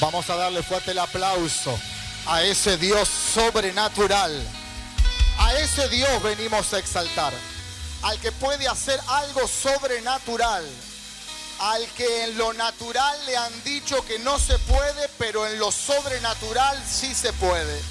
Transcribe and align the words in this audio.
Vamos 0.00 0.30
a 0.30 0.36
darle 0.36 0.62
fuerte 0.62 0.92
el 0.92 0.98
aplauso 1.00 1.76
a 2.26 2.42
ese 2.42 2.76
Dios 2.76 3.08
sobrenatural. 3.08 4.30
A 5.38 5.54
ese 5.54 5.88
Dios 5.88 6.22
venimos 6.22 6.72
a 6.72 6.78
exaltar. 6.78 7.32
Al 8.02 8.20
que 8.20 8.30
puede 8.30 8.68
hacer 8.68 9.00
algo 9.08 9.48
sobrenatural. 9.48 10.64
Al 11.58 11.84
que 11.96 12.24
en 12.24 12.38
lo 12.38 12.52
natural 12.52 13.18
le 13.26 13.36
han 13.36 13.64
dicho 13.64 14.04
que 14.06 14.20
no 14.20 14.38
se 14.38 14.56
puede, 14.60 15.08
pero 15.18 15.48
en 15.48 15.58
lo 15.58 15.72
sobrenatural 15.72 16.80
sí 16.88 17.12
se 17.12 17.32
puede. 17.32 17.82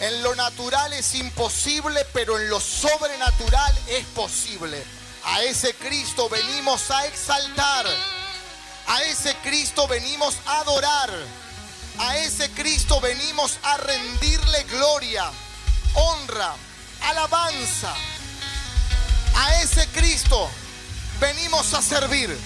En 0.00 0.22
lo 0.22 0.34
natural 0.34 0.92
es 0.92 1.14
imposible, 1.14 2.04
pero 2.12 2.38
en 2.38 2.50
lo 2.50 2.60
sobrenatural 2.60 3.74
es 3.88 4.04
posible. 4.08 4.84
A 5.24 5.42
ese 5.42 5.74
Cristo 5.74 6.28
venimos 6.28 6.90
a 6.90 7.06
exaltar. 7.06 7.86
A 8.88 9.02
ese 9.04 9.34
Cristo 9.36 9.88
venimos 9.88 10.36
a 10.44 10.60
adorar. 10.60 11.45
A 11.98 12.18
ese 12.18 12.50
Cristo 12.50 13.00
venimos 13.00 13.58
a 13.62 13.78
rendirle 13.78 14.64
gloria, 14.64 15.30
honra, 15.94 16.54
alabanza. 17.00 17.94
A 19.34 19.62
ese 19.62 19.88
Cristo 19.88 20.50
venimos 21.18 21.72
a 21.72 21.80
servir. 21.80 22.36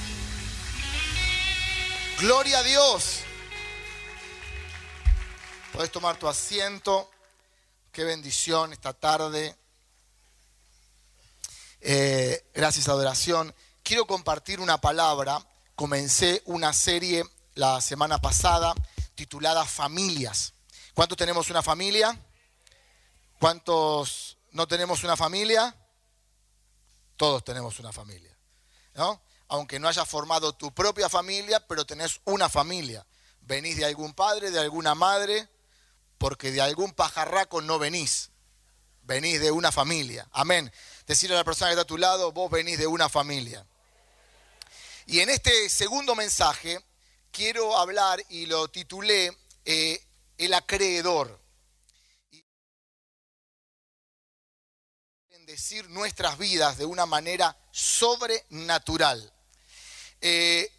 Gloria 2.21 2.61
a 2.61 2.63
Dios. 2.63 3.21
Puedes 5.73 5.91
tomar 5.91 6.17
tu 6.17 6.29
asiento. 6.29 7.11
Qué 7.91 8.05
bendición 8.05 8.73
esta 8.73 8.93
tarde. 8.93 9.57
Eh, 11.81 12.45
gracias 12.55 12.89
adoración. 12.89 13.53
Quiero 13.83 14.07
compartir 14.07 14.61
una 14.61 14.81
palabra. 14.81 15.45
Comencé 15.75 16.41
una 16.45 16.73
serie 16.73 17.25
la 17.57 17.81
semana 17.81 18.21
pasada 18.21 18.75
titulada 19.21 19.67
Familias. 19.67 20.55
¿Cuántos 20.95 21.19
tenemos 21.19 21.51
una 21.51 21.63
familia? 21.63 22.19
¿Cuántos 23.39 24.39
no 24.53 24.67
tenemos 24.67 25.05
una 25.05 25.15
familia? 25.15 25.77
Todos 27.19 27.45
tenemos 27.45 27.79
una 27.81 27.93
familia. 27.93 28.35
¿no? 28.95 29.21
Aunque 29.49 29.79
no 29.79 29.89
hayas 29.89 30.09
formado 30.09 30.55
tu 30.55 30.73
propia 30.73 31.11
familia, 31.11 31.61
pero 31.67 31.85
tenés 31.85 32.23
una 32.25 32.49
familia. 32.49 33.07
Venís 33.43 33.77
de 33.77 33.85
algún 33.85 34.15
padre, 34.15 34.51
de 34.51 34.59
alguna 34.59 34.95
madre, 34.95 35.51
porque 36.17 36.51
de 36.51 36.63
algún 36.63 36.93
pajarraco 36.93 37.61
no 37.61 37.79
venís. 37.79 38.31
Venís 39.03 39.39
de 39.39 39.51
una 39.51 39.71
familia. 39.71 40.27
Amén. 40.33 40.73
Decirle 41.07 41.37
a 41.37 41.41
la 41.41 41.45
persona 41.45 41.69
que 41.69 41.73
está 41.73 41.83
a 41.83 41.87
tu 41.87 41.99
lado, 41.99 42.33
vos 42.33 42.51
venís 42.51 42.79
de 42.79 42.87
una 42.87 43.11
familia. 43.11 43.67
Y 45.05 45.21
en 45.21 45.29
este 45.29 45.69
segundo 45.69 46.15
mensaje 46.15 46.83
quiero 47.31 47.77
hablar 47.77 48.23
y 48.29 48.47
lo 48.47 48.69
titulé 48.69 49.37
eh, 49.65 50.03
El 50.39 50.55
acreedor. 50.55 51.41
Bendecir 55.29 55.89
nuestras 55.91 56.39
vidas 56.39 56.79
de 56.79 56.85
una 56.85 57.07
manera 57.07 57.57
sobrenatural. 57.73 59.33
Eh, 60.21 60.71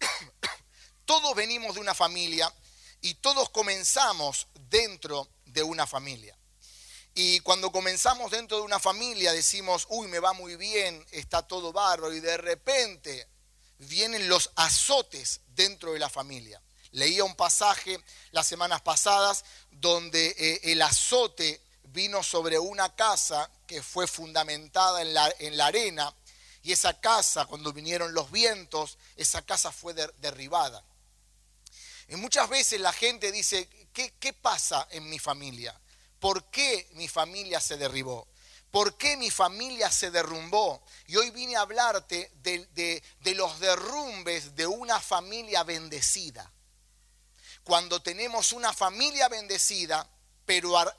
todos 1.04 1.34
venimos 1.34 1.74
de 1.74 1.80
una 1.80 1.94
familia 1.94 2.52
y 3.00 3.14
todos 3.14 3.50
comenzamos 3.50 4.48
dentro 4.54 5.28
de 5.44 5.62
una 5.62 5.86
familia. 5.86 6.36
Y 7.14 7.40
cuando 7.40 7.70
comenzamos 7.70 8.30
dentro 8.30 8.56
de 8.56 8.62
una 8.62 8.78
familia 8.78 9.32
decimos, 9.32 9.86
uy, 9.90 10.08
me 10.08 10.18
va 10.18 10.32
muy 10.32 10.56
bien, 10.56 11.04
está 11.10 11.46
todo 11.46 11.70
barro, 11.72 12.12
y 12.12 12.20
de 12.20 12.38
repente 12.38 13.28
vienen 13.82 14.28
los 14.28 14.50
azotes 14.56 15.40
dentro 15.48 15.92
de 15.92 15.98
la 15.98 16.08
familia. 16.08 16.60
Leía 16.92 17.24
un 17.24 17.34
pasaje 17.34 17.98
las 18.30 18.46
semanas 18.46 18.82
pasadas 18.82 19.44
donde 19.70 20.34
eh, 20.38 20.60
el 20.72 20.82
azote 20.82 21.60
vino 21.84 22.22
sobre 22.22 22.58
una 22.58 22.94
casa 22.94 23.50
que 23.66 23.82
fue 23.82 24.06
fundamentada 24.06 25.02
en 25.02 25.14
la, 25.14 25.34
en 25.38 25.56
la, 25.56 25.66
arena 25.66 26.14
y 26.62 26.72
esa 26.72 27.00
casa, 27.00 27.46
cuando 27.46 27.72
vinieron 27.72 28.14
los 28.14 28.30
vientos, 28.30 28.98
esa 29.16 29.42
casa 29.42 29.72
fue 29.72 29.94
derribada. 30.18 30.84
Y 32.08 32.16
muchas 32.16 32.48
veces 32.48 32.80
la 32.80 32.92
gente 32.92 33.32
dice, 33.32 33.68
¿qué, 33.92 34.14
¿qué 34.20 34.32
pasa 34.32 34.86
en 34.90 35.08
mi 35.08 35.18
familia? 35.18 35.78
¿Por 36.20 36.44
qué 36.50 36.88
mi 36.92 37.08
familia 37.08 37.60
se 37.60 37.76
derribó? 37.76 38.28
¿Por 38.72 38.96
qué 38.96 39.18
mi 39.18 39.30
familia 39.30 39.90
se 39.92 40.10
derrumbó? 40.10 40.82
Y 41.06 41.16
hoy 41.16 41.30
vine 41.30 41.56
a 41.56 41.60
hablarte 41.60 42.32
de, 42.36 43.02
los 43.34 43.60
derrumbes 43.60 44.56
de 44.56 44.66
una 44.66 44.98
familia 44.98 45.62
bendecida. 45.62 46.50
Cuando 47.64 48.00
tenemos 48.00 48.50
una 48.50 48.72
familia 48.72 49.28
bendecida, 49.28 50.08
pero 50.46 50.78
a, 50.78 50.90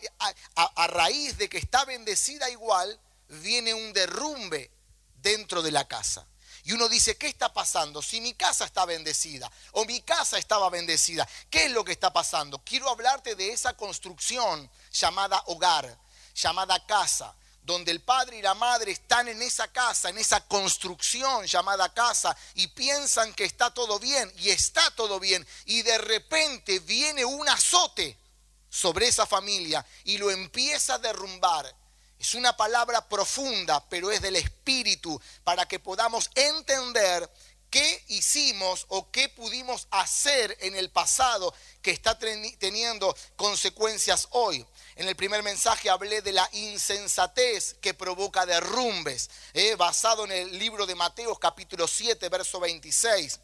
a 0.56 0.88
raíz 0.88 1.36
de 1.40 1.50
que 1.50 1.58
está 1.58 1.84
bendecida 1.84 2.48
igual, 2.48 2.98
viene 3.28 3.74
un 3.74 3.92
derrumbe 3.92 4.70
dentro 5.16 5.64
de 5.64 5.72
la 5.72 5.88
casa. 5.88 6.28
Y 6.66 6.74
uno 6.74 6.88
dice, 6.88 7.18
¿qué 7.18 7.26
está 7.26 7.52
pasando? 7.52 8.04
Si 8.04 8.22
mi 8.22 8.36
casa 8.36 8.66
está 8.66 8.86
bendecida 8.86 9.52
o 9.72 9.84
mi 9.86 10.00
casa 10.02 10.38
estaba 10.38 10.70
bendecida, 10.70 11.28
¿qué 11.50 11.66
es 11.66 11.72
lo 11.72 11.84
que 11.84 11.94
está 11.94 12.14
pasando? 12.14 12.64
Quiero 12.64 12.88
hablarte 12.88 13.34
de 13.34 13.52
esa 13.52 13.76
construcción 13.76 14.70
llamada 14.92 15.42
hogar, 15.48 15.98
llamada 16.36 16.86
casa 16.86 17.36
donde 17.64 17.92
el 17.92 18.02
padre 18.02 18.38
y 18.38 18.42
la 18.42 18.54
madre 18.54 18.92
están 18.92 19.28
en 19.28 19.42
esa 19.42 19.72
casa, 19.72 20.10
en 20.10 20.18
esa 20.18 20.46
construcción 20.48 21.46
llamada 21.46 21.94
casa, 21.94 22.36
y 22.56 22.68
piensan 22.68 23.34
que 23.34 23.46
está 23.46 23.74
todo 23.74 24.00
bien, 24.00 24.32
y 24.38 24.50
está 24.50 24.92
todo 24.92 25.20
bien, 25.20 25.46
y 25.66 25.82
de 25.82 25.98
repente 25.98 26.80
viene 26.80 27.24
un 27.26 27.48
azote 27.48 28.18
sobre 28.70 29.08
esa 29.08 29.28
familia 29.28 29.86
y 30.04 30.18
lo 30.18 30.32
empieza 30.32 30.96
a 30.96 31.00
derrumbar. 31.00 31.74
Es 32.18 32.34
una 32.34 32.58
palabra 32.58 33.08
profunda, 33.08 33.88
pero 33.88 34.12
es 34.12 34.22
del 34.22 34.36
Espíritu, 34.36 35.22
para 35.44 35.68
que 35.68 35.80
podamos 35.80 36.32
entender 36.34 37.30
qué 37.70 38.04
hicimos 38.08 38.86
o 38.90 39.12
qué 39.12 39.30
pudimos 39.30 39.88
hacer 39.92 40.58
en 40.62 40.76
el 40.76 40.90
pasado 40.90 41.54
que 41.82 41.92
está 41.92 42.18
teniendo 42.18 43.16
consecuencias 43.36 44.28
hoy. 44.32 44.66
En 44.96 45.08
el 45.08 45.16
primer 45.16 45.42
mensaje 45.42 45.90
hablé 45.90 46.22
de 46.22 46.32
la 46.32 46.48
insensatez 46.54 47.76
que 47.82 47.96
provoca 47.96 48.46
derrumbes, 48.46 49.30
eh, 49.54 49.76
basado 49.76 50.26
en 50.26 50.32
el 50.32 50.60
libro 50.60 50.86
de 50.86 50.94
Mateos 50.94 51.40
capítulo 51.40 51.88
7, 51.88 52.30
verso 52.30 52.60
26. 52.60 53.40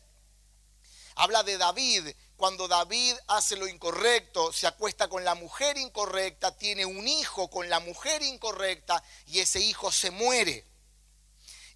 Habla 1.15 1.41
de 1.41 1.57
David, 1.57 2.07
cuando 2.37 2.67
David 2.67 3.15
hace 3.27 3.55
lo 3.55 3.67
incorrecto, 3.67 4.53
se 4.53 4.67
acuesta 4.67 5.07
con 5.07 5.23
la 5.23 5.33
mujer 5.33 5.75
incorrecta, 5.77 6.55
tiene 6.55 6.85
un 6.85 7.07
hijo 7.07 7.49
con 7.49 7.67
la 7.67 7.79
mujer 7.79 8.21
incorrecta 8.21 9.03
y 9.25 9.39
ese 9.39 9.59
hijo 9.59 9.91
se 9.91 10.11
muere. 10.11 10.65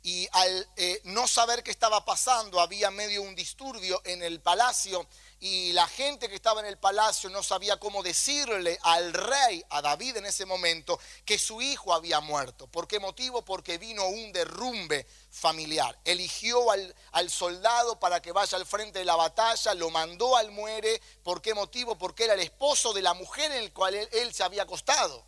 Y 0.04 0.28
al 0.34 0.70
eh, 0.76 1.02
no 1.06 1.28
saber 1.28 1.64
qué 1.64 1.72
estaba 1.72 2.06
pasando, 2.06 2.60
había 2.60 2.92
medio 2.92 3.24
un 3.24 3.36
disturbio 3.36 4.02
en 4.06 4.22
el 4.22 4.40
palacio 4.40 5.08
y 5.44 5.74
la 5.74 5.86
gente 5.88 6.30
que 6.30 6.36
estaba 6.36 6.62
en 6.62 6.68
el 6.68 6.78
palacio 6.78 7.30
no 7.30 7.44
sabía 7.44 7.78
cómo 7.78 8.02
decirle 8.02 8.80
al 8.82 9.12
rey, 9.12 9.62
a 9.72 9.82
David 9.82 10.16
en 10.16 10.26
ese 10.26 10.46
momento, 10.46 10.98
que 11.26 11.38
su 11.38 11.62
hijo 11.62 11.94
había 11.94 12.22
muerto. 12.22 12.68
¿Por 12.68 12.88
qué 12.88 12.98
motivo? 12.98 13.44
Porque 13.44 13.78
vino 13.78 14.08
un 14.08 14.32
derrumbe 14.32 15.06
familiar. 15.30 16.00
Eligió 16.06 16.72
al, 16.72 16.96
al, 17.12 17.30
soldado 17.30 18.00
para 18.00 18.22
que 18.22 18.32
vaya 18.32 18.58
al 18.58 18.66
frente 18.66 19.00
de 19.00 19.06
la 19.06 19.18
batalla, 19.18 19.74
lo 19.74 19.90
mandó 19.90 20.38
al 20.38 20.50
muere. 20.52 21.02
¿Por 21.24 21.42
qué 21.42 21.54
motivo? 21.54 21.98
Porque 21.98 22.24
era 22.24 22.36
el 22.36 22.40
esposo 22.40 22.94
de 22.94 23.02
la 23.02 23.14
mujer 23.14 23.52
en 23.52 23.64
el 23.64 23.74
cual 23.74 23.96
él, 23.96 24.08
él 24.14 24.34
se 24.34 24.44
había 24.44 24.64
acostado. 24.64 25.26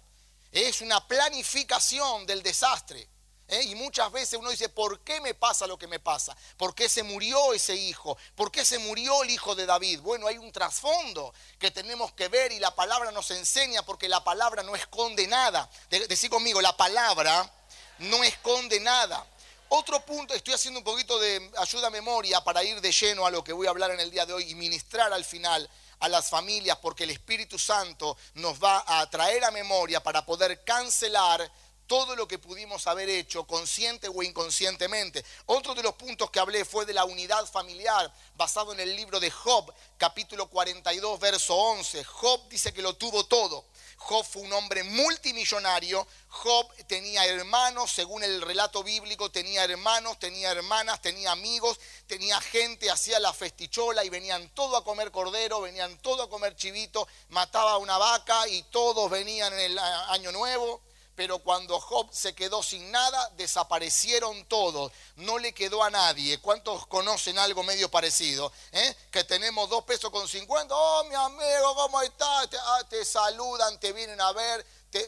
Es 0.54 0.80
una 0.80 1.06
planificación 1.06 2.26
del 2.26 2.42
desastre. 2.42 3.10
¿Eh? 3.48 3.62
Y 3.64 3.76
muchas 3.76 4.12
veces 4.12 4.40
uno 4.40 4.50
dice, 4.50 4.70
¿por 4.70 5.00
qué 5.02 5.22
me 5.22 5.36
pasa 5.36 5.68
lo 5.68 5.78
que 5.78 5.88
me 5.88 6.00
pasa? 6.00 6.36
¿Por 6.58 6.74
qué 6.74 6.90
se 6.90 7.04
murió 7.04 7.54
ese 7.54 7.76
hijo? 7.76 8.18
¿Por 8.36 8.52
qué 8.52 8.66
se 8.66 8.80
murió 8.80 9.22
el 9.22 9.30
hijo 9.30 9.54
de 9.54 9.68
David? 9.68 10.02
Bueno, 10.02 10.28
hay 10.28 10.40
un 10.40 10.52
trasfondo 10.52 11.32
que 11.60 11.70
tenemos 11.70 12.12
que 12.14 12.28
ver 12.28 12.52
y 12.52 12.60
la 12.60 12.74
palabra 12.74 13.12
nos 13.12 13.30
enseña 13.32 13.84
porque 13.84 14.10
la 14.10 14.24
palabra 14.24 14.64
no 14.64 14.76
esconde 14.76 15.28
nada. 15.28 15.70
Decí 15.90 16.28
conmigo, 16.28 16.60
la 16.60 16.76
palabra 16.76 17.52
no 18.00 18.24
esconde 18.24 18.80
nada. 18.80 19.26
Otro 19.70 20.04
punto, 20.06 20.34
estoy 20.34 20.54
haciendo 20.54 20.80
un 20.80 20.84
poquito 20.84 21.20
de 21.20 21.52
ayuda 21.58 21.88
a 21.88 21.92
memoria 21.92 22.42
para 22.44 22.64
ir 22.64 22.82
de 22.82 22.92
lleno 22.92 23.26
a 23.26 23.32
lo 23.32 23.44
que 23.44 23.54
voy 23.54 23.68
a 23.68 23.72
hablar 23.72 23.92
en 23.92 24.00
el 24.00 24.10
día 24.10 24.26
de 24.26 24.34
hoy 24.34 24.50
y 24.50 24.56
ministrar 24.56 25.12
al 25.14 25.26
final 25.26 25.70
a 26.00 26.10
las 26.10 26.30
familias 26.30 26.78
porque 26.78 27.04
el 27.04 27.12
Espíritu 27.12 27.58
Santo 27.58 28.18
nos 28.36 28.62
va 28.64 28.84
a 28.86 29.10
traer 29.10 29.44
a 29.44 29.52
memoria 29.52 30.02
para 30.02 30.26
poder 30.26 30.64
cancelar 30.64 31.50
todo 31.88 32.16
lo 32.16 32.28
que 32.28 32.40
pudimos 32.40 32.88
haber 32.88 33.10
hecho, 33.10 33.46
consciente 33.46 34.08
o 34.08 34.24
inconscientemente. 34.24 35.24
Otro 35.46 35.76
de 35.76 35.84
los 35.84 35.96
puntos 35.96 36.32
que 36.32 36.40
hablé 36.40 36.66
fue 36.66 36.86
de 36.86 36.94
la 36.94 37.06
unidad 37.06 37.46
familiar, 37.46 38.12
basado 38.36 38.74
en 38.74 38.80
el 38.80 38.96
libro 38.96 39.20
de 39.20 39.32
Job, 39.32 39.74
capítulo 39.98 40.48
42, 40.48 41.20
verso 41.20 41.56
11. 41.56 42.04
Job 42.04 42.50
dice 42.50 42.74
que 42.74 42.82
lo 42.82 42.96
tuvo 42.96 43.26
todo, 43.26 43.66
Job 43.98 44.26
fue 44.26 44.42
un 44.44 44.54
hombre 44.54 44.84
multimillonario. 44.84 46.06
Job 46.30 46.68
tenía 46.88 47.26
hermanos, 47.26 47.92
según 47.92 48.24
el 48.24 48.42
relato 48.42 48.84
bíblico, 48.84 49.32
tenía 49.32 49.64
hermanos, 49.64 50.20
tenía 50.20 50.52
hermanas, 50.52 51.02
tenía 51.02 51.32
amigos, 51.32 51.80
tenía 52.08 52.40
gente, 52.42 52.92
hacía 52.92 53.20
la 53.20 53.34
festichola 53.34 54.04
y 54.04 54.10
venían 54.10 54.50
todos 54.50 54.82
a 54.82 54.84
comer 54.84 55.12
cordero, 55.12 55.62
venían 55.62 55.98
todos 56.00 56.28
a 56.28 56.30
comer 56.30 56.56
chivito, 56.56 57.08
mataba 57.30 57.78
una 57.78 57.98
vaca 57.98 58.48
y 58.48 58.64
todos 58.64 59.10
venían 59.10 59.54
en 59.54 59.60
el 59.60 59.80
año 59.80 60.32
nuevo 60.32 60.82
pero 61.16 61.40
cuando 61.40 61.80
Job 61.80 62.10
se 62.12 62.36
quedó 62.36 62.62
sin 62.62 62.92
nada, 62.92 63.30
desaparecieron 63.38 64.46
todos, 64.46 64.92
no 65.16 65.38
le 65.38 65.54
quedó 65.54 65.84
a 65.84 65.90
nadie. 65.90 66.40
¿Cuántos 66.40 66.86
conocen 66.88 67.38
algo 67.40 67.64
medio 67.64 67.90
parecido? 67.90 68.52
Eh? 68.72 68.96
Que 69.12 69.24
tenemos 69.24 69.70
dos 69.70 69.84
pesos 69.86 70.12
con 70.12 70.28
cincuenta, 70.28 70.76
oh 70.76 71.04
mi 71.06 71.16
amigo, 71.16 71.76
¿cómo 71.76 72.02
estás? 72.02 72.50
Te, 72.50 72.58
ah, 72.58 72.84
te 72.90 73.06
saludan, 73.06 73.80
te 73.80 73.94
vienen 73.94 74.20
a 74.20 74.32
ver, 74.34 74.66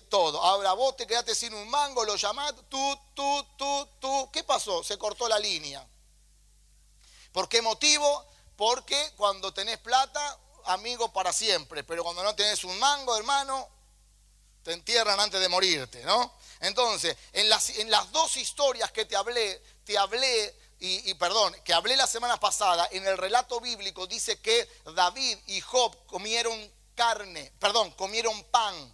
todo. 0.09 0.42
Ahora 0.42 0.74
vos 0.74 0.95
te 0.95 1.07
quedaste 1.07 1.33
sin 1.33 1.54
un 1.54 1.69
mango, 1.69 2.04
lo 2.04 2.15
llamás, 2.15 2.53
tú, 2.69 3.00
tú, 3.13 3.45
tú, 3.57 3.88
tú. 4.00 4.30
¿Qué 4.31 4.44
pasó? 4.44 4.83
Se 4.83 4.98
cortó 4.98 5.27
la 5.27 5.39
línea. 5.39 5.86
¿Por 7.31 7.48
qué 7.48 7.62
motivo? 7.62 8.25
Porque 8.56 9.13
cuando 9.15 9.53
tenés 9.53 9.77
plata, 9.77 10.38
amigo 10.65 11.12
para 11.13 11.31
siempre, 11.31 11.83
pero 11.83 12.03
cuando 12.03 12.24
no 12.24 12.36
tenés 12.36 12.63
un 12.63 12.77
mango, 12.80 13.15
hermano, 13.15 13.68
te 14.68 14.74
entierran 14.74 15.18
antes 15.18 15.40
de 15.40 15.48
morirte, 15.48 16.04
¿no? 16.04 16.34
Entonces, 16.60 17.16
en 17.31 17.48
las, 17.48 17.69
en 17.69 17.90
las 17.90 18.12
dos 18.12 18.36
historias 18.36 18.92
que 18.92 19.06
te 19.06 19.16
hablé, 19.16 19.64
te 19.86 19.98
hablé, 19.98 20.54
y, 20.78 21.10
y, 21.10 21.14
perdón, 21.14 21.56
que 21.64 21.74
hablé 21.74 21.96
la 21.96 22.06
semana 22.06 22.38
pasada, 22.38 22.86
en 22.92 23.08
el 23.08 23.18
relato 23.18 23.62
bíblico 23.62 24.08
dice 24.08 24.42
que 24.42 24.68
David 24.94 25.38
y 25.48 25.62
Job 25.62 25.96
comieron 26.06 26.69
carne, 26.96 27.54
perdón, 27.60 27.92
comieron 27.92 28.44
pan. 28.52 28.94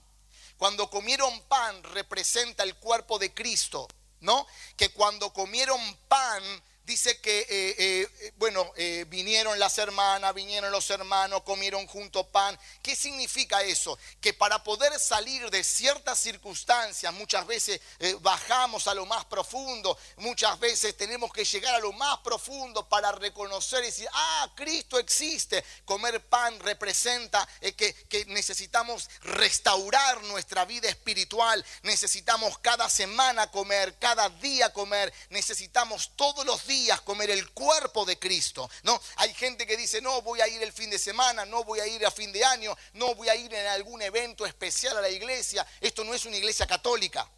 Cuando 0.58 0.92
comieron 0.92 1.42
pan 1.48 1.82
representa 1.86 2.62
el 2.62 2.76
cuerpo 2.76 3.18
de 3.18 3.34
Cristo, 3.34 3.88
¿no? 4.20 4.46
Que 4.78 4.90
cuando 4.90 5.34
comieron 5.34 5.82
pan 6.08 6.44
dice 6.86 7.20
que, 7.22 7.40
eh, 7.40 7.76
eh, 7.78 8.34
bueno, 8.38 8.72
eh, 8.76 9.06
vinieron 9.08 9.58
las 9.58 9.78
hermanas, 9.78 10.34
vinieron 10.34 10.72
los 10.72 10.90
hermanos, 10.90 11.44
comieron 11.44 11.88
junto 11.88 12.28
pan. 12.28 12.58
¿Qué 12.82 12.96
significa 12.96 13.62
eso? 13.64 13.98
Que 14.20 14.34
para 14.34 14.64
poder 14.64 15.00
salir 15.00 15.50
de 15.50 15.64
ciertas 15.64 16.20
circunstancias, 16.20 17.14
muchas 17.14 17.48
veces 17.48 17.80
bajamos 18.20 18.88
a 18.88 18.94
lo 18.94 19.06
más 19.06 19.26
profundo, 19.26 19.98
muchas 20.18 20.60
veces 20.60 20.96
tenemos 20.98 21.32
que 21.32 21.46
llegar 21.46 21.76
a 21.76 21.80
lo 21.80 21.94
más 21.94 22.20
profundo 22.20 22.88
para 22.88 23.12
reconocer 23.14 23.84
y 23.84 23.88
decir, 23.88 24.10
ah, 24.12 24.52
Cristo 24.56 25.00
existe. 25.00 25.64
Comer 25.86 26.22
pan 26.28 26.60
representa 26.60 27.48
que, 27.78 27.94
que 28.10 28.26
necesitamos 28.26 29.10
restaurar 29.22 30.22
nuestra 30.24 30.66
vida 30.66 30.90
espiritual, 30.90 31.64
necesitamos 31.84 32.58
cada 32.60 32.90
semana 32.90 33.50
comer, 33.52 33.98
cada 34.00 34.30
día 34.30 34.72
comer, 34.74 35.14
necesitamos 35.30 36.12
todos 36.16 36.46
los 36.46 36.66
días 36.68 36.73
comer 37.04 37.30
el 37.30 37.52
cuerpo 37.52 38.06
de 38.06 38.18
Cristo. 38.18 38.70
No, 38.84 39.00
hay 39.18 39.34
gente 39.34 39.66
que 39.66 39.78
dice, 39.78 40.02
"No, 40.02 40.22
voy 40.22 40.42
a 40.42 40.48
ir 40.48 40.62
el 40.62 40.74
fin 40.74 40.90
de 40.90 41.00
semana, 41.00 41.46
no 41.46 41.64
voy 41.64 41.80
a 41.80 41.88
ir 41.88 42.06
a 42.06 42.12
fin 42.12 42.32
de 42.32 42.44
año, 42.44 42.76
no 42.94 43.16
voy 43.16 43.30
a 43.30 43.36
ir 43.36 43.54
en 43.54 43.68
algún 43.68 44.02
evento 44.02 44.46
especial 44.46 44.98
a 44.98 45.02
la 45.02 45.10
iglesia." 45.10 45.66
Esto 45.82 46.04
no 46.04 46.14
es 46.14 46.26
una 46.26 46.38
iglesia 46.38 46.66
católica 46.68 47.30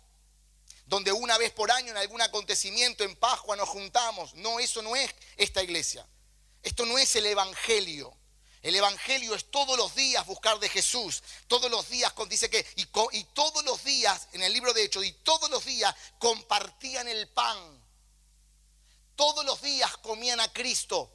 donde 0.87 1.11
una 1.11 1.37
vez 1.37 1.51
por 1.51 1.71
año 1.71 1.91
en 1.91 1.97
algún 1.97 2.21
acontecimiento 2.21 3.03
en 3.03 3.15
Pascua 3.15 3.55
nos 3.55 3.69
juntamos. 3.69 4.33
No, 4.35 4.59
eso 4.59 4.81
no 4.81 4.95
es 4.95 5.13
esta 5.35 5.63
iglesia. 5.63 6.05
Esto 6.61 6.85
no 6.85 6.97
es 6.97 7.15
el 7.15 7.25
evangelio. 7.25 8.15
El 8.65 8.75
Evangelio 8.75 9.35
es 9.35 9.51
todos 9.51 9.77
los 9.77 9.93
días 9.93 10.25
buscar 10.25 10.57
de 10.59 10.67
Jesús. 10.69 11.21
Todos 11.47 11.69
los 11.69 11.87
días, 11.87 12.11
dice 12.27 12.49
que, 12.49 12.65
y, 12.75 12.87
y, 13.11 13.23
todos 13.25 13.63
los 13.63 13.83
días, 13.83 14.27
en 14.31 14.41
el 14.41 14.51
libro 14.51 14.73
de 14.73 14.83
Hechos, 14.83 15.05
y 15.05 15.11
todos 15.11 15.51
los 15.51 15.63
días 15.65 15.93
compartían 16.17 17.07
el 17.07 17.27
pan. 17.29 17.84
Todos 19.15 19.45
los 19.45 19.61
días 19.61 19.95
comían 19.97 20.39
a 20.39 20.51
Cristo. 20.51 21.11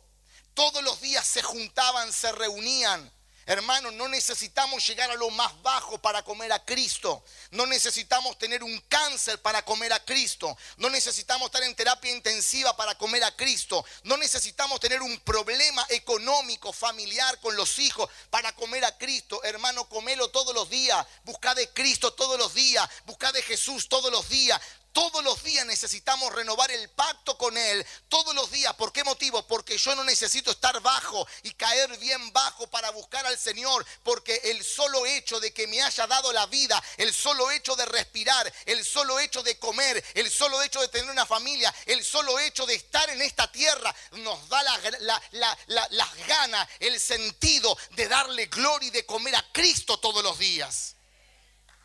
Todos 0.55 0.83
los 0.83 1.01
días 1.01 1.27
se 1.27 1.43
juntaban, 1.43 2.13
se 2.13 2.33
reunían. 2.33 3.11
Hermanos, 3.51 3.95
no 3.95 4.07
necesitamos 4.07 4.87
llegar 4.87 5.11
a 5.11 5.17
lo 5.17 5.29
más 5.31 5.61
bajo 5.63 5.99
para 5.99 6.23
comer 6.23 6.53
a 6.53 6.65
Cristo. 6.65 7.25
No 7.51 7.67
necesitamos 7.67 8.39
tener 8.39 8.63
un 8.63 8.79
cáncer 8.89 9.43
para 9.43 9.65
comer 9.65 9.93
a 9.93 10.05
Cristo. 10.05 10.57
No 10.77 10.89
necesitamos 10.89 11.47
estar 11.47 11.63
en 11.65 11.75
terapia 11.75 12.13
intensiva 12.13 12.77
para 12.77 12.97
comer 12.97 13.25
a 13.25 13.35
Cristo. 13.35 13.85
No 14.05 14.17
necesitamos 14.19 14.79
tener 14.79 15.03
un 15.03 15.19
problema 15.21 15.85
económico, 15.89 16.73
familiar 16.73 17.41
con 17.41 17.57
los 17.57 17.81
hijos 17.81 18.09
para 18.31 18.55
comer 18.55 18.85
a 18.85 18.97
Cristo. 18.97 19.43
Hermano, 19.43 19.89
comelo 19.89 20.31
todos 20.31 20.55
los 20.55 20.71
días. 20.71 21.05
Busca 21.25 21.53
de 21.55 21.69
Cristo 21.71 22.13
todos 22.13 22.39
los 22.39 22.55
días. 22.55 22.89
Busca 23.05 23.33
de 23.33 23.43
Jesús 23.43 23.89
todos 23.89 24.13
los 24.13 24.29
días. 24.29 24.61
Todos 24.93 25.23
los 25.23 25.43
días 25.45 25.65
necesitamos 25.67 26.33
renovar 26.35 26.71
el 26.73 26.89
pacto 26.91 27.39
con 27.39 27.57
Él. 27.57 27.87
Todos 28.09 28.35
los 28.35 28.51
días. 28.51 28.75
¿Por 28.75 28.93
qué 28.93 29.05
motivo? 29.05 29.47
Porque 29.47 29.79
yo 29.79 29.95
no 29.95 30.03
necesito 30.03 30.51
estar 30.51 30.81
bajo 30.81 31.27
y 31.45 31.53
caer 31.53 31.97
bien 31.99 32.33
bajo 32.33 32.67
para 32.67 32.91
buscar 32.91 33.25
al 33.25 33.39
Señor. 33.39 33.87
Porque 34.03 34.41
el 34.45 34.65
solo 34.65 35.07
hecho 35.07 35.39
de 35.39 35.53
que 35.53 35.69
me 35.69 35.81
haya 35.81 36.07
dado 36.09 36.33
la 36.33 36.47
vida, 36.47 36.83
el 36.97 37.15
solo 37.15 37.51
hecho 37.53 37.77
de 37.77 37.87
respirar, 37.87 38.53
el 38.67 38.85
solo 38.85 39.21
hecho 39.21 39.45
de 39.45 39.59
comer, 39.59 40.05
el 40.15 40.29
solo 40.31 40.61
hecho 40.61 40.81
de 40.81 40.89
tener 40.89 41.09
una 41.09 41.27
familia, 41.27 41.73
el 41.87 42.05
solo 42.05 42.39
hecho 42.41 42.67
de 42.67 42.75
estar 42.75 43.09
en 43.11 43.23
esta 43.23 43.51
tierra, 43.53 43.95
nos 44.13 44.49
da 44.49 44.63
las 44.63 46.27
ganas, 46.27 46.69
el 46.81 46.99
sentido 46.99 47.79
de 47.93 48.09
darle 48.09 48.47
gloria 48.47 48.89
y 48.89 48.91
de 48.91 49.07
comer 49.07 49.37
a 49.37 49.53
Cristo 49.53 49.99
todos 49.99 50.25
los 50.25 50.37
días. 50.39 50.97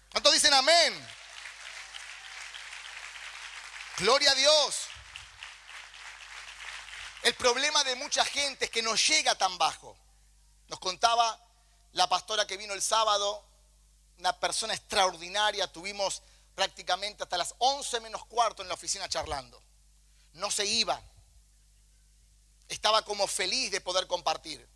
¿Cuántos 0.10 0.34
dicen 0.34 0.54
amén? 0.54 1.15
Gloria 3.97 4.31
a 4.31 4.36
Dios. 4.36 4.88
El 7.24 7.33
problema 7.36 7.83
de 7.86 7.95
mucha 7.95 8.25
gente 8.25 8.65
es 8.65 8.71
que 8.71 8.81
no 8.81 8.94
llega 8.95 9.36
tan 9.36 9.57
bajo. 9.57 9.97
Nos 10.68 10.80
contaba 10.80 11.39
la 11.94 12.07
pastora 12.09 12.45
que 12.45 12.57
vino 12.57 12.74
el 12.74 12.81
sábado, 12.81 13.44
una 14.18 14.38
persona 14.38 14.74
extraordinaria, 14.74 15.71
tuvimos 15.71 16.21
prácticamente 16.56 17.24
hasta 17.24 17.38
las 17.38 17.56
11 17.57 18.01
menos 18.01 18.25
cuarto 18.25 18.62
en 18.62 18.68
la 18.68 18.74
oficina 18.74 19.07
charlando. 19.07 19.62
No 20.33 20.51
se 20.51 20.65
iba. 20.65 21.01
Estaba 22.68 23.01
como 23.03 23.27
feliz 23.27 23.71
de 23.71 23.80
poder 23.80 24.07
compartir. 24.07 24.68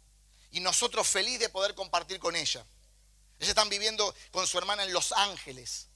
Y 0.52 0.62
nosotros 0.62 1.06
feliz 1.08 1.40
de 1.40 1.50
poder 1.50 1.76
compartir 1.76 2.20
con 2.20 2.38
ella. 2.38 2.66
Ellos 3.38 3.50
están 3.50 3.70
viviendo 3.70 4.16
con 4.32 4.48
su 4.48 4.58
hermana 4.58 4.84
en 4.84 4.94
Los 4.94 5.12
Ángeles 5.12 5.89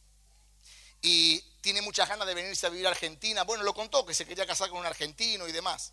y 1.06 1.42
tiene 1.60 1.82
muchas 1.82 2.08
ganas 2.08 2.26
de 2.26 2.34
venirse 2.34 2.66
a 2.66 2.70
vivir 2.70 2.88
a 2.88 2.92
Argentina. 2.92 3.44
Bueno, 3.44 3.64
lo 3.64 3.74
contó 3.74 4.06
que 4.06 4.14
se 4.14 4.26
quería 4.26 4.48
casar 4.48 4.70
con 4.70 4.80
un 4.80 4.86
argentino 4.86 5.48
y 5.48 5.52
demás. 5.52 5.92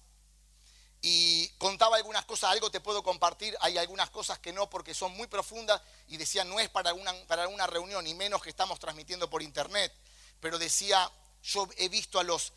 Y 1.03 1.49
contaba 1.59 1.97
algunas 1.97 2.25
cosas, 2.25 2.51
algo 2.51 2.71
te 2.71 2.81
puedo 2.81 3.03
compartir, 3.03 3.57
hay 3.61 3.77
algunas 3.77 4.09
cosas 4.11 4.39
que 4.39 4.53
no 4.53 4.71
porque 4.71 4.95
son 4.95 5.13
muy 5.17 5.27
profundas 5.27 5.83
y 6.09 6.17
decía 6.17 6.45
no 6.45 6.61
es 6.61 6.69
para 6.69 6.95
una, 6.95 7.13
para 7.27 7.49
una 7.49 7.67
reunión, 7.67 8.07
y 8.07 8.15
menos 8.15 8.41
que 8.41 8.51
estamos 8.51 8.79
transmitiendo 8.79 9.29
por 9.29 9.43
internet, 9.43 9.93
pero 10.41 10.59
decía, 10.59 11.11
yo 11.43 11.69
he 11.79 11.89
visto 11.89 12.21
a 12.21 12.23
los, 12.23 12.53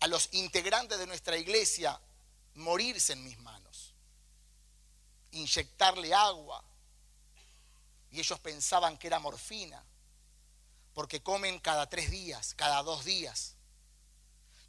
a 0.00 0.06
los 0.06 0.28
integrantes 0.32 0.98
de 0.98 1.06
nuestra 1.06 1.36
iglesia 1.36 2.00
morirse 2.54 3.14
en 3.14 3.24
mis 3.24 3.38
manos, 3.40 3.92
inyectarle 5.32 6.14
agua, 6.14 6.62
y 8.12 8.20
ellos 8.20 8.38
pensaban 8.38 8.96
que 8.96 9.08
era 9.08 9.18
morfina 9.18 9.84
porque 10.96 11.22
comen 11.22 11.58
cada 11.58 11.90
tres 11.90 12.10
días, 12.10 12.54
cada 12.54 12.82
dos 12.82 13.04
días. 13.04 13.54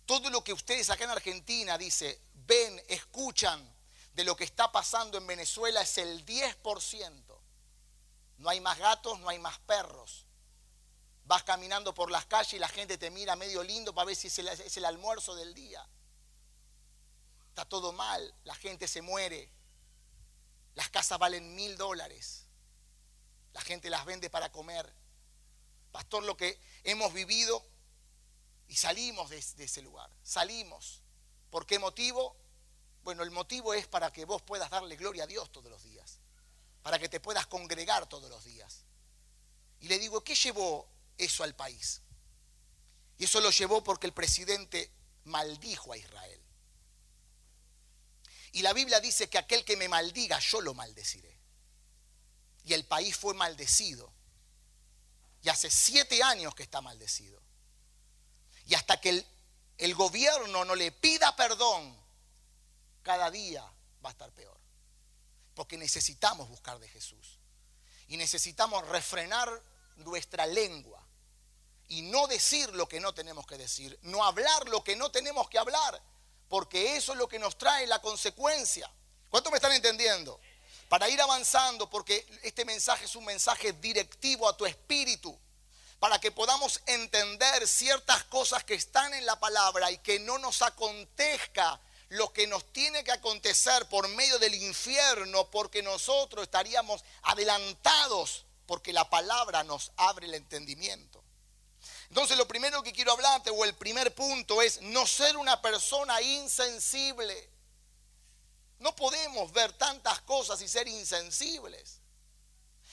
Todo 0.05 0.29
lo 0.29 0.43
que 0.43 0.51
ustedes 0.51 0.89
acá 0.89 1.05
en 1.05 1.11
Argentina, 1.11 1.77
dice, 1.77 2.19
ven, 2.45 2.83
escuchan 2.89 3.65
de 4.13 4.25
lo 4.25 4.35
que 4.35 4.43
está 4.43 4.69
pasando 4.69 5.17
en 5.17 5.25
Venezuela 5.25 5.79
es 5.79 5.97
el 5.97 6.25
10%. 6.25 7.39
No 8.39 8.49
hay 8.49 8.59
más 8.59 8.77
gatos, 8.77 9.17
no 9.21 9.29
hay 9.29 9.39
más 9.39 9.57
perros. 9.59 10.25
Vas 11.23 11.43
caminando 11.43 11.93
por 11.93 12.11
las 12.11 12.25
calles 12.25 12.55
y 12.55 12.59
la 12.59 12.67
gente 12.67 12.97
te 12.97 13.09
mira 13.09 13.37
medio 13.37 13.63
lindo 13.63 13.95
para 13.95 14.07
ver 14.07 14.17
si 14.17 14.27
es 14.27 14.37
el, 14.39 14.49
es 14.49 14.75
el 14.75 14.83
almuerzo 14.83 15.33
del 15.33 15.53
día. 15.53 15.87
Está 17.51 17.63
todo 17.63 17.93
mal, 17.93 18.35
la 18.43 18.55
gente 18.55 18.89
se 18.89 19.01
muere. 19.01 19.49
Las 20.75 20.89
casas 20.89 21.19
valen 21.19 21.55
mil 21.55 21.77
dólares. 21.77 22.47
La 23.53 23.61
gente 23.61 23.89
las 23.89 24.03
vende 24.03 24.29
para 24.29 24.51
comer 24.51 24.93
pastor, 25.97 26.23
lo 26.25 26.37
que 26.37 26.59
hemos 26.83 27.11
vivido 27.11 27.65
y 28.67 28.75
salimos 28.75 29.31
de, 29.31 29.39
ese 29.39 29.81
lugar. 29.81 30.07
Salimos. 30.21 31.01
¿Por 31.49 31.65
qué 31.65 31.79
motivo? 31.79 32.35
Bueno, 33.03 33.23
el 33.23 33.31
motivo 33.31 33.73
es 33.73 33.87
para 33.87 34.13
que 34.13 34.23
vos 34.23 34.43
puedas 34.43 34.69
darle 34.69 34.95
gloria 34.95 35.23
a 35.23 35.27
Dios 35.27 35.51
todos 35.51 35.71
los 35.71 35.81
días, 35.81 36.19
para 36.83 36.99
que 36.99 37.09
te 37.09 37.19
puedas 37.19 37.47
congregar 37.47 38.07
todos 38.07 38.29
los 38.29 38.45
días. 38.45 38.83
Y 39.79 39.87
le 39.87 39.97
digo, 39.97 40.23
¿qué 40.23 40.35
llevó 40.35 40.87
eso 41.17 41.43
al 41.43 41.55
país? 41.55 42.03
Y 43.17 43.23
eso 43.23 43.41
lo 43.41 43.49
llevó 43.49 43.83
porque 43.83 44.05
el 44.05 44.13
presidente 44.13 44.91
maldijo 45.23 45.93
a 45.93 45.97
Israel. 45.97 46.39
Y 48.51 48.61
la 48.61 48.73
Biblia 48.73 48.99
dice 48.99 49.31
que 49.31 49.39
aquel 49.39 49.65
que 49.65 49.77
me 49.77 49.89
maldiga, 49.89 50.37
yo 50.37 50.61
lo 50.61 50.75
maldeciré. 50.75 51.39
Y 52.65 52.73
el 52.73 52.85
país 52.85 53.17
fue 53.17 53.33
maldecido 53.33 54.15
y 55.47 55.49
hace 55.49 55.71
siete 55.71 56.21
años 56.21 56.53
que 56.53 56.63
está 56.63 56.81
maldecido. 56.81 57.41
Y 58.65 58.75
hasta 58.75 58.99
que 58.99 59.07
el, 59.07 59.27
el 59.77 59.95
gobierno 59.95 60.65
no 60.65 60.75
le 60.75 60.91
pida 60.91 61.37
perdón, 61.37 61.97
cada 63.01 63.31
día 63.31 63.63
va 64.03 64.09
a 64.09 64.11
estar 64.11 64.29
peor. 64.33 64.59
Porque 65.55 65.77
necesitamos 65.77 66.49
buscar 66.49 66.79
de 66.79 66.89
Jesús. 66.89 67.39
Y 68.09 68.17
necesitamos 68.17 68.85
refrenar 68.89 69.49
nuestra 69.95 70.45
lengua. 70.45 71.01
Y 71.87 72.01
no 72.01 72.27
decir 72.27 72.67
lo 72.75 72.89
que 72.89 72.99
no 72.99 73.13
tenemos 73.13 73.47
que 73.47 73.57
decir. 73.57 73.97
No 74.01 74.25
hablar 74.25 74.67
lo 74.67 74.83
que 74.83 74.97
no 74.97 75.11
tenemos 75.11 75.47
que 75.47 75.59
hablar. 75.59 76.03
Porque 76.49 76.97
eso 76.97 77.13
es 77.13 77.17
lo 77.17 77.29
que 77.29 77.39
nos 77.39 77.57
trae 77.57 77.87
la 77.87 78.01
consecuencia. 78.01 78.91
¿Cuánto 79.29 79.49
me 79.49 79.59
están 79.59 79.71
entendiendo? 79.71 80.41
Para 80.89 81.09
ir 81.09 81.21
avanzando, 81.21 81.89
porque 81.89 82.25
este 82.43 82.63
mensaje 82.65 83.05
es 83.05 83.15
un 83.15 83.25
mensaje 83.25 83.73
directivo 83.73 84.47
a 84.47 84.55
tu 84.55 84.65
espíritu 84.65 85.37
para 85.99 86.19
que 86.19 86.31
podamos 86.31 86.81
entender 86.85 87.67
ciertas 87.67 88.23
cosas 88.25 88.63
que 88.63 88.75
están 88.75 89.13
en 89.13 89.25
la 89.25 89.39
palabra 89.39 89.91
y 89.91 89.97
que 89.97 90.19
no 90.19 90.37
nos 90.37 90.61
acontezca 90.61 91.79
lo 92.09 92.31
que 92.31 92.47
nos 92.47 92.71
tiene 92.71 93.03
que 93.03 93.11
acontecer 93.11 93.87
por 93.89 94.07
medio 94.09 94.39
del 94.39 94.55
infierno, 94.55 95.49
porque 95.49 95.83
nosotros 95.83 96.43
estaríamos 96.43 97.03
adelantados, 97.23 98.45
porque 98.65 98.93
la 98.93 99.09
palabra 99.09 99.63
nos 99.63 99.91
abre 99.97 100.27
el 100.27 100.35
entendimiento. 100.35 101.23
Entonces 102.09 102.37
lo 102.37 102.47
primero 102.47 102.83
que 102.83 102.93
quiero 102.93 103.11
hablarte, 103.11 103.49
o 103.49 103.65
el 103.65 103.73
primer 103.73 104.13
punto, 104.15 104.61
es 104.61 104.81
no 104.81 105.05
ser 105.05 105.35
una 105.35 105.61
persona 105.61 106.21
insensible. 106.21 107.49
No 108.79 108.95
podemos 108.95 109.51
ver 109.51 109.73
tantas 109.73 110.21
cosas 110.21 110.61
y 110.61 110.67
ser 110.67 110.87
insensibles. 110.87 111.99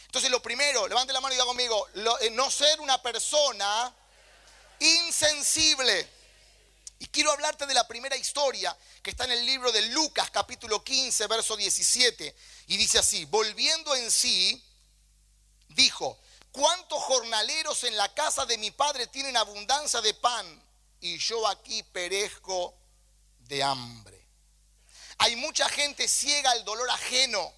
Entonces 0.06 0.30
lo 0.30 0.40
primero, 0.40 0.86
levante 0.86 1.12
la 1.12 1.20
mano 1.20 1.34
y 1.34 1.36
diga 1.36 1.46
conmigo, 1.46 1.88
eh, 2.20 2.30
no 2.30 2.50
ser 2.50 2.80
una 2.80 3.02
persona 3.02 3.92
insensible. 4.78 6.08
Y 6.98 7.06
quiero 7.06 7.32
hablarte 7.32 7.66
de 7.66 7.74
la 7.74 7.86
primera 7.86 8.16
historia 8.16 8.76
que 9.02 9.10
está 9.10 9.24
en 9.24 9.32
el 9.32 9.44
libro 9.44 9.72
de 9.72 9.82
Lucas 9.88 10.30
capítulo 10.30 10.82
15, 10.82 11.26
verso 11.26 11.56
17. 11.56 12.34
Y 12.68 12.76
dice 12.76 12.98
así, 12.98 13.24
volviendo 13.26 13.94
en 13.94 14.10
sí, 14.10 14.62
dijo, 15.68 16.18
¿cuántos 16.52 17.02
jornaleros 17.02 17.84
en 17.84 17.96
la 17.96 18.12
casa 18.14 18.46
de 18.46 18.56
mi 18.56 18.70
padre 18.70 19.06
tienen 19.08 19.36
abundancia 19.36 20.00
de 20.00 20.14
pan 20.14 20.62
y 21.00 21.18
yo 21.18 21.46
aquí 21.48 21.82
perezco 21.82 22.74
de 23.40 23.62
hambre? 23.62 24.23
Hay 25.18 25.36
mucha 25.36 25.68
gente 25.68 26.08
ciega 26.08 26.50
al 26.50 26.64
dolor 26.64 26.90
ajeno 26.90 27.52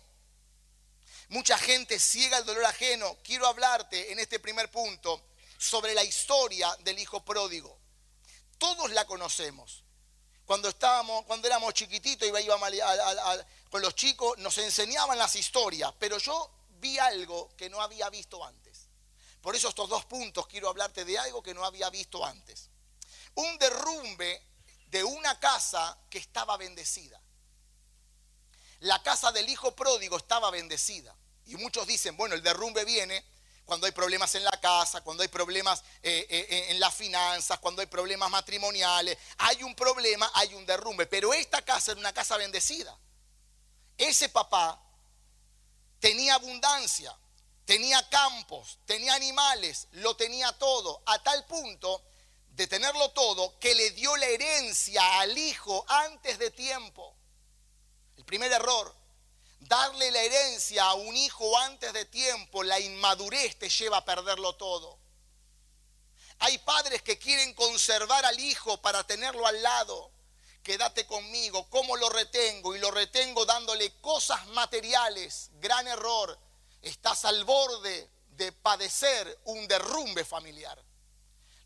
Mucha 1.28 1.58
gente 1.58 1.98
ciega 1.98 2.38
el 2.38 2.44
dolor 2.44 2.64
ajeno. 2.66 3.16
Quiero 3.24 3.46
hablarte 3.48 4.12
en 4.12 4.20
este 4.20 4.38
primer 4.38 4.70
punto 4.70 5.24
sobre 5.58 5.92
la 5.92 6.04
historia 6.04 6.74
del 6.80 6.98
hijo 6.98 7.24
pródigo. 7.24 7.76
Todos 8.58 8.90
la 8.92 9.04
conocemos. 9.06 9.82
Cuando 10.44 10.68
estábamos, 10.68 11.24
cuando 11.24 11.48
éramos 11.48 11.74
chiquititos 11.74 12.28
y 12.28 12.44
íbamos 12.44 12.70
con 13.68 13.82
los 13.82 13.96
chicos, 13.96 14.38
nos 14.38 14.56
enseñaban 14.58 15.18
las 15.18 15.34
historias, 15.34 15.92
pero 15.98 16.18
yo 16.18 16.48
vi 16.78 16.96
algo 16.98 17.50
que 17.56 17.68
no 17.68 17.82
había 17.82 18.08
visto 18.08 18.44
antes. 18.44 18.86
Por 19.40 19.56
eso 19.56 19.68
estos 19.68 19.88
dos 19.88 20.04
puntos 20.04 20.46
quiero 20.46 20.68
hablarte 20.68 21.04
de 21.04 21.18
algo 21.18 21.42
que 21.42 21.54
no 21.54 21.64
había 21.64 21.90
visto 21.90 22.24
antes. 22.24 22.70
Un 23.34 23.58
derrumbe 23.58 24.40
de 24.86 25.02
una 25.02 25.40
casa 25.40 25.98
que 26.08 26.18
estaba 26.18 26.56
bendecida. 26.56 27.20
La 28.80 29.02
casa 29.02 29.32
del 29.32 29.48
hijo 29.48 29.74
pródigo 29.74 30.16
estaba 30.16 30.50
bendecida. 30.50 31.14
Y 31.46 31.56
muchos 31.56 31.86
dicen, 31.86 32.16
bueno, 32.16 32.34
el 32.34 32.42
derrumbe 32.42 32.84
viene 32.84 33.24
cuando 33.64 33.86
hay 33.86 33.92
problemas 33.92 34.34
en 34.34 34.44
la 34.44 34.60
casa, 34.60 35.02
cuando 35.02 35.22
hay 35.22 35.28
problemas 35.28 35.82
eh, 36.02 36.26
eh, 36.28 36.66
en 36.70 36.80
las 36.80 36.94
finanzas, 36.94 37.58
cuando 37.58 37.80
hay 37.80 37.86
problemas 37.86 38.30
matrimoniales. 38.30 39.18
Hay 39.38 39.62
un 39.62 39.74
problema, 39.74 40.30
hay 40.34 40.54
un 40.54 40.64
derrumbe. 40.64 41.06
Pero 41.06 41.34
esta 41.34 41.62
casa 41.62 41.92
era 41.92 42.00
una 42.00 42.12
casa 42.12 42.36
bendecida. 42.36 42.96
Ese 43.98 44.28
papá 44.28 44.80
tenía 45.98 46.34
abundancia, 46.34 47.16
tenía 47.64 48.08
campos, 48.08 48.78
tenía 48.86 49.14
animales, 49.14 49.88
lo 49.92 50.16
tenía 50.16 50.52
todo, 50.52 51.02
a 51.06 51.22
tal 51.22 51.44
punto 51.46 52.02
de 52.50 52.66
tenerlo 52.66 53.10
todo 53.10 53.58
que 53.58 53.74
le 53.74 53.90
dio 53.90 54.16
la 54.16 54.26
herencia 54.26 55.20
al 55.20 55.36
hijo 55.36 55.84
antes 55.88 56.38
de 56.38 56.50
tiempo. 56.50 57.14
Primer 58.26 58.52
error, 58.52 58.92
darle 59.60 60.10
la 60.10 60.20
herencia 60.20 60.84
a 60.84 60.94
un 60.94 61.16
hijo 61.16 61.58
antes 61.58 61.92
de 61.92 62.04
tiempo, 62.04 62.62
la 62.62 62.78
inmadurez 62.80 63.56
te 63.56 63.68
lleva 63.68 63.98
a 63.98 64.04
perderlo 64.04 64.56
todo. 64.56 64.98
Hay 66.40 66.58
padres 66.58 67.02
que 67.02 67.18
quieren 67.18 67.54
conservar 67.54 68.24
al 68.26 68.38
hijo 68.38 68.76
para 68.82 69.06
tenerlo 69.06 69.46
al 69.46 69.62
lado. 69.62 70.10
Quédate 70.62 71.06
conmigo, 71.06 71.70
¿cómo 71.70 71.96
lo 71.96 72.08
retengo? 72.10 72.74
Y 72.74 72.80
lo 72.80 72.90
retengo 72.90 73.46
dándole 73.46 73.92
cosas 74.00 74.44
materiales. 74.48 75.50
Gran 75.60 75.86
error. 75.86 76.36
Estás 76.82 77.24
al 77.24 77.44
borde 77.44 78.10
de 78.30 78.52
padecer 78.52 79.40
un 79.44 79.66
derrumbe 79.68 80.24
familiar. 80.24 80.82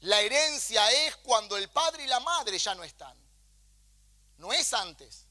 La 0.00 0.20
herencia 0.20 0.90
es 1.06 1.16
cuando 1.16 1.56
el 1.56 1.68
padre 1.70 2.04
y 2.04 2.06
la 2.06 2.20
madre 2.20 2.58
ya 2.58 2.74
no 2.74 2.84
están. 2.84 3.16
No 4.38 4.52
es 4.52 4.72
antes. 4.72 5.26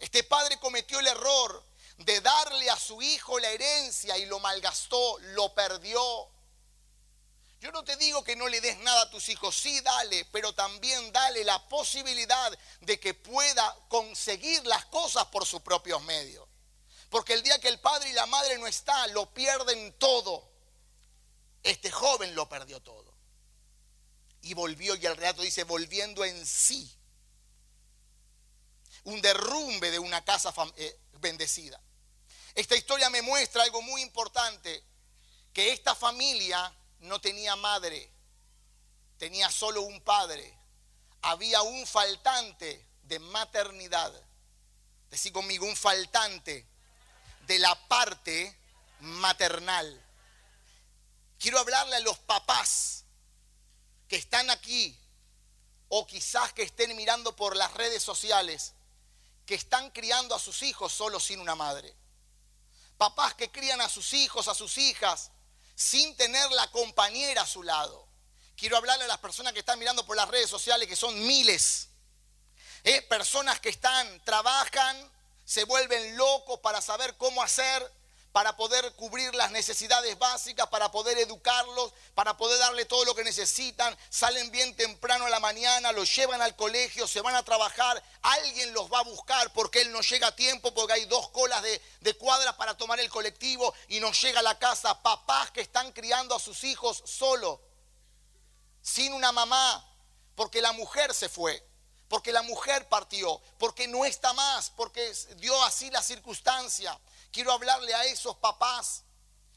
Este 0.00 0.24
padre 0.24 0.58
cometió 0.58 0.98
el 0.98 1.06
error 1.06 1.62
de 1.98 2.20
darle 2.22 2.70
a 2.70 2.78
su 2.78 3.00
hijo 3.02 3.38
la 3.38 3.50
herencia 3.50 4.16
y 4.16 4.24
lo 4.24 4.40
malgastó, 4.40 5.18
lo 5.18 5.54
perdió. 5.54 6.00
Yo 7.60 7.70
no 7.70 7.84
te 7.84 7.96
digo 7.96 8.24
que 8.24 8.34
no 8.34 8.48
le 8.48 8.62
des 8.62 8.78
nada 8.78 9.02
a 9.02 9.10
tus 9.10 9.28
hijos, 9.28 9.54
sí 9.54 9.78
dale, 9.82 10.24
pero 10.32 10.54
también 10.54 11.12
dale 11.12 11.44
la 11.44 11.68
posibilidad 11.68 12.58
de 12.80 12.98
que 12.98 13.12
pueda 13.12 13.76
conseguir 13.88 14.64
las 14.64 14.86
cosas 14.86 15.26
por 15.26 15.44
sus 15.44 15.60
propios 15.60 16.02
medios. 16.04 16.48
Porque 17.10 17.34
el 17.34 17.42
día 17.42 17.60
que 17.60 17.68
el 17.68 17.78
padre 17.78 18.08
y 18.08 18.14
la 18.14 18.24
madre 18.24 18.56
no 18.56 18.66
están, 18.66 19.12
lo 19.12 19.26
pierden 19.34 19.92
todo. 19.98 20.48
Este 21.62 21.90
joven 21.90 22.34
lo 22.34 22.48
perdió 22.48 22.80
todo. 22.80 23.12
Y 24.40 24.54
volvió, 24.54 24.96
y 24.96 25.04
el 25.04 25.16
relato 25.16 25.42
dice, 25.42 25.64
volviendo 25.64 26.24
en 26.24 26.46
sí. 26.46 26.96
Un 29.04 29.20
derrumbe 29.20 29.90
de 29.90 29.98
una 29.98 30.24
casa 30.24 30.52
eh, 30.76 30.98
bendecida. 31.20 31.80
Esta 32.54 32.76
historia 32.76 33.10
me 33.10 33.22
muestra 33.22 33.62
algo 33.62 33.82
muy 33.82 34.02
importante, 34.02 34.84
que 35.52 35.72
esta 35.72 35.94
familia 35.94 36.72
no 37.00 37.20
tenía 37.20 37.56
madre, 37.56 38.10
tenía 39.18 39.50
solo 39.50 39.82
un 39.82 40.00
padre. 40.00 40.58
Había 41.22 41.62
un 41.62 41.86
faltante 41.86 42.86
de 43.02 43.18
maternidad. 43.18 44.12
Decí 45.10 45.30
conmigo, 45.30 45.66
un 45.66 45.76
faltante 45.76 46.66
de 47.46 47.58
la 47.58 47.74
parte 47.88 48.56
maternal. 49.00 50.06
Quiero 51.38 51.58
hablarle 51.58 51.96
a 51.96 52.00
los 52.00 52.18
papás 52.18 53.04
que 54.08 54.16
están 54.16 54.50
aquí 54.50 54.98
o 55.88 56.06
quizás 56.06 56.52
que 56.52 56.62
estén 56.62 56.94
mirando 56.96 57.34
por 57.34 57.56
las 57.56 57.72
redes 57.74 58.02
sociales, 58.02 58.74
que 59.50 59.56
están 59.56 59.90
criando 59.90 60.32
a 60.32 60.38
sus 60.38 60.62
hijos 60.62 60.92
solo 60.92 61.18
sin 61.18 61.40
una 61.40 61.56
madre 61.56 61.92
papás 63.00 63.32
que 63.32 63.50
crían 63.50 63.80
a 63.80 63.88
sus 63.88 64.12
hijos, 64.12 64.46
a 64.46 64.54
sus 64.54 64.76
hijas, 64.76 65.30
sin 65.74 66.14
tener 66.16 66.50
la 66.52 66.70
compañera 66.70 67.40
a 67.40 67.46
su 67.46 67.62
lado. 67.62 68.06
Quiero 68.58 68.76
hablarle 68.76 69.06
a 69.06 69.08
las 69.08 69.18
personas 69.18 69.54
que 69.54 69.60
están 69.60 69.78
mirando 69.78 70.04
por 70.04 70.16
las 70.16 70.28
redes 70.28 70.50
sociales, 70.50 70.86
que 70.86 70.96
son 70.96 71.18
miles. 71.26 71.88
¿eh? 72.84 73.00
Personas 73.08 73.58
que 73.58 73.70
están, 73.70 74.22
trabajan, 74.22 75.10
se 75.46 75.64
vuelven 75.64 76.18
locos 76.18 76.60
para 76.60 76.82
saber 76.82 77.16
cómo 77.16 77.42
hacer 77.42 77.90
para 78.32 78.56
poder 78.56 78.92
cubrir 78.94 79.34
las 79.34 79.50
necesidades 79.50 80.16
básicas, 80.18 80.68
para 80.68 80.90
poder 80.92 81.18
educarlos, 81.18 81.92
para 82.14 82.36
poder 82.36 82.58
darle 82.58 82.84
todo 82.84 83.04
lo 83.04 83.14
que 83.14 83.24
necesitan. 83.24 83.96
Salen 84.08 84.50
bien 84.50 84.74
temprano 84.76 85.26
a 85.26 85.30
la 85.30 85.40
mañana, 85.40 85.90
los 85.92 86.14
llevan 86.14 86.40
al 86.40 86.54
colegio, 86.54 87.08
se 87.08 87.20
van 87.20 87.34
a 87.34 87.42
trabajar. 87.42 88.02
Alguien 88.22 88.72
los 88.72 88.92
va 88.92 89.00
a 89.00 89.04
buscar 89.04 89.52
porque 89.52 89.80
él 89.80 89.90
no 89.90 90.00
llega 90.00 90.28
a 90.28 90.36
tiempo, 90.36 90.72
porque 90.72 90.92
hay 90.92 91.06
dos 91.06 91.30
colas 91.30 91.62
de, 91.62 91.82
de 92.00 92.14
cuadras 92.16 92.54
para 92.54 92.76
tomar 92.76 93.00
el 93.00 93.10
colectivo 93.10 93.74
y 93.88 93.98
no 93.98 94.12
llega 94.12 94.40
a 94.40 94.44
la 94.44 94.58
casa. 94.58 95.02
Papás 95.02 95.50
que 95.50 95.62
están 95.62 95.90
criando 95.92 96.34
a 96.36 96.40
sus 96.40 96.62
hijos 96.62 97.02
solo, 97.04 97.60
sin 98.80 99.12
una 99.12 99.32
mamá, 99.32 99.84
porque 100.36 100.62
la 100.62 100.72
mujer 100.72 101.12
se 101.14 101.28
fue 101.28 101.66
porque 102.10 102.32
la 102.32 102.42
mujer 102.42 102.88
partió, 102.88 103.40
porque 103.56 103.86
no 103.86 104.04
está 104.04 104.32
más, 104.32 104.70
porque 104.70 105.12
dio 105.36 105.62
así 105.62 105.92
la 105.92 106.02
circunstancia. 106.02 106.98
Quiero 107.32 107.52
hablarle 107.52 107.94
a 107.94 108.04
esos 108.04 108.36
papás. 108.36 109.04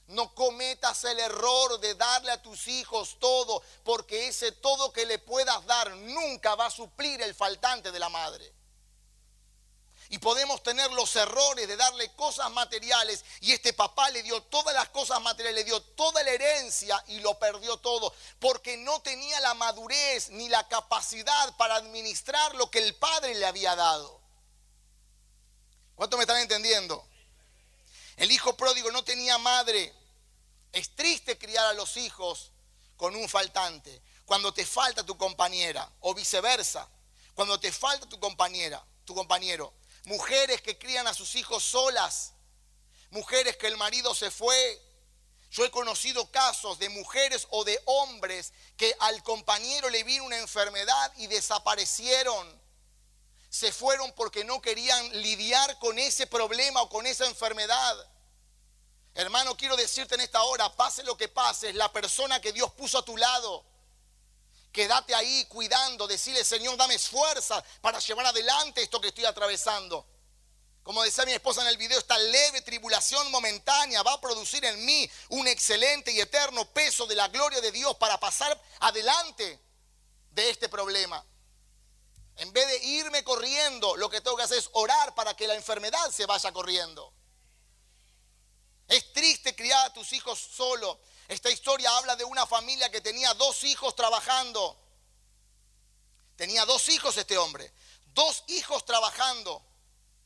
No 0.08 0.36
cometas 0.36 1.04
el 1.06 1.20
error 1.20 1.80
de 1.80 1.96
darle 1.96 2.32
a 2.32 2.42
tus 2.42 2.68
hijos 2.68 3.18
todo, 3.20 3.64
porque 3.84 4.28
ese 4.28 4.52
todo 4.52 4.92
que 4.92 5.06
le 5.06 5.18
puedas 5.18 5.66
dar 5.66 5.92
nunca 5.92 6.56
va 6.56 6.66
a 6.66 6.72
suplir 6.72 7.22
el 7.22 7.34
faltante 7.34 7.92
de 7.92 8.00
la 8.00 8.10
madre. 8.10 8.54
Y 10.10 10.20
podemos 10.20 10.62
tener 10.62 10.92
los 10.92 11.16
errores 11.16 11.68
de 11.68 11.76
darle 11.76 12.14
cosas 12.14 12.52
materiales. 12.52 13.26
Y 13.40 13.52
este 13.52 13.74
papá 13.74 14.12
le 14.12 14.22
dio 14.22 14.44
todas 14.44 14.76
las 14.76 14.90
cosas 14.90 15.20
materiales, 15.22 15.64
le 15.64 15.64
dio 15.64 15.82
toda 15.82 16.22
la 16.22 16.30
herencia 16.30 17.04
y 17.08 17.20
lo 17.22 17.40
perdió 17.40 17.78
todo. 17.78 18.14
Porque 18.40 18.78
no 18.78 19.02
tenía 19.02 19.40
la 19.40 19.56
madurez 19.56 20.30
ni 20.30 20.50
la 20.50 20.68
capacidad 20.68 21.58
para 21.58 21.76
administrar 21.78 22.54
lo 22.56 22.70
que 22.70 22.80
el 22.80 22.94
padre 22.96 23.34
le 23.34 23.46
había 23.46 23.76
dado. 23.76 24.22
¿Cuánto 25.96 26.18
me 26.18 26.24
están 26.24 26.38
entendiendo? 26.38 27.08
El 28.18 28.32
hijo 28.32 28.56
pródigo 28.56 28.92
no 28.92 29.04
tenía 29.04 29.38
madre. 29.38 29.94
Es 30.72 30.96
triste 30.96 31.38
criar 31.38 31.66
a 31.68 31.74
los 31.74 31.98
hijos 31.98 32.52
con 32.98 33.16
un 33.16 33.28
faltante. 33.28 34.02
Cuando 34.26 34.54
te 34.54 34.66
falta 34.66 35.06
tu 35.06 35.18
compañera 35.18 35.90
o 36.02 36.14
viceversa. 36.14 36.90
Cuando 37.34 37.60
te 37.60 37.72
falta 37.72 38.08
tu 38.08 38.20
compañera, 38.20 38.84
tu 39.06 39.16
compañero. 39.16 39.74
Mujeres 40.06 40.62
que 40.62 40.78
crían 40.78 41.08
a 41.08 41.14
sus 41.14 41.36
hijos 41.36 41.64
solas. 41.64 42.34
Mujeres 43.10 43.58
que 43.58 43.68
el 43.68 43.78
marido 43.78 44.14
se 44.14 44.32
fue. 44.32 44.82
Yo 45.52 45.66
he 45.66 45.72
conocido 45.72 46.32
casos 46.32 46.80
de 46.80 46.90
mujeres 46.90 47.48
o 47.52 47.64
de 47.64 47.80
hombres 47.86 48.54
que 48.76 48.96
al 49.00 49.22
compañero 49.22 49.90
le 49.90 50.04
vino 50.04 50.24
una 50.24 50.40
enfermedad 50.40 51.14
y 51.18 51.28
desaparecieron. 51.28 52.63
Se 53.54 53.72
fueron 53.72 54.12
porque 54.14 54.44
no 54.44 54.60
querían 54.64 55.22
lidiar 55.22 55.78
con 55.78 56.00
ese 56.00 56.26
problema 56.26 56.82
o 56.82 56.90
con 56.90 57.06
esa 57.06 57.28
enfermedad. 57.28 58.10
Hermano, 59.14 59.56
quiero 59.56 59.76
decirte 59.76 60.16
en 60.16 60.22
esta 60.22 60.42
hora, 60.42 60.76
pase 60.76 61.04
lo 61.04 61.16
que 61.16 61.28
pase, 61.28 61.72
la 61.72 61.94
persona 61.94 62.42
que 62.42 62.52
Dios 62.52 62.74
puso 62.74 62.98
a 62.98 63.06
tu 63.06 63.16
lado. 63.16 63.64
Quédate 64.72 65.14
ahí 65.14 65.46
cuidando, 65.46 66.08
decirle, 66.08 66.44
Señor, 66.44 66.76
dame 66.78 66.98
fuerza 66.98 67.64
para 67.80 68.00
llevar 68.00 68.26
adelante 68.26 68.82
esto 68.82 69.00
que 69.00 69.10
estoy 69.10 69.26
atravesando. 69.26 70.04
Como 70.82 71.04
decía 71.04 71.24
mi 71.24 71.34
esposa 71.34 71.62
en 71.62 71.68
el 71.68 71.78
video, 71.78 72.00
esta 72.00 72.18
leve 72.18 72.62
tribulación 72.62 73.30
momentánea 73.30 74.02
va 74.02 74.14
a 74.14 74.20
producir 74.20 74.66
en 74.66 74.84
mí 74.84 75.08
un 75.30 75.48
excelente 75.48 76.12
y 76.12 76.20
eterno 76.20 76.66
peso 76.72 77.06
de 77.06 77.14
la 77.14 77.28
gloria 77.28 77.62
de 77.62 77.72
Dios 77.72 77.96
para 77.98 78.20
pasar 78.20 78.60
adelante 78.80 79.60
de 80.32 80.50
este 80.50 80.70
problema. 80.70 81.24
En 82.38 82.52
vez 82.52 82.68
de 82.68 82.84
irme 82.86 83.24
corriendo, 83.24 83.96
lo 83.96 84.10
que 84.10 84.22
tengo 84.22 84.38
que 84.38 84.44
hacer 84.44 84.58
es 84.58 84.70
orar 84.74 85.14
para 85.14 85.36
que 85.36 85.48
la 85.48 85.56
enfermedad 85.56 86.12
se 86.12 86.26
vaya 86.26 86.52
corriendo. 86.52 87.14
Es 88.88 89.14
triste 89.14 89.56
criar 89.56 89.86
a 89.86 89.94
tus 89.94 90.14
hijos 90.14 90.40
solo. 90.40 91.00
Esta 91.28 91.50
historia 91.50 91.96
habla 91.98 92.16
de 92.16 92.24
una 92.24 92.46
familia 92.46 92.92
que 92.92 93.02
tenía 93.02 93.34
dos 93.36 93.64
hijos 93.64 93.96
trabajando. 93.96 94.78
Tenía 96.36 96.66
dos 96.66 96.90
hijos 96.90 97.16
este 97.18 97.38
hombre. 97.38 97.72
Dos 98.14 98.44
hijos 98.48 98.86
trabajando. 98.86 99.64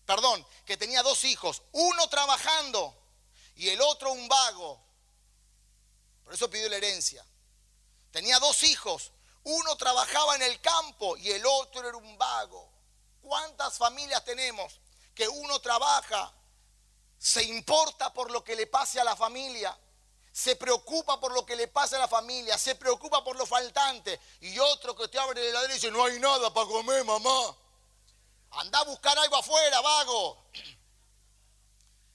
Perdón, 0.05 0.45
que 0.65 0.77
tenía 0.77 1.03
dos 1.03 1.23
hijos. 1.25 1.61
Uno 1.73 2.07
trabajando 2.09 2.97
y 3.55 3.69
el 3.69 3.81
otro 3.81 4.11
un 4.11 4.27
vago. 4.27 4.81
Por 6.23 6.33
eso 6.33 6.49
pidió 6.49 6.69
la 6.69 6.77
herencia. 6.77 7.25
Tenía 8.11 8.39
dos 8.39 8.63
hijos. 8.63 9.11
Uno 9.49 9.77
trabajaba 9.77 10.35
en 10.35 10.41
el 10.41 10.59
campo 10.59 11.15
y 11.15 11.31
el 11.31 11.45
otro 11.45 11.87
era 11.87 11.95
un 11.95 12.17
vago. 12.17 12.69
¿Cuántas 13.21 13.77
familias 13.77 14.25
tenemos 14.25 14.77
que 15.15 15.25
uno 15.25 15.61
trabaja, 15.61 16.33
se 17.17 17.43
importa 17.43 18.11
por 18.11 18.29
lo 18.29 18.43
que 18.43 18.57
le 18.57 18.67
pase 18.67 18.99
a 18.99 19.05
la 19.05 19.15
familia, 19.15 19.75
se 20.33 20.57
preocupa 20.57 21.17
por 21.21 21.31
lo 21.31 21.45
que 21.45 21.55
le 21.55 21.69
pasa 21.69 21.95
a 21.95 21.99
la 21.99 22.09
familia, 22.09 22.57
se 22.57 22.75
preocupa 22.75 23.23
por 23.23 23.37
lo 23.37 23.45
faltante. 23.45 24.19
Y 24.41 24.59
otro 24.59 24.93
que 24.97 25.07
te 25.07 25.17
abre 25.17 25.39
el 25.39 25.47
heladero 25.47 25.71
y 25.71 25.75
dice, 25.75 25.91
no 25.91 26.03
hay 26.03 26.19
nada 26.19 26.53
para 26.53 26.67
comer, 26.67 27.05
mamá. 27.05 27.55
Anda 28.51 28.79
a 28.79 28.83
buscar 28.83 29.17
algo 29.17 29.37
afuera, 29.37 29.79
vago. 29.79 30.45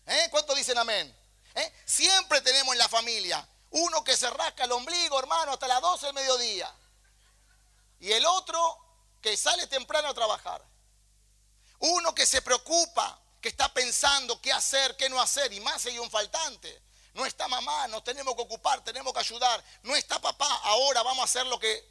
¿Eh? 0.04 0.28
¿Cuántos 0.30 0.54
dicen 0.54 0.76
amén? 0.76 1.16
¿Eh? 1.54 1.82
Siempre 1.86 2.42
tenemos 2.42 2.74
en 2.74 2.78
la 2.78 2.90
familia 2.90 3.48
uno 3.70 4.04
que 4.04 4.18
se 4.18 4.28
rasca 4.28 4.64
el 4.64 4.72
ombligo, 4.72 5.18
hermano, 5.18 5.52
hasta 5.52 5.66
las 5.66 5.80
12 5.80 6.06
del 6.06 6.14
mediodía. 6.14 6.76
Y 8.02 8.11
el 8.11 8.26
otro 8.26 8.78
que 9.21 9.37
sale 9.37 9.68
temprano 9.68 10.09
a 10.09 10.14
trabajar. 10.14 10.61
Uno 11.78 12.12
que 12.12 12.26
se 12.26 12.42
preocupa, 12.42 13.16
que 13.40 13.49
está 13.49 13.73
pensando 13.73 14.40
qué 14.40 14.52
hacer, 14.52 14.97
qué 14.97 15.09
no 15.09 15.21
hacer, 15.21 15.52
y 15.52 15.61
más 15.61 15.87
hay 15.87 16.00
un 16.00 16.11
faltante. 16.11 16.82
No 17.14 17.25
está 17.25 17.47
mamá, 17.47 17.87
nos 17.87 18.02
tenemos 18.02 18.35
que 18.35 18.42
ocupar, 18.42 18.82
tenemos 18.82 19.12
que 19.12 19.21
ayudar. 19.21 19.62
No 19.85 19.94
está 19.94 20.21
papá, 20.21 20.53
ahora 20.64 21.05
vamos 21.05 21.20
a 21.20 21.24
hacer 21.26 21.46
lo 21.46 21.61
que 21.61 21.88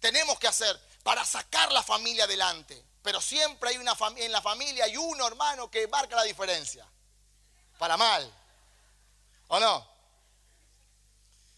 tenemos 0.00 0.38
que 0.38 0.48
hacer 0.48 0.80
para 1.02 1.26
sacar 1.26 1.70
la 1.72 1.82
familia 1.82 2.24
adelante. 2.24 2.82
Pero 3.02 3.20
siempre 3.20 3.68
hay 3.68 3.76
una 3.76 3.94
en 4.16 4.32
la 4.32 4.40
familia 4.40 4.84
hay 4.86 4.96
uno 4.96 5.26
hermano 5.26 5.70
que 5.70 5.86
marca 5.88 6.16
la 6.16 6.22
diferencia. 6.22 6.86
Para 7.78 7.98
mal. 7.98 8.32
¿O 9.48 9.60
no? 9.60 9.86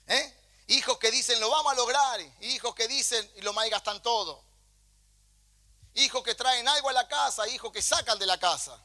¿Eh? 0.09 0.42
Hijos 0.69 0.99
que 0.99 1.11
dicen 1.11 1.41
lo 1.41 1.51
vamos 1.51 1.73
a 1.73 1.77
lograr. 1.77 2.21
Hijos 2.41 2.75
que 2.75 2.89
dicen 2.89 3.31
y 3.37 3.41
lo 3.43 3.53
malgastan 3.53 4.03
todo. 4.03 4.45
Hijos 5.95 6.23
que 6.23 6.35
traen 6.35 6.67
algo 6.69 6.89
a 6.89 6.93
la 6.93 7.07
casa. 7.09 7.47
Hijos 7.49 7.73
que 7.73 7.83
sacan 7.83 8.19
de 8.19 8.27
la 8.27 8.39
casa. 8.39 8.79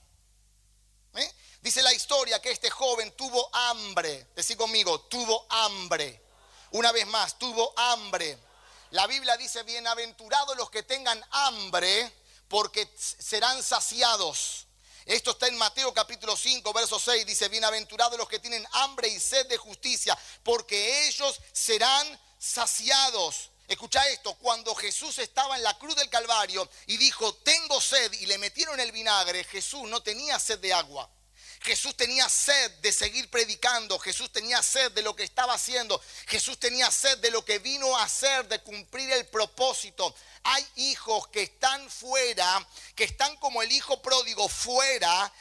¿Eh? 1.16 1.36
Dice 1.62 1.82
la 1.82 1.94
historia 1.94 2.42
que 2.42 2.52
este 2.52 2.70
joven 2.70 3.16
tuvo 3.16 3.50
hambre. 3.54 4.28
Decí 4.36 4.56
conmigo, 4.56 5.02
tuvo 5.02 5.46
hambre. 5.50 6.22
Una 6.72 6.92
vez 6.92 7.08
más, 7.08 7.40
tuvo 7.40 7.74
hambre. 7.78 8.38
La 8.92 9.08
Biblia 9.08 9.36
dice, 9.38 9.64
bienaventurados 9.64 10.56
los 10.56 10.70
que 10.70 10.84
tengan 10.84 11.22
hambre, 11.32 12.14
porque 12.48 12.90
serán 12.98 13.62
saciados. 13.64 14.67
Esto 15.08 15.32
está 15.32 15.48
en 15.48 15.58
Mateo 15.58 15.94
capítulo 15.94 16.36
5, 16.36 16.74
verso 16.74 17.00
6. 17.00 17.26
Dice, 17.26 17.48
bienaventurados 17.48 18.18
los 18.18 18.28
que 18.28 18.40
tienen 18.40 18.68
hambre 18.74 19.08
y 19.08 19.18
sed 19.22 19.48
de 19.48 19.56
justicia, 19.56 20.18
porque 20.44 21.08
ellos 21.08 21.40
serán 21.54 22.20
saciados. 22.38 23.52
Escucha 23.70 24.06
esto, 24.10 24.34
cuando 24.34 24.76
Jesús 24.76 25.18
estaba 25.20 25.56
en 25.56 25.64
la 25.64 25.78
cruz 25.78 25.96
del 25.96 26.10
Calvario 26.10 26.70
y 26.88 26.98
dijo, 26.98 27.34
tengo 27.36 27.80
sed, 27.80 28.12
y 28.20 28.26
le 28.26 28.38
metieron 28.38 28.78
el 28.82 28.92
vinagre, 28.92 29.46
Jesús 29.46 29.84
no 29.84 30.04
tenía 30.04 30.38
sed 30.42 30.60
de 30.60 30.74
agua. 30.74 31.10
Jesús 31.62 31.96
tenía 31.96 32.30
sed 32.30 32.72
de 32.82 32.92
seguir 32.92 33.30
predicando, 33.30 34.00
Jesús 34.00 34.32
tenía 34.32 34.62
sed 34.64 34.92
de 34.92 35.02
lo 35.02 35.16
que 35.16 35.24
estaba 35.24 35.54
haciendo, 35.54 36.02
Jesús 36.28 36.60
tenía 36.60 36.90
sed 36.92 37.18
de 37.20 37.32
lo 37.32 37.44
que 37.44 37.60
vino 37.60 37.98
a 37.98 38.04
hacer, 38.04 38.48
de 38.48 38.60
cumplir 38.62 39.12
el 39.12 39.26
propósito. 39.28 40.14
Hay 40.44 40.66
hijos 40.76 41.28
que 41.28 41.44
están 41.44 41.90
fuera, 41.90 42.66
que 42.96 43.04
están 43.04 43.36
como 43.38 43.62
el 43.62 43.72
hijo 43.72 44.02
pródigo 44.02 44.48
fuera, 44.48 45.34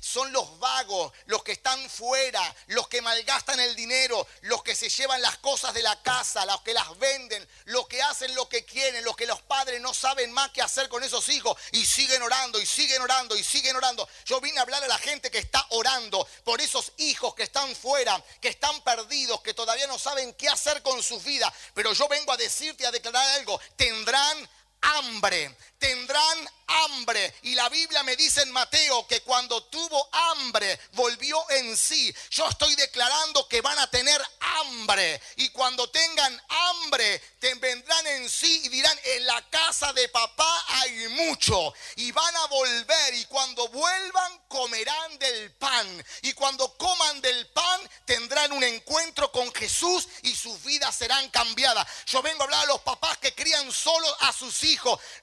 son 0.00 0.32
los 0.32 0.58
vagos, 0.58 1.12
los 1.26 1.42
que 1.42 1.52
están 1.52 1.90
fuera, 1.90 2.54
los 2.68 2.88
que 2.88 3.02
malgastan 3.02 3.60
el 3.60 3.76
dinero, 3.76 4.26
los 4.42 4.62
que 4.62 4.74
se 4.74 4.88
llevan 4.88 5.20
las 5.20 5.36
cosas 5.38 5.74
de 5.74 5.82
la 5.82 6.00
casa, 6.02 6.46
los 6.46 6.62
que 6.62 6.72
las 6.72 6.98
venden, 6.98 7.46
los 7.66 7.86
que 7.88 8.00
hacen 8.02 8.34
lo 8.34 8.48
que 8.48 8.64
quieren, 8.64 9.04
los 9.04 9.16
que 9.16 9.26
los 9.26 9.42
padres 9.42 9.82
no 9.82 9.92
saben 9.92 10.32
más 10.32 10.50
qué 10.50 10.62
hacer 10.62 10.88
con 10.88 11.04
esos 11.04 11.28
hijos 11.28 11.58
y 11.72 11.84
siguen 11.84 12.22
orando 12.22 12.58
y 12.58 12.64
siguen 12.64 13.02
orando 13.02 13.36
y 13.36 13.44
siguen 13.44 13.76
orando. 13.76 14.08
Yo 14.24 14.40
vine 14.40 14.58
a 14.58 14.62
hablar 14.62 14.82
a 14.82 14.88
la 14.88 14.98
gente 14.98 15.30
que 15.30 15.38
está 15.38 15.66
orando 15.74 16.26
por 16.44 16.60
esos 16.60 16.92
hijos 16.98 17.34
que 17.34 17.44
están 17.44 17.74
fuera, 17.74 18.22
que 18.40 18.48
están 18.48 18.80
perdidos, 18.82 19.40
que 19.42 19.54
todavía 19.54 19.86
no 19.86 19.98
saben 19.98 20.34
qué 20.34 20.48
hacer 20.48 20.82
con 20.82 21.02
su 21.02 21.20
vida. 21.20 21.52
Pero 21.74 21.92
yo 21.92 22.08
vengo 22.08 22.32
a 22.32 22.36
decirte, 22.36 22.86
a 22.86 22.90
declarar 22.90 23.26
algo, 23.38 23.60
tendrán 23.76 24.48
hambre, 24.84 25.56
tendrán 25.78 26.48
hambre. 26.66 27.34
Y 27.42 27.54
la 27.54 27.68
Biblia 27.68 28.02
me 28.02 28.16
dice 28.16 28.42
en 28.42 28.52
Mateo 28.52 29.06
que 29.06 29.20
cuando 29.22 29.62
tuvo 29.64 30.08
hambre 30.12 30.78
volvió 30.92 31.38
en 31.50 31.76
sí. 31.76 32.14
Yo 32.30 32.48
estoy 32.48 32.74
declarando 32.76 33.46
que 33.48 33.60
van 33.60 33.78
a 33.78 33.90
tener 33.90 34.20
hambre. 34.40 35.20
Y 35.36 35.50
cuando 35.50 35.88
tengan 35.90 36.42
hambre, 36.48 37.22
vendrán 37.60 38.06
en 38.06 38.30
sí 38.30 38.62
y 38.64 38.68
dirán, 38.68 38.98
en 39.04 39.26
la 39.26 39.42
casa 39.50 39.92
de 39.92 40.08
papá 40.08 40.64
hay 40.68 41.08
mucho. 41.08 41.74
Y 41.96 42.12
van 42.12 42.36
a 42.36 42.46
volver 42.46 43.14
y 43.14 43.24
cuando 43.26 43.68
vuelvan 43.68 44.40
comerán 44.48 45.18
del 45.18 45.52
pan. 45.52 46.04
Y 46.22 46.32
cuando 46.32 46.76
coman 46.76 47.20
del 47.20 47.46
pan 47.48 47.80
tendrán 48.06 48.52
un 48.52 48.64
encuentro 48.64 49.30
con 49.30 49.52
Jesús 49.54 50.08
y 50.22 50.34
sus 50.34 50.62
vidas 50.64 50.94
serán 50.94 51.28
cambiadas. 51.30 51.86
Yo 52.06 52.22
vengo 52.22 52.42
a 52.42 52.44
hablar 52.44 52.62
a 52.64 52.66
los 52.66 52.80
papás 52.80 53.18
que 53.18 53.34
crían 53.34 53.70
solo 53.72 54.08
a 54.20 54.32
sus 54.32 54.62
hijos. 54.64 54.73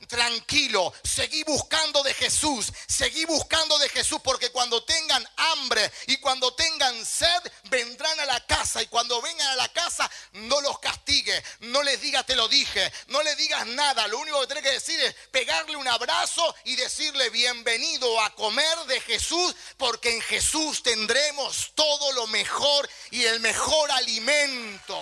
Tranquilo, 0.08 0.94
seguí 1.04 1.44
buscando 1.44 2.04
de 2.04 2.14
Jesús, 2.14 2.72
seguí 2.88 3.26
buscando 3.26 3.78
de 3.80 3.90
Jesús 3.90 4.20
porque 4.24 4.52
cuando 4.52 4.84
tengan 4.84 5.28
hambre 5.38 5.92
y 6.08 6.18
cuando 6.18 6.54
tengan 6.54 7.06
sed, 7.06 7.52
vendrán 7.70 8.20
a 8.20 8.26
la 8.26 8.46
casa 8.46 8.82
y 8.82 8.88
cuando 8.88 9.22
vengan 9.22 9.48
a 9.48 9.56
la 9.56 9.70
casa, 9.70 10.10
no 10.34 10.62
los 10.62 10.80
castigue, 10.80 11.44
no 11.62 11.84
les 11.84 12.02
diga 12.02 12.24
te 12.24 12.36
lo 12.36 12.48
dije, 12.48 12.92
no 13.08 13.22
le 13.24 13.36
digas 13.36 13.66
nada, 13.68 14.08
lo 14.08 14.20
único 14.20 14.40
que 14.42 14.48
tienes 14.48 14.64
que 14.64 14.72
decir 14.72 15.00
es 15.00 15.16
pegarle 15.32 15.76
un 15.76 15.88
abrazo 15.88 16.56
y 16.66 16.76
decirle 16.76 17.30
bienvenido 17.30 18.20
a 18.22 18.34
comer 18.36 18.78
de 18.88 19.00
Jesús 19.02 19.56
porque 19.78 20.14
en 20.14 20.22
Jesús 20.22 20.84
tendremos 20.84 21.72
todo 21.76 22.12
lo 22.14 22.28
mejor 22.28 22.90
y 23.12 23.24
el 23.26 23.40
mejor 23.40 23.92
alimento. 23.92 25.02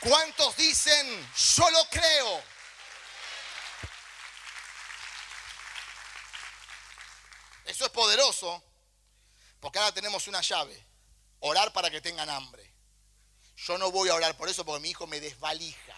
¿Cuántos 0.00 0.56
dicen, 0.56 1.30
yo 1.56 1.70
lo 1.70 1.84
creo? 1.90 2.42
Eso 7.66 7.84
es 7.84 7.90
poderoso, 7.90 8.62
porque 9.60 9.78
ahora 9.78 9.92
tenemos 9.92 10.26
una 10.26 10.40
llave. 10.40 10.86
Orar 11.40 11.72
para 11.72 11.90
que 11.90 12.00
tengan 12.00 12.28
hambre. 12.30 12.68
Yo 13.56 13.76
no 13.76 13.90
voy 13.90 14.08
a 14.08 14.14
orar 14.14 14.36
por 14.36 14.48
eso 14.48 14.64
porque 14.64 14.80
mi 14.80 14.90
hijo 14.90 15.06
me 15.06 15.20
desvalija. 15.20 15.96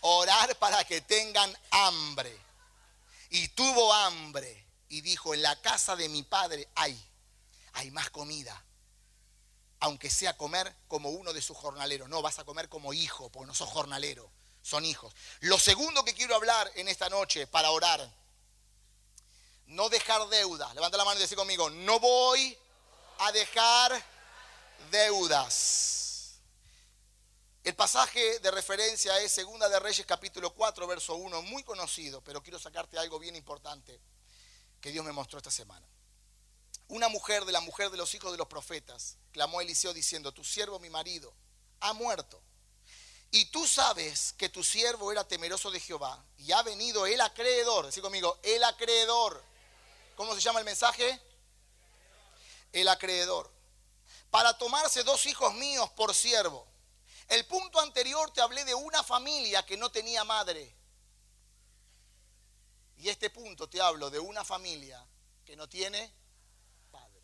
Orar 0.00 0.56
para 0.56 0.84
que 0.84 1.02
tengan 1.02 1.56
hambre. 1.70 2.36
Y 3.30 3.48
tuvo 3.48 3.92
hambre. 3.92 4.66
Y 4.88 5.02
dijo, 5.02 5.34
en 5.34 5.42
la 5.42 5.60
casa 5.60 5.96
de 5.96 6.08
mi 6.08 6.22
padre 6.22 6.68
hay, 6.74 6.98
hay 7.74 7.90
más 7.90 8.10
comida. 8.10 8.62
Aunque 9.82 10.10
sea 10.10 10.36
comer 10.36 10.72
como 10.86 11.10
uno 11.10 11.32
de 11.32 11.42
sus 11.42 11.56
jornaleros. 11.56 12.08
No, 12.08 12.22
vas 12.22 12.38
a 12.38 12.44
comer 12.44 12.68
como 12.68 12.92
hijo, 12.92 13.30
porque 13.30 13.48
no 13.48 13.54
sos 13.54 13.68
jornalero, 13.68 14.30
son 14.62 14.84
hijos. 14.84 15.12
Lo 15.40 15.58
segundo 15.58 16.04
que 16.04 16.14
quiero 16.14 16.36
hablar 16.36 16.70
en 16.76 16.86
esta 16.86 17.08
noche 17.08 17.48
para 17.48 17.72
orar. 17.72 18.08
No 19.66 19.88
dejar 19.88 20.28
deuda. 20.28 20.72
Levanta 20.74 20.96
la 20.96 21.04
mano 21.04 21.18
y 21.18 21.22
dice 21.24 21.34
conmigo, 21.34 21.68
no 21.68 21.98
voy 21.98 22.56
a 23.18 23.32
dejar 23.32 24.00
deudas. 24.92 26.38
El 27.64 27.74
pasaje 27.74 28.38
de 28.38 28.52
referencia 28.52 29.18
es 29.20 29.32
Segunda 29.32 29.68
de 29.68 29.80
Reyes 29.80 30.06
capítulo 30.06 30.54
4, 30.54 30.86
verso 30.86 31.16
1, 31.16 31.42
muy 31.42 31.64
conocido, 31.64 32.20
pero 32.20 32.40
quiero 32.40 32.60
sacarte 32.60 32.98
algo 32.98 33.18
bien 33.18 33.34
importante 33.34 34.00
que 34.80 34.92
Dios 34.92 35.04
me 35.04 35.10
mostró 35.10 35.38
esta 35.38 35.50
semana. 35.50 35.84
Una 36.92 37.08
mujer 37.08 37.44
de 37.46 37.52
la 37.52 37.60
mujer 37.60 37.90
de 37.90 37.96
los 37.96 38.14
hijos 38.14 38.32
de 38.32 38.38
los 38.38 38.48
profetas 38.48 39.16
clamó 39.32 39.60
Eliseo 39.60 39.94
diciendo, 39.94 40.32
tu 40.32 40.44
siervo, 40.44 40.78
mi 40.78 40.90
marido, 40.90 41.32
ha 41.80 41.94
muerto. 41.94 42.38
Y 43.30 43.46
tú 43.46 43.66
sabes 43.66 44.34
que 44.34 44.50
tu 44.50 44.62
siervo 44.62 45.10
era 45.10 45.26
temeroso 45.26 45.70
de 45.70 45.80
Jehová 45.80 46.22
y 46.36 46.52
ha 46.52 46.62
venido 46.62 47.06
el 47.06 47.18
acreedor, 47.22 47.86
así 47.86 48.02
conmigo, 48.02 48.38
el 48.42 48.62
acreedor. 48.62 49.42
¿Cómo 50.16 50.34
se 50.34 50.42
llama 50.42 50.58
el 50.58 50.66
mensaje? 50.66 51.18
El 52.72 52.86
acreedor 52.88 53.50
para 54.30 54.56
tomarse 54.56 55.02
dos 55.02 55.26
hijos 55.26 55.54
míos 55.54 55.90
por 55.90 56.14
siervo. 56.14 56.66
El 57.28 57.46
punto 57.46 57.80
anterior 57.80 58.30
te 58.32 58.42
hablé 58.42 58.64
de 58.64 58.74
una 58.74 59.02
familia 59.02 59.64
que 59.64 59.78
no 59.78 59.90
tenía 59.90 60.24
madre. 60.24 60.74
Y 62.98 63.08
este 63.08 63.30
punto 63.30 63.66
te 63.68 63.80
hablo 63.80 64.10
de 64.10 64.18
una 64.18 64.44
familia 64.44 65.02
que 65.44 65.56
no 65.56 65.68
tiene 65.68 66.10
padre. 66.90 67.20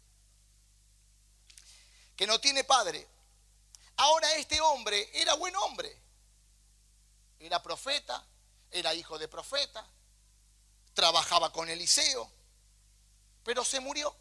Que 2.18 2.26
no 2.26 2.38
tiene 2.38 2.64
padre. 2.64 3.08
Ahora 3.96 4.30
este 4.34 4.60
hombre 4.60 5.08
era 5.14 5.32
buen 5.34 5.56
hombre. 5.56 5.98
Era 7.38 7.62
profeta, 7.62 8.22
era 8.70 8.92
hijo 8.92 9.18
de 9.18 9.28
profeta, 9.28 9.88
trabajaba 10.92 11.50
con 11.50 11.70
Eliseo, 11.70 12.30
pero 13.42 13.64
se 13.64 13.80
murió 13.80 14.14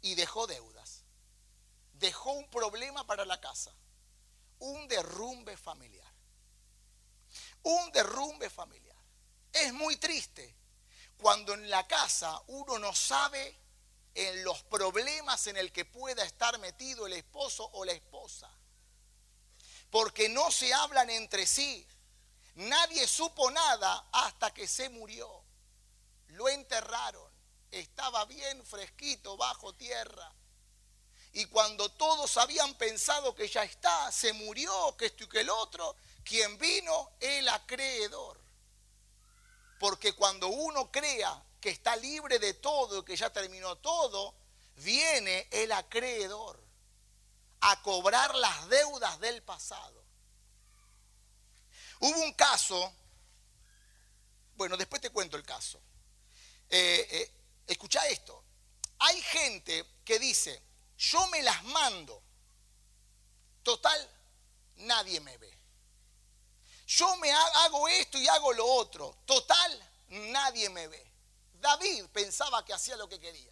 y 0.00 0.14
dejó 0.14 0.46
deudas 0.46 1.04
dejó 2.04 2.32
un 2.32 2.48
problema 2.48 3.06
para 3.06 3.24
la 3.24 3.40
casa, 3.40 3.72
un 4.58 4.86
derrumbe 4.88 5.56
familiar. 5.56 6.12
Un 7.62 7.90
derrumbe 7.92 8.50
familiar. 8.50 8.96
Es 9.52 9.72
muy 9.72 9.96
triste 9.96 10.54
cuando 11.16 11.54
en 11.54 11.70
la 11.70 11.86
casa 11.86 12.42
uno 12.48 12.78
no 12.78 12.94
sabe 12.94 13.56
en 14.14 14.44
los 14.44 14.62
problemas 14.64 15.46
en 15.48 15.56
el 15.56 15.72
que 15.72 15.84
pueda 15.84 16.24
estar 16.24 16.58
metido 16.58 17.06
el 17.06 17.14
esposo 17.14 17.68
o 17.72 17.84
la 17.84 17.92
esposa. 17.92 18.50
Porque 19.90 20.28
no 20.28 20.50
se 20.50 20.72
hablan 20.72 21.10
entre 21.10 21.46
sí. 21.46 21.86
Nadie 22.56 23.06
supo 23.06 23.50
nada 23.50 24.08
hasta 24.12 24.54
que 24.54 24.68
se 24.68 24.88
murió. 24.88 25.42
Lo 26.28 26.48
enterraron. 26.48 27.32
Estaba 27.70 28.24
bien 28.24 28.64
fresquito 28.64 29.36
bajo 29.36 29.74
tierra. 29.74 30.32
Y 31.32 31.46
cuando 31.46 31.88
todos 31.90 32.36
habían 32.36 32.74
pensado 32.74 33.34
que 33.34 33.48
ya 33.48 33.64
está, 33.64 34.12
se 34.12 34.32
murió, 34.32 34.96
que 34.96 35.06
esto 35.06 35.24
y 35.24 35.28
que 35.28 35.40
el 35.40 35.50
otro, 35.50 35.96
quien 36.22 36.56
vino, 36.58 37.10
el 37.18 37.48
acreedor. 37.48 38.40
Porque 39.80 40.12
cuando 40.12 40.46
uno 40.46 40.92
crea 40.92 41.42
que 41.64 41.70
está 41.70 41.96
libre 41.96 42.38
de 42.38 42.52
todo 42.52 43.02
que 43.02 43.16
ya 43.16 43.32
terminó 43.32 43.76
todo, 43.76 44.34
viene 44.76 45.48
el 45.50 45.72
acreedor 45.72 46.62
a 47.62 47.80
cobrar 47.80 48.34
las 48.34 48.68
deudas 48.68 49.18
del 49.18 49.42
pasado. 49.42 50.04
Hubo 52.00 52.20
un 52.20 52.34
caso, 52.34 52.92
bueno, 54.56 54.76
después 54.76 55.00
te 55.00 55.08
cuento 55.08 55.38
el 55.38 55.42
caso. 55.42 55.80
Eh, 56.68 57.08
eh, 57.10 57.34
escucha 57.66 58.06
esto. 58.08 58.44
Hay 58.98 59.22
gente 59.22 59.86
que 60.04 60.18
dice, 60.18 60.62
yo 60.98 61.26
me 61.28 61.42
las 61.42 61.64
mando. 61.64 62.22
Total, 63.62 64.06
nadie 64.76 65.18
me 65.20 65.38
ve. 65.38 65.58
Yo 66.86 67.16
me 67.16 67.32
hago 67.32 67.88
esto 67.88 68.18
y 68.18 68.28
hago 68.28 68.52
lo 68.52 68.66
otro. 68.66 69.16
Total, 69.24 69.90
nadie 70.08 70.68
me 70.68 70.88
ve. 70.88 71.13
David 71.64 72.04
pensaba 72.12 72.64
que 72.64 72.74
hacía 72.74 72.96
lo 72.96 73.08
que 73.08 73.18
quería. 73.18 73.50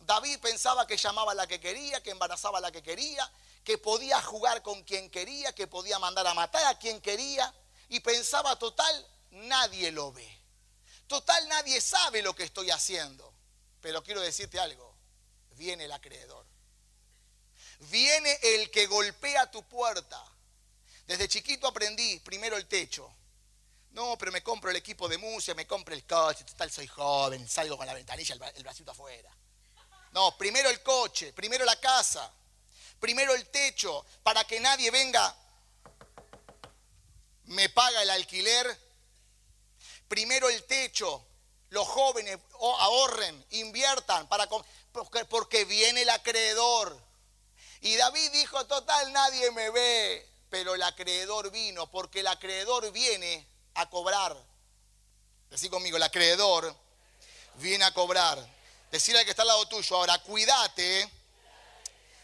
David 0.00 0.38
pensaba 0.38 0.86
que 0.86 0.96
llamaba 0.96 1.32
a 1.32 1.34
la 1.34 1.46
que 1.46 1.60
quería, 1.60 2.02
que 2.02 2.10
embarazaba 2.10 2.58
a 2.58 2.60
la 2.60 2.70
que 2.70 2.82
quería, 2.82 3.30
que 3.64 3.76
podía 3.76 4.22
jugar 4.22 4.62
con 4.62 4.82
quien 4.84 5.10
quería, 5.10 5.52
que 5.52 5.66
podía 5.66 5.98
mandar 5.98 6.26
a 6.26 6.34
matar 6.34 6.64
a 6.66 6.78
quien 6.78 7.00
quería. 7.00 7.52
Y 7.88 8.00
pensaba, 8.00 8.56
total, 8.56 9.06
nadie 9.30 9.90
lo 9.90 10.12
ve. 10.12 10.28
Total, 11.06 11.48
nadie 11.48 11.80
sabe 11.80 12.22
lo 12.22 12.34
que 12.34 12.44
estoy 12.44 12.70
haciendo. 12.70 13.34
Pero 13.80 14.02
quiero 14.02 14.20
decirte 14.20 14.60
algo, 14.60 14.94
viene 15.56 15.86
el 15.86 15.92
acreedor 15.92 16.50
viene 17.88 18.38
el 18.42 18.70
que 18.70 18.86
golpea 18.86 19.50
tu 19.50 19.62
puerta. 19.64 20.22
Desde 21.06 21.28
chiquito 21.28 21.66
aprendí 21.66 22.20
primero 22.20 22.56
el 22.56 22.66
techo. 22.66 23.12
No, 23.92 24.16
pero 24.16 24.30
me 24.30 24.42
compro 24.42 24.70
el 24.70 24.76
equipo 24.76 25.08
de 25.08 25.18
música, 25.18 25.54
me 25.54 25.66
compro 25.66 25.94
el 25.94 26.04
coche, 26.04 26.44
total 26.44 26.70
soy 26.70 26.86
joven, 26.86 27.48
salgo 27.48 27.76
con 27.76 27.86
la 27.86 27.94
ventanilla, 27.94 28.34
el, 28.54 28.62
bracito 28.62 28.92
afuera. 28.92 29.30
No, 30.12 30.36
primero 30.36 30.70
el 30.70 30.82
coche, 30.82 31.32
primero 31.32 31.64
la 31.64 31.78
casa, 31.80 32.32
primero 33.00 33.34
el 33.34 33.48
techo, 33.48 34.04
para 34.22 34.44
que 34.44 34.60
nadie 34.60 34.90
venga, 34.90 35.34
me 37.46 37.68
paga 37.68 38.02
el 38.02 38.10
alquiler. 38.10 38.90
Primero 40.06 40.48
el 40.48 40.64
techo, 40.64 41.24
los 41.70 41.86
jóvenes 41.86 42.38
ahorren, 42.60 43.46
inviertan, 43.50 44.28
para, 44.28 44.48
porque 45.28 45.64
viene 45.64 46.02
el 46.02 46.10
acreedor. 46.10 47.00
Y 47.80 47.96
David 47.96 48.30
dijo, 48.32 48.66
total, 48.66 49.12
nadie 49.12 49.50
me 49.52 49.70
ve, 49.70 50.28
pero 50.48 50.74
el 50.74 50.82
acreedor 50.82 51.50
vino, 51.50 51.90
porque 51.90 52.20
el 52.20 52.26
acreedor 52.26 52.90
viene 52.90 53.49
a 53.74 53.88
cobrar. 53.88 54.36
Decí 55.50 55.68
conmigo, 55.68 55.96
el 55.96 56.02
acreedor 56.02 56.74
viene 57.56 57.84
a 57.84 57.92
cobrar. 57.92 58.38
Decirle 58.90 59.20
al 59.20 59.24
que 59.24 59.30
está 59.30 59.42
al 59.42 59.48
lado 59.48 59.66
tuyo, 59.68 59.96
ahora 59.96 60.18
cuídate 60.22 61.10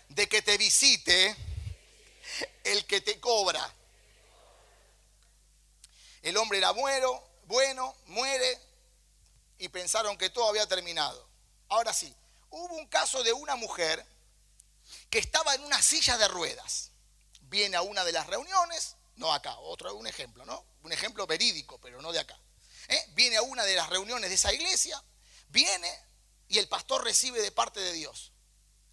de 0.09 0.29
que 0.29 0.43
te 0.43 0.57
visite 0.59 1.37
el 2.65 2.85
que 2.87 3.01
te 3.01 3.21
cobra. 3.21 3.73
El 6.23 6.37
hombre 6.37 6.59
era 6.59 6.73
bueno, 6.73 7.23
bueno, 7.47 7.95
muere 8.07 8.61
y 9.59 9.69
pensaron 9.69 10.19
que 10.19 10.31
todo 10.31 10.49
había 10.49 10.67
terminado. 10.67 11.25
Ahora 11.69 11.93
sí, 11.93 12.13
hubo 12.51 12.75
un 12.75 12.87
caso 12.87 13.23
de 13.23 13.33
una 13.33 13.57
mujer 13.57 14.05
que 15.09 15.19
estaba 15.19 15.55
en 15.55 15.63
una 15.63 15.81
silla 15.81 16.19
de 16.19 16.29
ruedas. 16.29 16.91
Viene 17.43 17.77
a 17.77 17.83
una 17.83 18.05
de 18.05 18.13
las 18.13 18.27
reuniones, 18.27 18.96
no 19.17 19.33
acá, 19.33 19.59
otro 19.59 19.95
un 19.95 20.07
ejemplo, 20.07 20.45
¿no? 20.45 20.65
Un 20.83 20.93
ejemplo 20.93 21.27
verídico, 21.27 21.79
pero 21.81 22.01
no 22.01 22.13
de 22.13 22.21
acá. 22.21 22.39
¿eh? 22.89 23.05
Viene 23.15 23.37
a 23.37 23.43
una 23.43 23.65
de 23.65 23.75
las 23.75 23.89
reuniones 23.89 24.31
de 24.31 24.37
esa 24.37 24.53
iglesia, 24.53 25.03
viene 25.49 25.91
y 26.49 26.59
el 26.59 26.69
pastor 26.69 27.05
recibe 27.05 27.41
de 27.41 27.51
parte 27.51 27.81
de 27.81 27.93
Dios. 27.93 28.33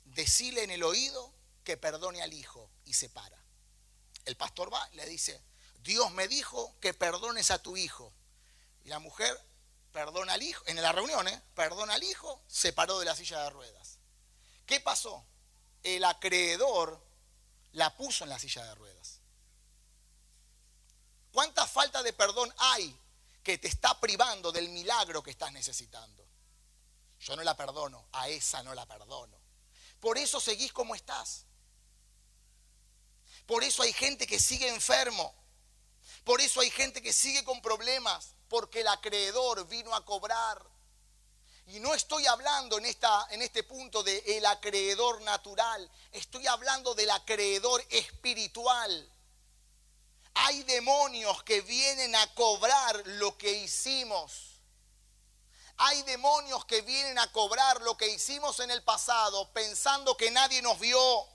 Decile 0.05 0.63
en 0.63 0.71
el 0.71 0.83
oído 0.83 1.33
que 1.63 1.77
perdone 1.77 2.21
al 2.21 2.33
hijo 2.33 2.69
y 2.85 2.93
se 2.93 3.09
para. 3.09 3.43
El 4.25 4.35
pastor 4.35 4.73
va 4.73 4.87
le 4.93 5.05
dice, 5.05 5.41
Dios 5.79 6.11
me 6.11 6.27
dijo 6.27 6.75
que 6.79 6.93
perdones 6.93 7.51
a 7.51 7.61
tu 7.61 7.77
hijo. 7.77 8.13
Y 8.83 8.89
la 8.89 8.99
mujer 8.99 9.39
perdona 9.91 10.33
al 10.33 10.43
hijo, 10.43 10.63
en 10.67 10.81
la 10.81 10.91
reunión, 10.91 11.27
¿eh? 11.27 11.41
perdona 11.55 11.93
al 11.93 12.03
hijo, 12.03 12.43
se 12.47 12.73
paró 12.73 12.99
de 12.99 13.05
la 13.05 13.15
silla 13.15 13.43
de 13.43 13.49
ruedas. 13.49 13.99
¿Qué 14.65 14.79
pasó? 14.79 15.25
el 15.83 16.05
acreedor 16.05 17.05
la 17.73 17.95
puso 17.95 18.23
en 18.23 18.29
la 18.29 18.39
silla 18.39 18.63
de 18.63 18.75
ruedas. 18.75 19.12
¿Cuánta 21.33 21.65
falta 21.65 22.03
de 22.03 22.13
perdón 22.13 22.53
hay 22.59 22.95
que 23.43 23.57
te 23.57 23.67
está 23.67 23.99
privando 23.99 24.51
del 24.51 24.69
milagro 24.69 25.23
que 25.23 25.31
estás 25.31 25.51
necesitando? 25.51 26.23
Yo 27.19 27.35
no 27.35 27.43
la 27.43 27.57
perdono, 27.57 28.05
a 28.11 28.29
esa 28.29 28.61
no 28.61 28.75
la 28.75 28.85
perdono. 28.85 29.35
Por 29.99 30.19
eso 30.19 30.39
seguís 30.39 30.71
como 30.71 30.93
estás. 30.93 31.45
Por 33.47 33.63
eso 33.63 33.81
hay 33.81 33.93
gente 33.93 34.27
que 34.27 34.39
sigue 34.39 34.69
enfermo. 34.69 35.33
Por 36.23 36.39
eso 36.39 36.61
hay 36.61 36.69
gente 36.69 37.01
que 37.01 37.11
sigue 37.11 37.43
con 37.43 37.61
problemas, 37.63 38.35
porque 38.47 38.81
el 38.81 38.87
acreedor 38.87 39.67
vino 39.67 39.95
a 39.95 40.05
cobrar. 40.05 40.63
Y 41.65 41.79
no 41.79 41.95
estoy 41.95 42.27
hablando 42.27 42.77
en, 42.77 42.85
esta, 42.85 43.27
en 43.31 43.41
este 43.41 43.63
punto 43.63 44.03
de 44.03 44.37
el 44.37 44.45
acreedor 44.45 45.21
natural, 45.21 45.89
estoy 46.11 46.45
hablando 46.45 46.93
del 46.93 47.09
acreedor 47.09 47.83
espiritual. 47.89 49.09
Hay 50.35 50.63
demonios 50.63 51.43
que 51.43 51.61
vienen 51.61 52.15
a 52.15 52.33
cobrar 52.33 53.01
lo 53.05 53.37
que 53.37 53.51
hicimos. 53.51 54.61
Hay 55.77 56.01
demonios 56.03 56.65
que 56.65 56.81
vienen 56.81 57.19
a 57.19 57.31
cobrar 57.31 57.81
lo 57.81 57.97
que 57.97 58.07
hicimos 58.07 58.59
en 58.59 58.71
el 58.71 58.83
pasado 58.83 59.51
pensando 59.53 60.15
que 60.15 60.31
nadie 60.31 60.61
nos 60.61 60.79
vio. 60.79 61.27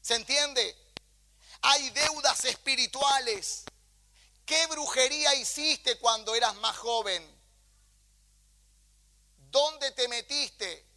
¿Se 0.00 0.14
entiende? 0.14 0.76
Hay 1.62 1.90
deudas 1.90 2.44
espirituales. 2.44 3.64
¿Qué 4.46 4.66
brujería 4.68 5.34
hiciste 5.34 5.98
cuando 5.98 6.34
eras 6.34 6.54
más 6.56 6.76
joven? 6.78 7.38
¿Dónde 9.50 9.90
te 9.92 10.08
metiste? 10.08 10.87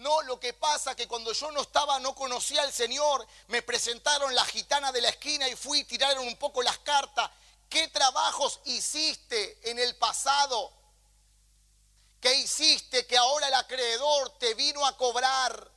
No, 0.00 0.22
lo 0.22 0.40
que 0.40 0.54
pasa 0.54 0.96
que 0.96 1.06
cuando 1.06 1.30
yo 1.34 1.52
no 1.52 1.60
estaba, 1.60 2.00
no 2.00 2.14
conocía 2.14 2.62
al 2.62 2.72
Señor, 2.72 3.26
me 3.48 3.60
presentaron 3.60 4.34
la 4.34 4.46
gitana 4.46 4.90
de 4.92 5.02
la 5.02 5.10
esquina 5.10 5.46
y 5.46 5.54
fui, 5.54 5.84
tiraron 5.84 6.26
un 6.26 6.36
poco 6.36 6.62
las 6.62 6.78
cartas. 6.78 7.30
¿Qué 7.68 7.86
trabajos 7.88 8.60
hiciste 8.64 9.70
en 9.70 9.78
el 9.78 9.94
pasado? 9.96 10.72
¿Qué 12.18 12.34
hiciste 12.34 13.06
que 13.06 13.18
ahora 13.18 13.48
el 13.48 13.54
acreedor 13.54 14.38
te 14.38 14.54
vino 14.54 14.86
a 14.86 14.96
cobrar? 14.96 15.70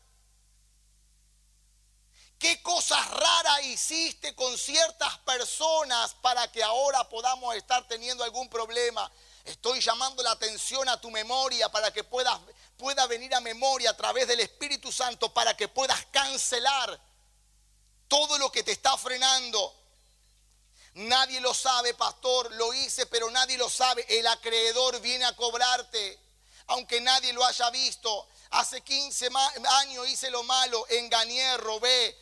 ¿Qué 2.39 2.63
cosas 2.63 3.05
raras 3.11 3.63
hiciste 3.65 4.33
con 4.35 4.57
ciertas 4.57 5.17
personas 5.19 6.13
para 6.21 6.49
que 6.49 6.63
ahora 6.63 7.09
podamos 7.09 7.53
estar 7.55 7.85
teniendo 7.89 8.23
algún 8.23 8.47
problema? 8.47 9.11
Estoy 9.43 9.81
llamando 9.81 10.23
la 10.23 10.31
atención 10.31 10.87
a 10.87 10.99
tu 11.01 11.11
memoria 11.11 11.69
para 11.69 11.91
que 11.91 12.05
puedas, 12.05 12.39
pueda 12.83 13.07
venir 13.07 13.33
a 13.33 13.39
memoria 13.39 13.91
a 13.91 13.95
través 13.95 14.27
del 14.27 14.41
Espíritu 14.41 14.91
Santo 14.91 15.33
para 15.33 15.55
que 15.55 15.69
puedas 15.69 16.05
cancelar 16.07 16.99
todo 18.09 18.37
lo 18.37 18.51
que 18.51 18.61
te 18.61 18.73
está 18.73 18.97
frenando. 18.97 19.73
Nadie 20.95 21.39
lo 21.39 21.53
sabe, 21.53 21.93
pastor, 21.93 22.51
lo 22.55 22.73
hice, 22.73 23.05
pero 23.05 23.31
nadie 23.31 23.57
lo 23.57 23.69
sabe. 23.69 24.05
El 24.09 24.27
acreedor 24.27 24.99
viene 24.99 25.23
a 25.23 25.33
cobrarte, 25.33 26.19
aunque 26.67 26.99
nadie 26.99 27.31
lo 27.31 27.45
haya 27.45 27.69
visto. 27.69 28.27
Hace 28.49 28.81
15 28.81 29.29
años 29.79 30.09
hice 30.09 30.29
lo 30.29 30.43
malo, 30.43 30.85
engañé, 30.89 31.55
robé, 31.55 32.17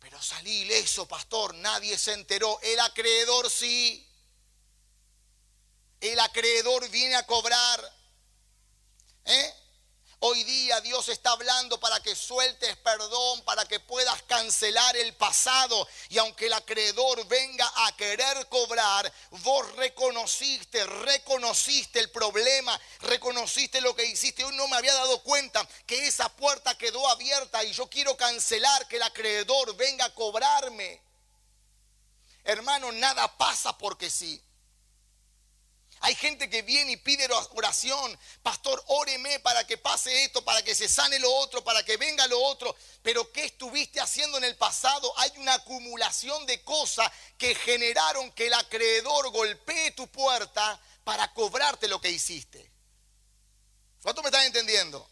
pero 0.00 0.20
salí 0.20 0.62
ileso, 0.62 1.06
pastor, 1.06 1.54
nadie 1.54 1.96
se 1.96 2.12
enteró. 2.12 2.58
El 2.60 2.80
acreedor 2.80 3.48
sí. 3.48 4.04
El 6.00 6.18
acreedor 6.18 6.88
viene 6.88 7.14
a 7.14 7.24
cobrar. 7.24 7.92
¿Eh? 9.26 9.54
Hoy 10.20 10.44
día 10.44 10.80
Dios 10.80 11.10
está 11.10 11.32
hablando 11.32 11.78
para 11.78 12.00
que 12.00 12.16
sueltes 12.16 12.74
perdón, 12.78 13.42
para 13.42 13.66
que 13.66 13.80
puedas 13.80 14.22
cancelar 14.22 14.96
el 14.96 15.14
pasado. 15.14 15.86
Y 16.08 16.16
aunque 16.16 16.46
el 16.46 16.54
acreedor 16.54 17.26
venga 17.28 17.70
a 17.84 17.94
querer 17.96 18.48
cobrar, 18.48 19.12
vos 19.42 19.76
reconociste, 19.76 20.84
reconociste 20.86 22.00
el 22.00 22.10
problema, 22.10 22.80
reconociste 23.00 23.82
lo 23.82 23.94
que 23.94 24.06
hiciste. 24.06 24.42
Hoy 24.42 24.56
no 24.56 24.66
me 24.68 24.76
había 24.76 24.94
dado 24.94 25.22
cuenta 25.22 25.68
que 25.86 26.06
esa 26.06 26.30
puerta 26.30 26.78
quedó 26.78 27.06
abierta 27.08 27.62
y 27.64 27.72
yo 27.72 27.86
quiero 27.90 28.16
cancelar 28.16 28.88
que 28.88 28.96
el 28.96 29.02
acreedor 29.02 29.76
venga 29.76 30.06
a 30.06 30.14
cobrarme. 30.14 31.02
Hermano, 32.42 32.90
nada 32.92 33.36
pasa 33.36 33.76
porque 33.76 34.08
sí. 34.08 34.42
Hay 36.06 36.14
gente 36.14 36.48
que 36.48 36.62
viene 36.62 36.92
y 36.92 36.96
pide 36.98 37.26
oración. 37.50 38.16
Pastor, 38.40 38.80
óreme 38.86 39.40
para 39.40 39.66
que 39.66 39.76
pase 39.76 40.22
esto, 40.22 40.44
para 40.44 40.62
que 40.62 40.72
se 40.72 40.88
sane 40.88 41.18
lo 41.18 41.34
otro, 41.34 41.64
para 41.64 41.84
que 41.84 41.96
venga 41.96 42.28
lo 42.28 42.40
otro. 42.40 42.76
Pero 43.02 43.32
¿qué 43.32 43.46
estuviste 43.46 44.00
haciendo 44.00 44.38
en 44.38 44.44
el 44.44 44.54
pasado? 44.54 45.12
Hay 45.18 45.32
una 45.38 45.54
acumulación 45.54 46.46
de 46.46 46.62
cosas 46.62 47.10
que 47.36 47.56
generaron 47.56 48.30
que 48.30 48.46
el 48.46 48.54
acreedor 48.54 49.32
golpee 49.32 49.90
tu 49.96 50.06
puerta 50.06 50.80
para 51.02 51.34
cobrarte 51.34 51.88
lo 51.88 52.00
que 52.00 52.12
hiciste. 52.12 52.70
¿Cuánto 54.00 54.22
me 54.22 54.28
están 54.28 54.46
entendiendo? 54.46 55.10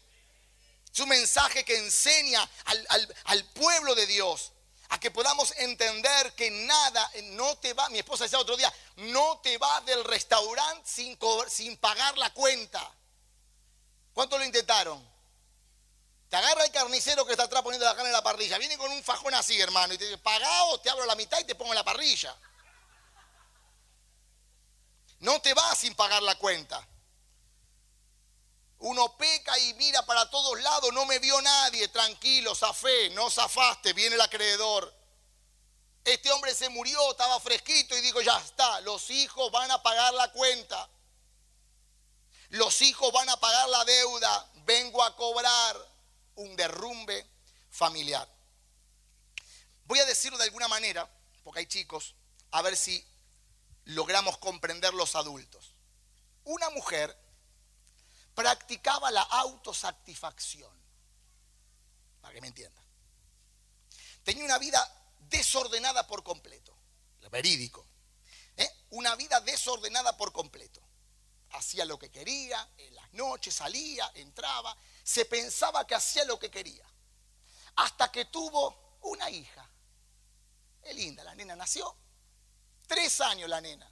Es 0.93 0.99
un 1.01 1.09
mensaje 1.09 1.65
que 1.65 1.75
enseña 1.75 2.49
al, 2.63 3.15
al 3.25 3.43
pueblo 3.51 3.95
de 3.95 4.07
Dios 4.07 4.53
a 4.95 4.99
que 4.99 5.11
podamos 5.11 5.53
entender 5.57 6.33
que 6.35 6.49
nada, 6.49 7.11
no 7.23 7.57
te 7.57 7.73
va, 7.73 7.89
mi 7.89 7.99
esposa 7.99 8.23
decía 8.23 8.39
otro 8.39 8.55
día, 8.55 8.71
no 8.95 9.39
te 9.39 9.57
va 9.57 9.81
del 9.81 10.03
restaurante 10.05 10.89
sin, 10.89 11.77
pagar 11.77 12.17
la 12.17 12.33
cuenta. 12.33 12.81
¿Cuánto 14.13 14.37
lo 14.37 14.45
intentaron? 14.45 15.05
Te 16.29 16.37
agarra 16.37 16.63
el 16.63 16.71
carnicero 16.71 17.25
que 17.25 17.31
está 17.31 17.43
atrás 17.43 17.61
poniendo 17.61 17.85
la 17.85 17.93
carne 17.93 18.09
en 18.09 18.13
la 18.13 18.23
parrilla, 18.23 18.57
viene 18.57 18.77
con 18.77 18.89
un 18.89 19.03
fajón 19.03 19.33
así, 19.33 19.59
hermano, 19.59 19.93
y 19.93 19.97
te 19.97 20.05
dice, 20.05 20.17
pagado, 20.17 20.79
te 20.79 20.89
abro 20.89 21.05
la 21.05 21.15
mitad 21.15 21.39
y 21.39 21.43
te 21.43 21.55
pongo 21.55 21.73
en 21.73 21.77
la 21.77 21.83
parrilla. 21.83 22.33
No 25.19 25.41
te 25.41 25.53
va 25.53 25.75
sin 25.75 25.93
pagar 25.93 26.23
la 26.23 26.35
cuenta. 26.35 26.87
Uno 28.85 29.17
peca 29.17 29.57
y 29.57 29.73
mira 29.73 30.05
para 30.05 30.29
todos 30.29 30.61
lados, 30.61 30.93
no 30.93 31.07
me 31.07 31.17
vio 31.17 31.41
nadie, 31.41 31.87
tranquilo, 31.87 32.53
zafé, 32.53 33.09
no 33.09 33.31
zafaste, 33.31 33.93
viene 33.93 34.13
el 34.13 34.21
acreedor. 34.21 34.93
Este 36.03 36.31
hombre 36.31 36.53
se 36.53 36.69
murió, 36.69 37.09
estaba 37.09 37.39
fresquito 37.39 37.97
y 37.97 38.01
dijo, 38.01 38.21
ya 38.21 38.37
está, 38.37 38.81
los 38.81 39.09
hijos 39.09 39.51
van 39.51 39.71
a 39.71 39.81
pagar 39.81 40.13
la 40.13 40.31
cuenta. 40.31 40.87
Los 42.49 42.79
hijos 42.83 43.11
van 43.11 43.27
a 43.27 43.39
pagar 43.39 43.67
la 43.69 43.83
deuda, 43.85 44.51
vengo 44.65 45.03
a 45.03 45.15
cobrar 45.15 45.75
un 46.35 46.55
derrumbe 46.55 47.27
familiar. 47.71 48.29
Voy 49.85 49.97
a 49.97 50.05
decirlo 50.05 50.37
de 50.37 50.43
alguna 50.43 50.67
manera, 50.67 51.09
porque 51.43 51.61
hay 51.61 51.65
chicos, 51.65 52.13
a 52.51 52.61
ver 52.61 52.77
si 52.77 53.03
logramos 53.85 54.37
comprender 54.37 54.93
los 54.93 55.15
adultos. 55.15 55.73
Una 56.43 56.69
mujer 56.69 57.24
practicaba 58.35 59.09
la 59.09 59.21
autosatisfacción. 59.21 60.71
Para 62.21 62.33
que 62.33 62.41
me 62.41 62.47
entienda. 62.47 62.81
Tenía 64.23 64.45
una 64.45 64.57
vida 64.57 64.87
desordenada 65.19 66.05
por 66.05 66.23
completo. 66.23 66.75
Verídico. 67.31 67.85
¿eh? 68.55 68.85
Una 68.91 69.15
vida 69.15 69.39
desordenada 69.41 70.15
por 70.15 70.31
completo. 70.31 70.81
Hacía 71.51 71.85
lo 71.85 71.97
que 71.97 72.11
quería, 72.11 72.69
en 72.77 72.95
las 72.95 73.13
noches 73.13 73.55
salía, 73.55 74.11
entraba, 74.15 74.75
se 75.03 75.25
pensaba 75.25 75.87
que 75.87 75.95
hacía 75.95 76.23
lo 76.25 76.37
que 76.37 76.51
quería. 76.51 76.85
Hasta 77.77 78.11
que 78.11 78.25
tuvo 78.25 78.99
una 79.01 79.29
hija. 79.29 79.69
Es 80.81 80.95
linda, 80.95 81.23
la 81.23 81.35
nena 81.35 81.55
nació. 81.55 81.95
Tres 82.87 83.19
años 83.21 83.49
la 83.49 83.61
nena. 83.61 83.91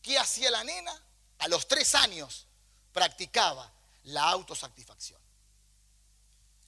¿Qué 0.00 0.18
hacía 0.18 0.50
la 0.50 0.62
nena? 0.64 1.04
A 1.38 1.48
los 1.48 1.66
tres 1.68 1.94
años 1.94 2.47
practicaba 2.98 3.70
la 4.04 4.28
autosatisfacción. 4.28 5.20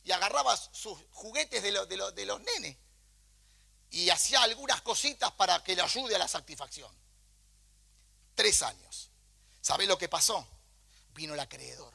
Y 0.05 0.13
agarraba 0.13 0.57
sus 0.57 0.97
juguetes 1.11 1.61
de, 1.61 1.73
de, 2.13 2.27
los 2.27 2.41
nenes 2.41 2.77
y 3.91 4.09
hacía 4.11 4.41
algunas 4.43 4.81
cositas 4.81 5.33
para 5.33 5.61
que 5.65 5.75
le 5.75 5.83
ayude 5.83 6.15
a 6.15 6.19
la 6.21 6.29
satisfacción. 6.29 6.95
Tres 8.37 8.63
años. 8.63 9.11
¿Sabe 9.61 9.87
lo 9.87 9.99
que 9.99 10.09
pasó? 10.09 10.47
Vino 11.15 11.35
el 11.35 11.41
acreedor. 11.41 11.93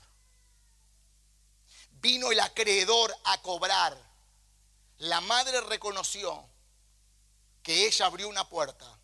Vino 1.91 2.29
el 2.29 2.39
acreedor 2.41 3.15
a 3.23 3.41
cobrar. 3.41 3.97
La 4.97 5.21
madre 5.21 5.61
reconoció 5.61 6.45
que 7.63 7.87
ella 7.87 8.07
abrió 8.07 8.27
una 8.27 8.49
puerta. 8.49 8.99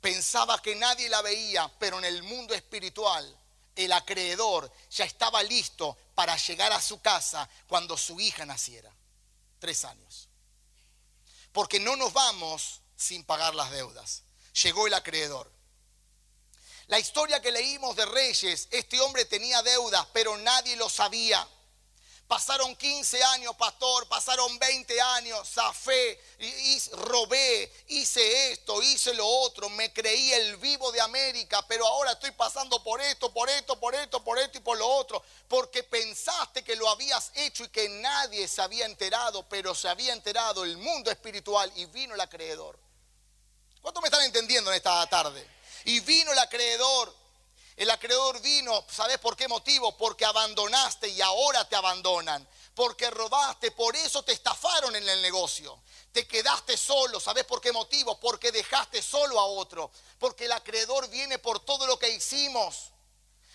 Pensaba 0.00 0.60
que 0.60 0.74
nadie 0.74 1.08
la 1.08 1.22
veía, 1.22 1.72
pero 1.78 1.98
en 1.98 2.04
el 2.04 2.24
mundo 2.24 2.52
espiritual 2.52 3.38
el 3.76 3.92
acreedor 3.92 4.70
ya 4.90 5.04
estaba 5.04 5.42
listo 5.42 5.96
para 6.14 6.36
llegar 6.36 6.72
a 6.72 6.80
su 6.80 7.00
casa 7.00 7.48
cuando 7.66 7.96
su 7.96 8.20
hija 8.20 8.44
naciera. 8.44 8.92
Tres 9.58 9.84
años. 9.84 10.28
Porque 11.52 11.80
no 11.80 11.96
nos 11.96 12.12
vamos 12.12 12.80
sin 12.96 13.24
pagar 13.24 13.54
las 13.54 13.70
deudas. 13.70 14.22
Llegó 14.62 14.86
el 14.86 14.94
acreedor. 14.94 15.50
La 16.88 16.98
historia 16.98 17.40
que 17.40 17.52
leímos 17.52 17.96
de 17.96 18.04
Reyes, 18.06 18.68
este 18.70 19.00
hombre 19.00 19.24
tenía 19.24 19.62
deudas, 19.62 20.06
pero 20.12 20.36
nadie 20.38 20.76
lo 20.76 20.90
sabía. 20.90 21.46
Pasaron 22.28 22.74
15 22.76 23.22
años, 23.24 23.54
pastor, 23.56 24.08
pasaron 24.08 24.58
20 24.58 25.00
años, 25.00 25.46
zafé, 25.48 26.18
y, 26.38 26.80
robé, 26.92 27.70
hice 27.88 28.52
esto, 28.52 28.82
hice 28.82 29.12
lo 29.12 29.26
otro, 29.26 29.68
me 29.68 29.92
creí 29.92 30.32
el 30.32 30.56
vivo 30.56 30.90
de 30.92 31.00
América, 31.02 31.60
pero 31.68 31.86
ahora 31.86 32.12
estoy 32.12 32.30
pasando 32.30 32.82
por 32.82 33.02
esto, 33.02 33.32
por 33.34 33.50
esto, 33.50 33.78
por 33.78 33.94
esto, 33.94 34.24
por 34.24 34.38
esto 34.38 34.58
y 34.58 34.60
por 34.62 34.78
lo 34.78 34.88
otro, 34.88 35.22
porque 35.46 35.82
pensaste 35.82 36.64
que 36.64 36.74
lo 36.76 36.88
habías 36.88 37.32
hecho 37.34 37.64
y 37.64 37.68
que 37.68 37.88
nadie 37.88 38.48
se 38.48 38.62
había 38.62 38.86
enterado, 38.86 39.46
pero 39.48 39.74
se 39.74 39.88
había 39.88 40.14
enterado 40.14 40.64
el 40.64 40.78
mundo 40.78 41.10
espiritual 41.10 41.70
y 41.76 41.84
vino 41.86 42.14
el 42.14 42.20
acreedor. 42.20 42.78
¿Cuánto 43.82 44.00
me 44.00 44.08
están 44.08 44.22
entendiendo 44.22 44.70
en 44.70 44.76
esta 44.76 45.06
tarde? 45.06 45.46
Y 45.84 46.00
vino 46.00 46.32
el 46.32 46.38
acreedor 46.38 47.21
El 47.82 47.90
acreedor 47.90 48.40
vino, 48.40 48.86
¿sabes 48.88 49.18
por 49.18 49.36
qué 49.36 49.48
motivo? 49.48 49.96
Porque 49.96 50.24
abandonaste 50.24 51.08
y 51.08 51.20
ahora 51.20 51.68
te 51.68 51.74
abandonan. 51.74 52.48
Porque 52.76 53.10
robaste, 53.10 53.72
por 53.72 53.96
eso 53.96 54.22
te 54.22 54.30
estafaron 54.30 54.94
en 54.94 55.08
el 55.08 55.20
negocio. 55.20 55.82
Te 56.12 56.24
quedaste 56.28 56.76
solo, 56.76 57.18
¿sabes 57.18 57.44
por 57.44 57.60
qué 57.60 57.72
motivo? 57.72 58.20
Porque 58.20 58.52
dejaste 58.52 59.02
solo 59.02 59.40
a 59.40 59.46
otro. 59.46 59.90
Porque 60.20 60.44
el 60.44 60.52
acreedor 60.52 61.08
viene 61.08 61.40
por 61.40 61.58
todo 61.58 61.88
lo 61.88 61.98
que 61.98 62.10
hicimos. 62.10 62.92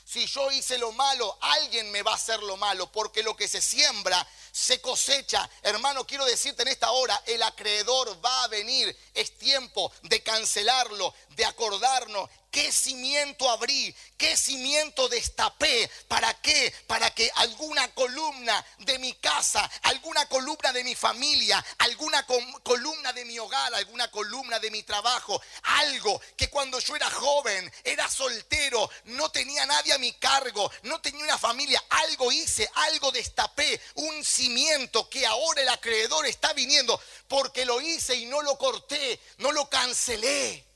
Si 0.04 0.26
yo 0.26 0.52
hice 0.52 0.78
lo 0.78 0.92
malo, 0.92 1.38
alguien 1.40 1.90
me 1.92 2.02
va 2.02 2.12
a 2.12 2.16
hacer 2.16 2.42
lo 2.44 2.58
malo, 2.58 2.92
porque 2.92 3.24
lo 3.24 3.36
que 3.36 3.48
se 3.48 3.62
siembra 3.62 4.28
se 4.52 4.82
cosecha. 4.82 5.50
Hermano, 5.62 6.06
quiero 6.06 6.26
decirte 6.26 6.64
en 6.64 6.70
esta 6.70 6.92
hora, 6.92 7.22
el 7.28 7.44
acreedor 7.44 8.24
va 8.24 8.44
a 8.44 8.48
venir. 8.48 8.94
Es 9.14 9.38
tiempo 9.38 9.90
de 10.04 10.22
cancelarlo, 10.22 11.14
de 11.30 11.46
acordarnos 11.46 12.30
¿Qué 12.52 12.72
cimiento 12.72 13.50
abrí? 13.50 13.94
¿Qué 14.18 14.36
cimiento 14.38 15.10
destapé? 15.10 15.90
¿Para 16.08 16.34
qué? 16.42 16.74
Para 16.88 17.14
que 17.14 17.30
alguna 17.36 17.94
columna 17.94 18.66
de 18.80 18.98
mi 19.00 19.14
casa, 19.14 19.70
alguna 19.84 20.28
columna 20.28 20.72
de 20.72 20.84
mi 20.84 20.96
familia, 20.96 21.64
alguna 21.80 22.26
columna 22.64 23.14
de 23.14 23.26
mi 23.26 23.38
hogar, 23.38 23.74
alguna 23.76 24.10
columna 24.10 24.60
de 24.60 24.72
mi 24.72 24.82
trabajo, 24.84 25.42
algo 25.64 26.20
que 26.36 26.50
cuando 26.50 26.80
yo 26.80 26.96
era 26.96 27.10
joven, 27.12 27.72
era 27.84 28.10
soltero, 28.10 28.90
no 29.06 29.30
tenía 29.30 29.66
nadie 29.66 29.94
a 29.94 29.98
mi 29.98 30.14
cargo, 30.14 30.72
no 30.84 31.02
tenía 31.02 31.26
una 31.26 31.38
familia, 31.38 31.84
algo 31.90 32.32
hice, 32.32 32.70
algo 32.74 33.12
destapé, 33.12 33.80
un 33.96 34.24
cimiento 34.24 35.10
que 35.10 35.26
ahora 35.26 35.62
el 35.62 35.70
acreedor 35.70 36.26
está 36.26 36.54
viniendo 36.54 37.00
porque 37.28 37.66
lo 37.66 37.82
hice 37.82 38.16
y 38.16 38.26
no 38.26 38.42
lo 38.42 38.58
corté, 38.58 39.20
no 39.38 39.52
lo 39.52 39.70
cancelé 39.70 40.67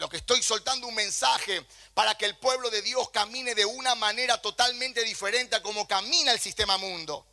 lo 0.00 0.08
que 0.08 0.18
estoy 0.18 0.42
soltando 0.42 0.86
un 0.86 0.94
mensaje 0.94 1.66
para 1.94 2.16
que 2.16 2.26
el 2.26 2.36
pueblo 2.36 2.70
de 2.70 2.82
Dios 2.82 3.10
camine 3.10 3.54
de 3.54 3.64
una 3.64 3.94
manera 3.94 4.40
totalmente 4.40 5.02
diferente 5.02 5.56
a 5.56 5.62
como 5.62 5.86
camina 5.86 6.32
el 6.32 6.40
sistema 6.40 6.76
mundo. 6.76 7.26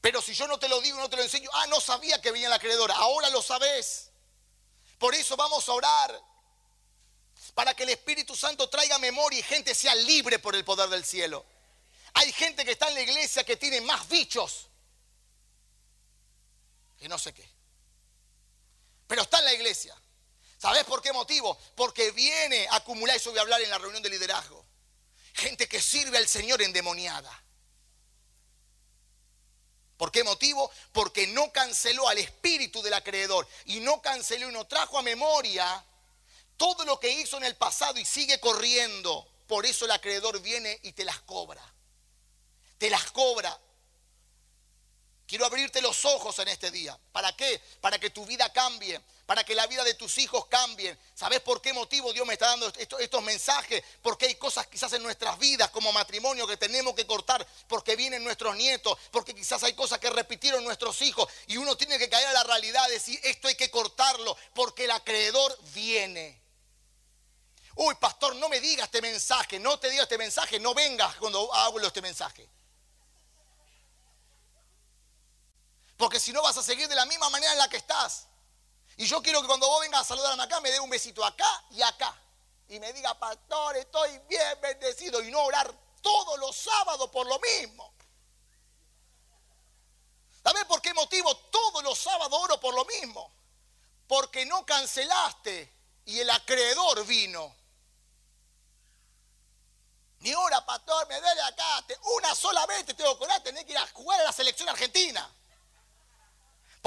Pero 0.00 0.22
si 0.22 0.34
yo 0.34 0.46
no 0.46 0.58
te 0.58 0.68
lo 0.68 0.80
digo, 0.80 0.98
no 0.98 1.10
te 1.10 1.16
lo 1.16 1.22
enseño, 1.22 1.50
ah, 1.52 1.66
no 1.66 1.80
sabía 1.80 2.20
que 2.20 2.30
venía 2.30 2.46
el 2.46 2.52
acreedor, 2.52 2.90
ahora 2.92 3.30
lo 3.30 3.42
sabes. 3.42 4.10
Por 4.98 5.14
eso 5.14 5.36
vamos 5.36 5.68
a 5.68 5.72
orar 5.72 6.22
para 7.54 7.74
que 7.74 7.82
el 7.82 7.90
Espíritu 7.90 8.36
Santo 8.36 8.68
traiga 8.68 8.98
memoria 8.98 9.40
y 9.40 9.42
gente 9.42 9.74
sea 9.74 9.94
libre 9.94 10.38
por 10.38 10.54
el 10.54 10.64
poder 10.64 10.88
del 10.88 11.04
cielo. 11.04 11.44
Hay 12.14 12.32
gente 12.32 12.64
que 12.64 12.72
está 12.72 12.88
en 12.88 12.94
la 12.94 13.02
iglesia 13.02 13.44
que 13.44 13.56
tiene 13.56 13.80
más 13.80 14.08
bichos 14.08 14.68
que 16.98 17.08
no 17.08 17.18
sé 17.18 17.32
qué. 17.32 17.48
Pero 19.06 19.22
está 19.22 19.38
en 19.38 19.44
la 19.46 19.54
iglesia. 19.54 19.96
¿Sabes 20.58 20.84
por 20.84 21.00
qué 21.00 21.12
motivo? 21.12 21.56
Porque 21.76 22.10
viene 22.10 22.66
a 22.68 22.76
acumular, 22.76 23.16
eso 23.16 23.30
voy 23.30 23.38
a 23.38 23.42
hablar 23.42 23.60
en 23.62 23.70
la 23.70 23.78
reunión 23.78 24.02
de 24.02 24.10
liderazgo. 24.10 24.66
Gente 25.34 25.68
que 25.68 25.80
sirve 25.80 26.18
al 26.18 26.26
Señor 26.26 26.60
endemoniada. 26.60 27.44
¿Por 29.96 30.10
qué 30.12 30.24
motivo? 30.24 30.70
Porque 30.92 31.28
no 31.28 31.52
canceló 31.52 32.08
al 32.08 32.18
espíritu 32.18 32.82
del 32.82 32.94
acreedor 32.94 33.46
y 33.66 33.80
no 33.80 34.02
canceló 34.02 34.48
y 34.48 34.52
no 34.52 34.66
trajo 34.66 34.98
a 34.98 35.02
memoria 35.02 35.84
todo 36.56 36.84
lo 36.84 36.98
que 36.98 37.10
hizo 37.10 37.36
en 37.36 37.44
el 37.44 37.56
pasado 37.56 37.98
y 37.98 38.04
sigue 38.04 38.40
corriendo. 38.40 39.28
Por 39.46 39.64
eso 39.64 39.84
el 39.84 39.92
acreedor 39.92 40.40
viene 40.40 40.78
y 40.82 40.92
te 40.92 41.04
las 41.04 41.20
cobra. 41.20 41.62
Te 42.78 42.90
las 42.90 43.10
cobra. 43.12 43.58
Quiero 45.28 45.44
abrirte 45.44 45.82
los 45.82 46.06
ojos 46.06 46.38
en 46.38 46.48
este 46.48 46.70
día. 46.70 46.98
¿Para 47.12 47.36
qué? 47.36 47.60
Para 47.82 47.98
que 47.98 48.08
tu 48.08 48.24
vida 48.24 48.50
cambie, 48.50 48.98
para 49.26 49.44
que 49.44 49.54
la 49.54 49.66
vida 49.66 49.84
de 49.84 49.92
tus 49.92 50.16
hijos 50.16 50.46
cambien. 50.46 50.98
¿Sabes 51.14 51.40
por 51.40 51.60
qué 51.60 51.74
motivo 51.74 52.14
Dios 52.14 52.26
me 52.26 52.32
está 52.32 52.46
dando 52.46 52.72
estos, 52.98 53.22
mensajes? 53.22 53.84
Porque 54.00 54.24
hay 54.24 54.36
cosas 54.36 54.66
quizás 54.68 54.90
en 54.94 55.02
nuestras 55.02 55.38
vidas 55.38 55.68
como 55.68 55.92
matrimonio 55.92 56.46
que 56.46 56.56
tenemos 56.56 56.94
que 56.94 57.06
cortar 57.06 57.46
porque 57.68 57.94
vienen 57.94 58.24
nuestros 58.24 58.56
nietos, 58.56 58.96
porque 59.10 59.34
quizás 59.34 59.62
hay 59.64 59.74
cosas 59.74 59.98
que 59.98 60.08
repitieron 60.08 60.64
nuestros 60.64 61.02
hijos 61.02 61.28
y 61.46 61.58
uno 61.58 61.76
tiene 61.76 61.98
que 61.98 62.08
caer 62.08 62.28
a 62.28 62.32
la 62.32 62.44
realidad 62.44 62.86
de 62.86 62.94
decir 62.94 63.20
esto 63.22 63.48
hay 63.48 63.54
que 63.54 63.70
cortarlo 63.70 64.34
porque 64.54 64.84
el 64.84 64.92
acreedor 64.92 65.58
viene. 65.74 66.40
Uy, 67.74 67.94
pastor, 67.96 68.34
no 68.36 68.48
me 68.48 68.60
digas 68.60 68.86
este 68.86 69.02
mensaje, 69.02 69.58
no 69.58 69.78
te 69.78 69.90
diga 69.90 70.04
este 70.04 70.16
mensaje, 70.16 70.58
no 70.58 70.72
vengas 70.72 71.16
cuando 71.16 71.52
hablo 71.52 71.86
este 71.86 72.00
mensaje. 72.00 72.48
Porque 75.98 76.20
si 76.20 76.32
no 76.32 76.40
vas 76.42 76.56
a 76.56 76.62
seguir 76.62 76.88
de 76.88 76.94
la 76.94 77.04
misma 77.06 77.28
manera 77.28 77.52
en 77.52 77.58
la 77.58 77.68
que 77.68 77.76
estás. 77.76 78.28
Y 78.96 79.04
yo 79.04 79.20
quiero 79.20 79.42
que 79.42 79.48
cuando 79.48 79.66
vos 79.66 79.80
vengas 79.80 80.02
a 80.02 80.04
saludarme 80.04 80.44
acá, 80.44 80.60
me 80.60 80.70
dé 80.70 80.78
un 80.78 80.88
besito 80.88 81.24
acá 81.24 81.64
y 81.70 81.82
acá. 81.82 82.16
Y 82.68 82.78
me 82.78 82.92
diga, 82.92 83.18
pastor, 83.18 83.76
estoy 83.76 84.16
bien 84.28 84.60
bendecido. 84.62 85.20
Y 85.20 85.30
no 85.32 85.42
orar 85.42 85.74
todos 86.00 86.38
los 86.38 86.54
sábados 86.54 87.10
por 87.10 87.26
lo 87.26 87.40
mismo. 87.40 87.92
¿Sabes 90.40 90.64
por 90.66 90.80
qué 90.80 90.94
motivo 90.94 91.36
todos 91.36 91.82
los 91.82 91.98
sábados 91.98 92.38
oro 92.40 92.60
por 92.60 92.74
lo 92.74 92.84
mismo? 92.84 93.32
Porque 94.06 94.46
no 94.46 94.64
cancelaste 94.64 95.74
y 96.04 96.20
el 96.20 96.30
acreedor 96.30 97.04
vino. 97.06 97.56
Ni 100.20 100.32
hora, 100.32 100.64
pastor, 100.64 101.08
me 101.08 101.20
duele 101.20 101.42
acá. 101.42 101.84
Una 102.16 102.36
sola 102.36 102.64
vez 102.66 102.86
te 102.86 102.94
tengo 102.94 103.18
que 103.18 103.24
orar, 103.24 103.42
tenés 103.42 103.64
que 103.64 103.72
ir 103.72 103.78
a 103.78 103.86
jugar 103.88 104.20
a 104.20 104.24
la 104.24 104.32
selección 104.32 104.68
argentina 104.68 105.28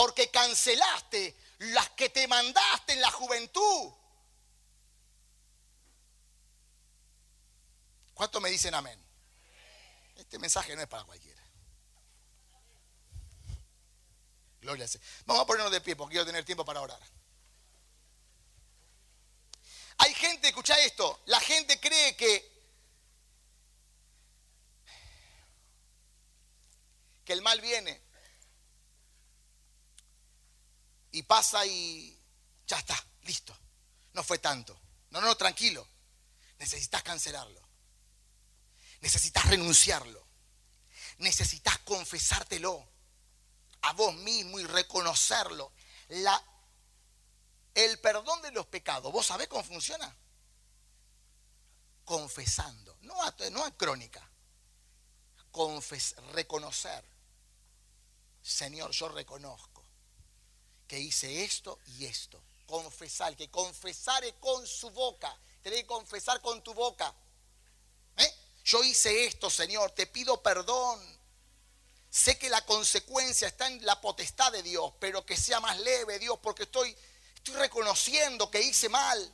porque 0.02 0.32
cancelaste 0.32 1.38
las 1.60 1.92
que 1.92 2.10
te 2.10 2.28
mandaste 2.28 2.94
en 2.94 3.02
la 3.02 3.12
juventud. 3.12 3.94
¿Cuántos 8.16 8.42
me 8.42 8.50
dicen 8.50 8.74
amén? 8.74 9.00
Este 10.16 10.40
mensaje 10.40 10.76
no 10.76 10.82
es 10.82 10.88
para 10.88 11.04
cualquiera. 11.04 11.44
Gloria 14.62 14.86
a 14.86 14.90
Vamos 15.28 15.44
a 15.44 15.46
ponernos 15.46 15.72
de 15.72 15.82
pie 15.82 15.96
porque 15.96 16.14
quiero 16.14 16.26
tener 16.26 16.44
tiempo 16.46 16.66
para 16.66 16.82
orar. 16.82 17.00
Hay 19.98 20.16
gente, 20.16 20.48
escucha 20.48 20.80
esto, 20.80 21.22
la 21.28 21.40
gente 21.40 21.80
cree 21.80 22.18
que 22.18 22.50
que 27.24 27.34
el 27.34 27.44
mal 27.44 27.62
viene 27.62 28.10
y 31.12 31.24
pasa 31.24 31.65
y 31.65 32.17
ya 32.65 32.78
está, 32.78 32.95
listo. 33.24 33.58
No 34.13 34.24
fue 34.24 34.39
tanto. 34.39 34.80
No, 35.10 35.21
no, 35.21 35.36
tranquilo. 35.36 35.88
Necesitas 36.58 37.04
cancelarlo. 37.04 37.62
Necesitas 39.02 39.45
renunciarlo. 39.50 40.26
Necesitas 41.17 41.78
confesártelo 41.80 42.88
a 43.82 43.93
vos 43.93 44.13
mismo 44.15 44.60
y 44.60 44.63
reconocerlo. 44.63 45.74
El 47.74 48.00
perdón 48.00 48.41
de 48.41 48.52
los 48.52 48.65
pecados, 48.67 49.12
¿vos 49.12 49.26
sabés 49.26 49.47
cómo 49.47 49.63
funciona? 49.63 50.15
Confesando, 52.06 52.97
no 53.02 53.24
a, 53.24 53.71
crónica. 53.78 54.28
Reconocer. 56.34 57.06
Señor, 58.41 58.91
yo 58.91 59.10
reconozco 59.10 59.71
que 60.91 60.99
hice 60.99 61.45
esto 61.45 61.80
y 61.97 62.06
esto. 62.06 62.43
Confesar, 62.65 63.34
que 63.38 63.49
confesare 63.49 64.34
con 64.41 64.67
su 64.67 64.89
boca. 64.89 65.34
Tenés 65.62 65.80
que 65.80 65.88
confesar 65.88 66.41
con 66.41 66.62
tu 66.62 66.73
boca. 66.73 67.15
¿Eh? 68.17 68.36
Yo 68.65 68.84
hice 68.84 69.23
esto, 69.25 69.49
Señor, 69.49 69.91
te 69.91 70.08
pido 70.08 70.43
perdón. 70.43 70.99
Sé 72.10 72.38
que 72.38 72.49
la 72.49 72.65
consecuencia 72.65 73.47
está 73.47 73.67
en 73.67 73.86
la 73.86 74.01
potestad 74.01 74.51
de 74.51 74.63
Dios, 74.63 74.91
pero 74.99 75.25
que 75.25 75.38
sea 75.38 75.62
más 75.62 75.80
leve, 75.80 76.19
Dios, 76.19 76.38
porque 76.43 76.63
estoy, 76.63 76.93
estoy 77.36 77.56
reconociendo 77.56 78.51
que 78.51 78.62
hice 78.62 78.89
mal. 78.89 79.34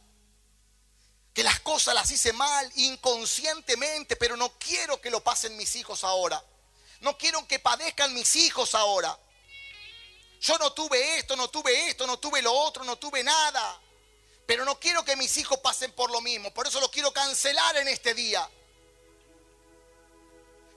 Que 1.34 1.42
las 1.42 1.60
cosas 1.62 1.96
las 1.96 2.12
hice 2.12 2.34
mal 2.34 2.72
inconscientemente, 2.76 4.16
pero 4.16 4.38
no 4.38 4.60
quiero 4.60 5.02
que 5.02 5.10
lo 5.10 5.24
pasen 5.24 5.58
mis 5.58 5.76
hijos 5.76 6.04
ahora. 6.04 6.40
No 7.00 7.18
quiero 7.18 7.48
que 7.48 7.58
padezcan 7.58 8.14
mis 8.14 8.36
hijos 8.36 8.76
ahora. 8.76 9.20
Yo 10.40 10.58
no 10.58 10.72
tuve 10.74 11.18
esto, 11.18 11.36
no 11.36 11.50
tuve 11.50 11.90
esto, 11.90 12.06
no 12.06 12.18
tuve 12.20 12.42
lo 12.42 12.54
otro, 12.54 12.84
no 12.84 12.98
tuve 12.98 13.24
nada. 13.24 13.82
Pero 14.46 14.64
no 14.64 14.80
quiero 14.80 15.04
que 15.04 15.16
mis 15.16 15.36
hijos 15.38 15.60
pasen 15.60 15.92
por 15.92 16.12
lo 16.12 16.22
mismo. 16.22 16.54
Por 16.54 16.68
eso 16.68 16.80
lo 16.80 16.90
quiero 16.90 17.12
cancelar 17.12 17.78
en 17.78 17.88
este 17.88 18.14
día. 18.14 18.50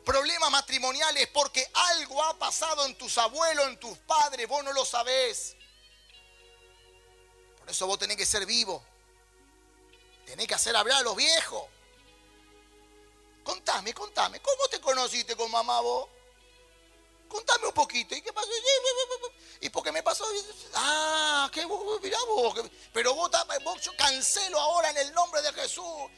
Problemas 0.04 0.50
matrimoniales 0.50 1.28
porque 1.28 1.70
algo 1.72 2.22
ha 2.24 2.36
pasado 2.38 2.84
en 2.86 2.96
tus 2.96 3.16
abuelos, 3.18 3.68
en 3.68 3.78
tus 3.78 3.96
padres, 3.98 4.48
vos 4.48 4.64
no 4.64 4.72
lo 4.72 4.84
sabés. 4.84 5.56
Por 7.58 7.70
eso 7.70 7.86
vos 7.86 7.98
tenés 7.98 8.16
que 8.16 8.26
ser 8.26 8.46
vivo. 8.46 8.82
Tenés 10.24 10.48
que 10.48 10.54
hacer 10.54 10.74
hablar 10.74 10.98
a 10.98 11.02
los 11.02 11.14
viejos. 11.14 11.64
Contame, 13.44 13.92
contame, 13.94 14.40
¿cómo 14.40 14.68
te 14.68 14.80
conociste 14.80 15.36
con 15.36 15.50
mamá 15.50 15.80
vos? 15.80 16.08
Contame 17.30 17.68
un 17.68 17.72
poquito. 17.72 18.14
¿Y 18.14 18.20
qué 18.20 18.32
pasó? 18.32 18.50
¿Y 19.60 19.70
por 19.70 19.82
qué 19.82 19.92
me 19.92 20.02
pasó? 20.02 20.26
Ah, 20.74 21.48
qué 21.52 21.66
mirá 22.02 22.18
vos. 22.26 22.54
Pero 22.92 23.14
vos, 23.14 23.30
vos, 23.64 23.90
cancelo 23.96 24.60
ahora 24.60 24.90
en 24.90 24.98
el 24.98 25.14
nombre 25.14 25.40
de 25.40 25.52
Jesús. 25.54 26.10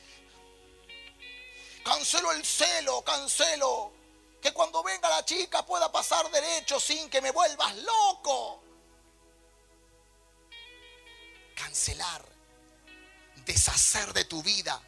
Cancelo 1.84 2.32
el 2.32 2.44
celo, 2.44 3.02
cancelo. 3.02 3.92
Que 4.40 4.52
cuando 4.52 4.82
venga 4.82 5.08
la 5.08 5.24
chica 5.24 5.64
pueda 5.64 5.92
pasar 5.92 6.28
derecho 6.30 6.80
sin 6.80 7.08
que 7.08 7.20
me 7.20 7.30
vuelvas 7.30 7.76
loco. 7.76 8.62
Cancelar. 11.54 12.24
Deshacer 13.44 14.12
de 14.12 14.24
tu 14.24 14.42
vida 14.42 14.80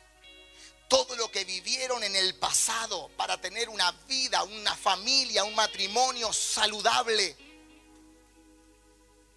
todo 0.89 1.17
lo 1.17 1.31
que 1.31 1.45
vivieron 1.45 2.03
en 2.05 2.15
el 2.15 2.35
pasado 2.37 3.09
para 3.17 3.41
tener 3.41 3.69
una 3.69 3.91
vida, 4.07 4.43
una 4.45 4.75
familia, 4.77 5.45
un 5.45 5.55
matrimonio 5.55 6.33
saludable. 6.33 7.37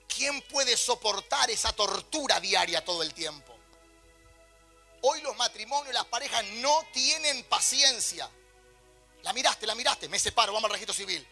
¿Quién 0.07 0.41
puede 0.43 0.75
soportar 0.75 1.49
esa 1.49 1.73
tortura 1.73 2.39
diaria 2.39 2.83
todo 2.83 3.03
el 3.03 3.13
tiempo? 3.13 3.55
Hoy 5.01 5.21
los 5.21 5.35
matrimonios, 5.37 5.93
las 5.93 6.05
parejas 6.05 6.43
no 6.55 6.85
tienen 6.91 7.43
paciencia. 7.43 8.29
La 9.23 9.33
miraste, 9.33 9.65
la 9.65 9.75
miraste, 9.75 10.09
me 10.09 10.19
separo, 10.19 10.53
vamos 10.53 10.69
al 10.69 10.73
registro 10.73 10.93
civil. 10.93 11.25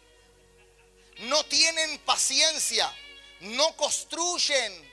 No 1.20 1.44
tienen 1.46 1.98
paciencia, 2.00 2.94
no 3.42 3.76
construyen, 3.76 4.92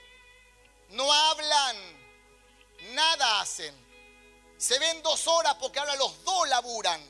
no 0.89 1.11
hablan, 1.11 1.77
nada 2.93 3.41
hacen. 3.41 3.82
Se 4.63 4.79
ven 4.79 5.03
dos 5.03 5.27
horas 5.27 5.55
porque 5.59 5.79
ahora 5.79 5.93
los 5.97 6.23
dos 6.23 6.47
laburan. 6.47 7.05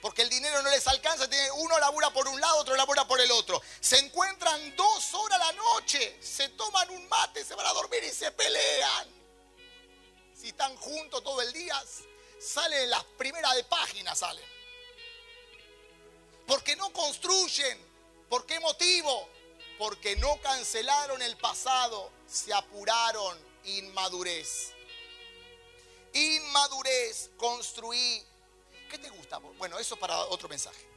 Porque 0.00 0.22
el 0.22 0.28
dinero 0.28 0.62
no 0.62 0.70
les 0.70 0.86
alcanza, 0.86 1.28
uno 1.54 1.80
labura 1.80 2.10
por 2.10 2.28
un 2.28 2.40
lado, 2.40 2.58
otro 2.58 2.76
labura 2.76 3.04
por 3.08 3.20
el 3.20 3.28
otro. 3.32 3.60
Se 3.80 3.98
encuentran 3.98 4.76
dos 4.76 5.12
horas 5.14 5.40
la 5.40 5.52
noche, 5.54 6.16
se 6.22 6.50
toman 6.50 6.88
un 6.90 7.08
mate, 7.08 7.44
se 7.44 7.56
van 7.56 7.66
a 7.66 7.72
dormir 7.72 8.04
y 8.04 8.10
se 8.10 8.30
pelean. 8.30 9.08
Si 10.32 10.50
están 10.50 10.76
juntos 10.76 11.24
todo 11.24 11.42
el 11.42 11.52
día, 11.52 11.82
salen 12.40 12.88
las 12.88 13.02
primeras 13.18 13.56
de 13.56 13.64
página, 13.64 14.14
salen. 14.14 14.44
Porque 16.46 16.76
no 16.76 16.92
construyen. 16.92 17.84
¿Por 18.28 18.46
qué 18.46 18.60
motivo? 18.60 19.28
Porque 19.76 20.14
no 20.18 20.40
cancelaron 20.40 21.20
el 21.20 21.36
pasado, 21.36 22.12
se 22.28 22.54
apuraron, 22.54 23.36
inmadurez 23.64 24.73
inmadurez, 26.14 27.30
construí. 27.36 28.24
¿Qué 28.90 28.98
te 28.98 29.10
gusta? 29.10 29.38
Bueno, 29.38 29.78
eso 29.78 29.96
para 29.96 30.16
otro 30.26 30.48
mensaje. 30.48 30.88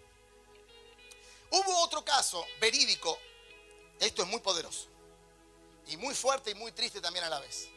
Hubo 1.50 1.80
otro 1.82 2.04
caso 2.06 2.46
verídico, 2.60 3.18
esto 4.00 4.24
es 4.24 4.28
muy 4.28 4.40
poderoso, 4.40 4.88
y 5.88 5.98
muy 5.98 6.14
fuerte 6.14 6.52
y 6.52 6.56
muy 6.56 6.72
triste 6.72 7.02
también 7.02 7.26
a 7.26 7.30
la 7.30 7.40
vez, 7.40 7.70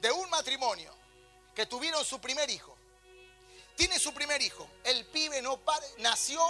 de 0.00 0.12
un 0.12 0.28
matrimonio 0.30 0.94
que 1.54 1.66
tuvieron 1.66 2.04
su 2.04 2.20
primer 2.20 2.48
hijo. 2.50 2.76
Tiene 3.76 3.98
su 3.98 4.14
primer 4.14 4.40
hijo. 4.40 4.68
El 4.84 5.04
pibe 5.06 5.42
no 5.42 5.56
para, 5.56 5.84
nació, 5.98 6.40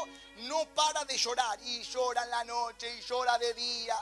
no 0.40 0.66
para 0.74 1.06
de 1.06 1.16
llorar. 1.16 1.58
Y 1.62 1.82
llora 1.82 2.22
en 2.24 2.30
la 2.30 2.44
noche, 2.44 2.98
y 2.98 3.00
llora 3.00 3.38
de 3.38 3.54
día 3.54 3.96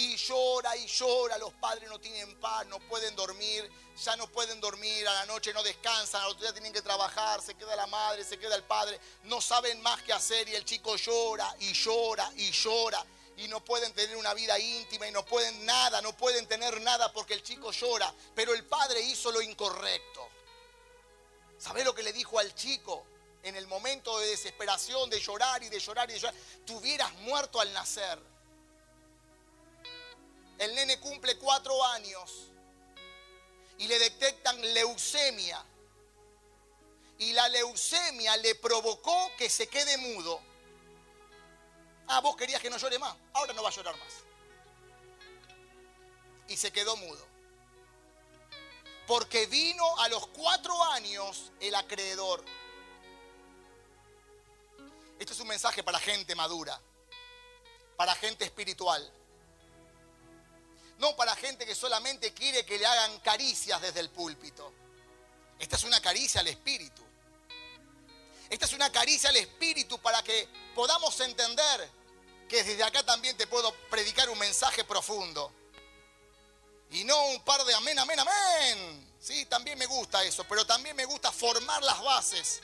y 0.00 0.16
llora 0.16 0.76
y 0.76 0.86
llora, 0.86 1.36
los 1.36 1.52
padres 1.54 1.88
no 1.88 2.00
tienen 2.00 2.34
paz, 2.40 2.66
no 2.66 2.78
pueden 2.80 3.14
dormir, 3.14 3.70
ya 4.02 4.16
no 4.16 4.26
pueden 4.28 4.58
dormir, 4.60 5.06
a 5.06 5.12
la 5.12 5.26
noche 5.26 5.52
no 5.52 5.62
descansan, 5.62 6.22
al 6.22 6.30
otro 6.30 6.42
día 6.42 6.52
tienen 6.52 6.72
que 6.72 6.80
trabajar, 6.80 7.42
se 7.42 7.54
queda 7.54 7.76
la 7.76 7.86
madre, 7.86 8.24
se 8.24 8.38
queda 8.38 8.56
el 8.56 8.62
padre, 8.62 8.98
no 9.24 9.40
saben 9.40 9.80
más 9.82 10.00
qué 10.02 10.12
hacer 10.12 10.48
y 10.48 10.54
el 10.54 10.64
chico 10.64 10.96
llora 10.96 11.54
y 11.60 11.72
llora 11.74 12.32
y 12.36 12.50
llora 12.50 13.04
y 13.36 13.48
no 13.48 13.62
pueden 13.62 13.92
tener 13.92 14.16
una 14.16 14.32
vida 14.32 14.58
íntima 14.58 15.06
y 15.06 15.12
no 15.12 15.24
pueden 15.24 15.66
nada, 15.66 16.00
no 16.00 16.16
pueden 16.16 16.46
tener 16.46 16.80
nada 16.80 17.12
porque 17.12 17.34
el 17.34 17.42
chico 17.42 17.70
llora, 17.70 18.12
pero 18.34 18.54
el 18.54 18.64
padre 18.64 19.02
hizo 19.02 19.30
lo 19.30 19.42
incorrecto. 19.42 20.28
¿Sabés 21.58 21.84
lo 21.84 21.94
que 21.94 22.02
le 22.02 22.12
dijo 22.14 22.38
al 22.38 22.54
chico 22.54 23.04
en 23.42 23.54
el 23.54 23.66
momento 23.66 24.18
de 24.18 24.28
desesperación, 24.28 25.10
de 25.10 25.20
llorar 25.20 25.62
y 25.62 25.68
de 25.68 25.78
llorar 25.78 26.08
y 26.08 26.14
de 26.14 26.20
llorar? 26.20 26.34
Tú 26.66 26.78
hubieras 26.78 27.12
muerto 27.16 27.60
al 27.60 27.70
nacer 27.74 28.18
el 30.60 30.74
nene 30.74 31.00
cumple 31.00 31.38
cuatro 31.38 31.82
años 31.86 32.50
y 33.78 33.88
le 33.88 33.98
detectan 33.98 34.60
leucemia. 34.74 35.64
Y 37.18 37.32
la 37.32 37.48
leucemia 37.48 38.36
le 38.36 38.54
provocó 38.56 39.32
que 39.38 39.48
se 39.48 39.68
quede 39.68 39.96
mudo. 39.96 40.40
Ah, 42.08 42.20
vos 42.20 42.36
querías 42.36 42.60
que 42.60 42.68
no 42.68 42.76
llore 42.76 42.98
más. 42.98 43.16
Ahora 43.32 43.54
no 43.54 43.62
va 43.62 43.70
a 43.70 43.72
llorar 43.72 43.96
más. 43.96 44.12
Y 46.48 46.56
se 46.58 46.70
quedó 46.70 46.94
mudo. 46.96 47.26
Porque 49.06 49.46
vino 49.46 49.98
a 49.98 50.08
los 50.10 50.26
cuatro 50.28 50.84
años 50.84 51.52
el 51.60 51.74
acreedor. 51.74 52.44
Esto 55.18 55.32
es 55.32 55.40
un 55.40 55.48
mensaje 55.48 55.82
para 55.82 55.98
gente 55.98 56.34
madura, 56.34 56.78
para 57.96 58.14
gente 58.14 58.44
espiritual. 58.44 59.19
No 61.00 61.16
para 61.16 61.34
gente 61.34 61.66
que 61.66 61.74
solamente 61.74 62.32
quiere 62.32 62.64
que 62.64 62.78
le 62.78 62.86
hagan 62.86 63.18
caricias 63.20 63.80
desde 63.80 64.00
el 64.00 64.10
púlpito. 64.10 64.72
Esta 65.58 65.76
es 65.76 65.84
una 65.84 66.00
caricia 66.00 66.42
al 66.42 66.46
espíritu. 66.46 67.02
Esta 68.50 68.66
es 68.66 68.72
una 68.74 68.92
caricia 68.92 69.30
al 69.30 69.36
espíritu 69.36 69.98
para 69.98 70.22
que 70.22 70.48
podamos 70.74 71.18
entender 71.20 71.90
que 72.48 72.62
desde 72.62 72.82
acá 72.84 73.02
también 73.02 73.36
te 73.36 73.46
puedo 73.46 73.72
predicar 73.88 74.28
un 74.28 74.38
mensaje 74.38 74.84
profundo. 74.84 75.52
Y 76.90 77.04
no 77.04 77.28
un 77.28 77.44
par 77.44 77.64
de 77.64 77.74
amén, 77.74 77.98
amén, 77.98 78.18
amén. 78.20 79.14
Sí, 79.20 79.46
también 79.46 79.78
me 79.78 79.86
gusta 79.86 80.22
eso, 80.24 80.44
pero 80.44 80.66
también 80.66 80.96
me 80.96 81.04
gusta 81.04 81.30
formar 81.32 81.82
las 81.82 82.02
bases. 82.02 82.60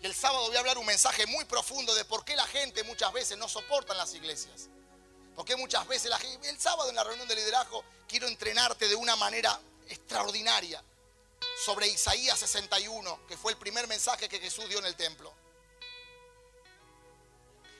Y 0.00 0.06
el 0.06 0.14
sábado 0.14 0.46
voy 0.46 0.56
a 0.56 0.60
hablar 0.60 0.78
un 0.78 0.86
mensaje 0.86 1.26
muy 1.26 1.44
profundo 1.44 1.94
de 1.94 2.04
por 2.04 2.24
qué 2.24 2.34
la 2.34 2.46
gente 2.46 2.82
muchas 2.84 3.12
veces 3.12 3.36
no 3.36 3.48
soporta 3.48 3.92
las 3.94 4.14
iglesias. 4.14 4.68
Porque 5.34 5.56
muchas 5.56 5.86
veces 5.86 6.10
la 6.10 6.18
gente, 6.18 6.48
el 6.48 6.60
sábado 6.60 6.90
en 6.90 6.96
la 6.96 7.04
reunión 7.04 7.26
de 7.26 7.36
liderazgo 7.36 7.84
quiero 8.06 8.26
entrenarte 8.28 8.88
de 8.88 8.94
una 8.94 9.16
manera 9.16 9.58
extraordinaria 9.88 10.82
sobre 11.64 11.88
Isaías 11.88 12.38
61, 12.38 13.26
que 13.26 13.36
fue 13.36 13.52
el 13.52 13.58
primer 13.58 13.86
mensaje 13.86 14.28
que 14.28 14.38
Jesús 14.38 14.68
dio 14.68 14.78
en 14.78 14.86
el 14.86 14.96
templo. 14.96 15.32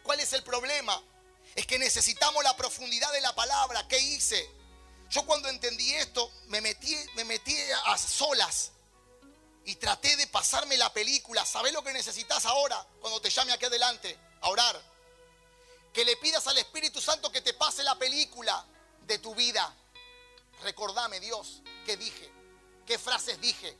¿Cuál 0.03 0.20
es 0.20 0.32
el 0.32 0.42
problema? 0.42 1.00
Es 1.55 1.66
que 1.66 1.78
necesitamos 1.78 2.42
la 2.42 2.57
profundidad 2.57 3.12
de 3.12 3.20
la 3.20 3.34
palabra. 3.34 3.86
¿Qué 3.88 3.98
hice? 3.98 4.48
Yo 5.11 5.24
cuando 5.26 5.48
entendí 5.48 5.92
esto 5.94 6.30
me 6.46 6.61
metí, 6.61 6.96
me 7.14 7.24
metí 7.24 7.55
a 7.86 7.98
solas 7.98 8.72
y 9.64 9.74
traté 9.76 10.16
de 10.16 10.26
pasarme 10.26 10.76
la 10.76 10.92
película. 10.92 11.44
¿Sabes 11.44 11.72
lo 11.72 11.84
que 11.84 11.92
necesitas 11.92 12.46
ahora 12.46 12.84
cuando 13.00 13.20
te 13.20 13.30
llame 13.30 13.53
aquí 13.53 13.66
adelante? 13.66 14.18
A 14.40 14.48
orar 14.48 14.91
que 15.93 16.05
le 16.05 16.16
pidas 16.16 16.47
al 16.47 16.59
Espíritu 16.59 17.01
Santo 17.01 17.30
que 17.30 17.43
te 17.43 17.55
pase 17.55 17.82
la 17.82 17.99
película 17.99 18.64
de 19.07 19.18
tu 19.18 19.34
vida. 19.34 19.74
Recordame, 20.62 21.20
Dios, 21.20 21.62
qué 21.84 21.97
dije, 21.97 22.30
qué 22.86 22.99
frases 22.99 23.40
dije. 23.40 23.76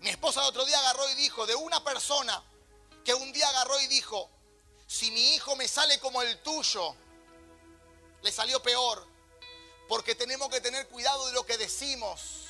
Mi 0.00 0.10
esposa 0.10 0.40
el 0.40 0.48
otro 0.48 0.64
día 0.64 0.78
agarró 0.78 1.08
y 1.10 1.14
dijo 1.14 1.46
de 1.46 1.54
una 1.54 1.82
persona 1.84 2.42
que 3.04 3.14
un 3.14 3.32
día 3.32 3.48
agarró 3.48 3.80
y 3.80 3.86
dijo, 3.86 4.28
si 4.86 5.10
mi 5.10 5.34
hijo 5.34 5.54
me 5.56 5.68
sale 5.68 5.98
como 6.00 6.22
el 6.22 6.42
tuyo, 6.42 6.94
le 8.22 8.32
salió 8.32 8.62
peor, 8.62 9.06
porque 9.88 10.14
tenemos 10.14 10.48
que 10.48 10.60
tener 10.60 10.88
cuidado 10.88 11.26
de 11.26 11.32
lo 11.32 11.46
que 11.46 11.58
decimos. 11.58 12.46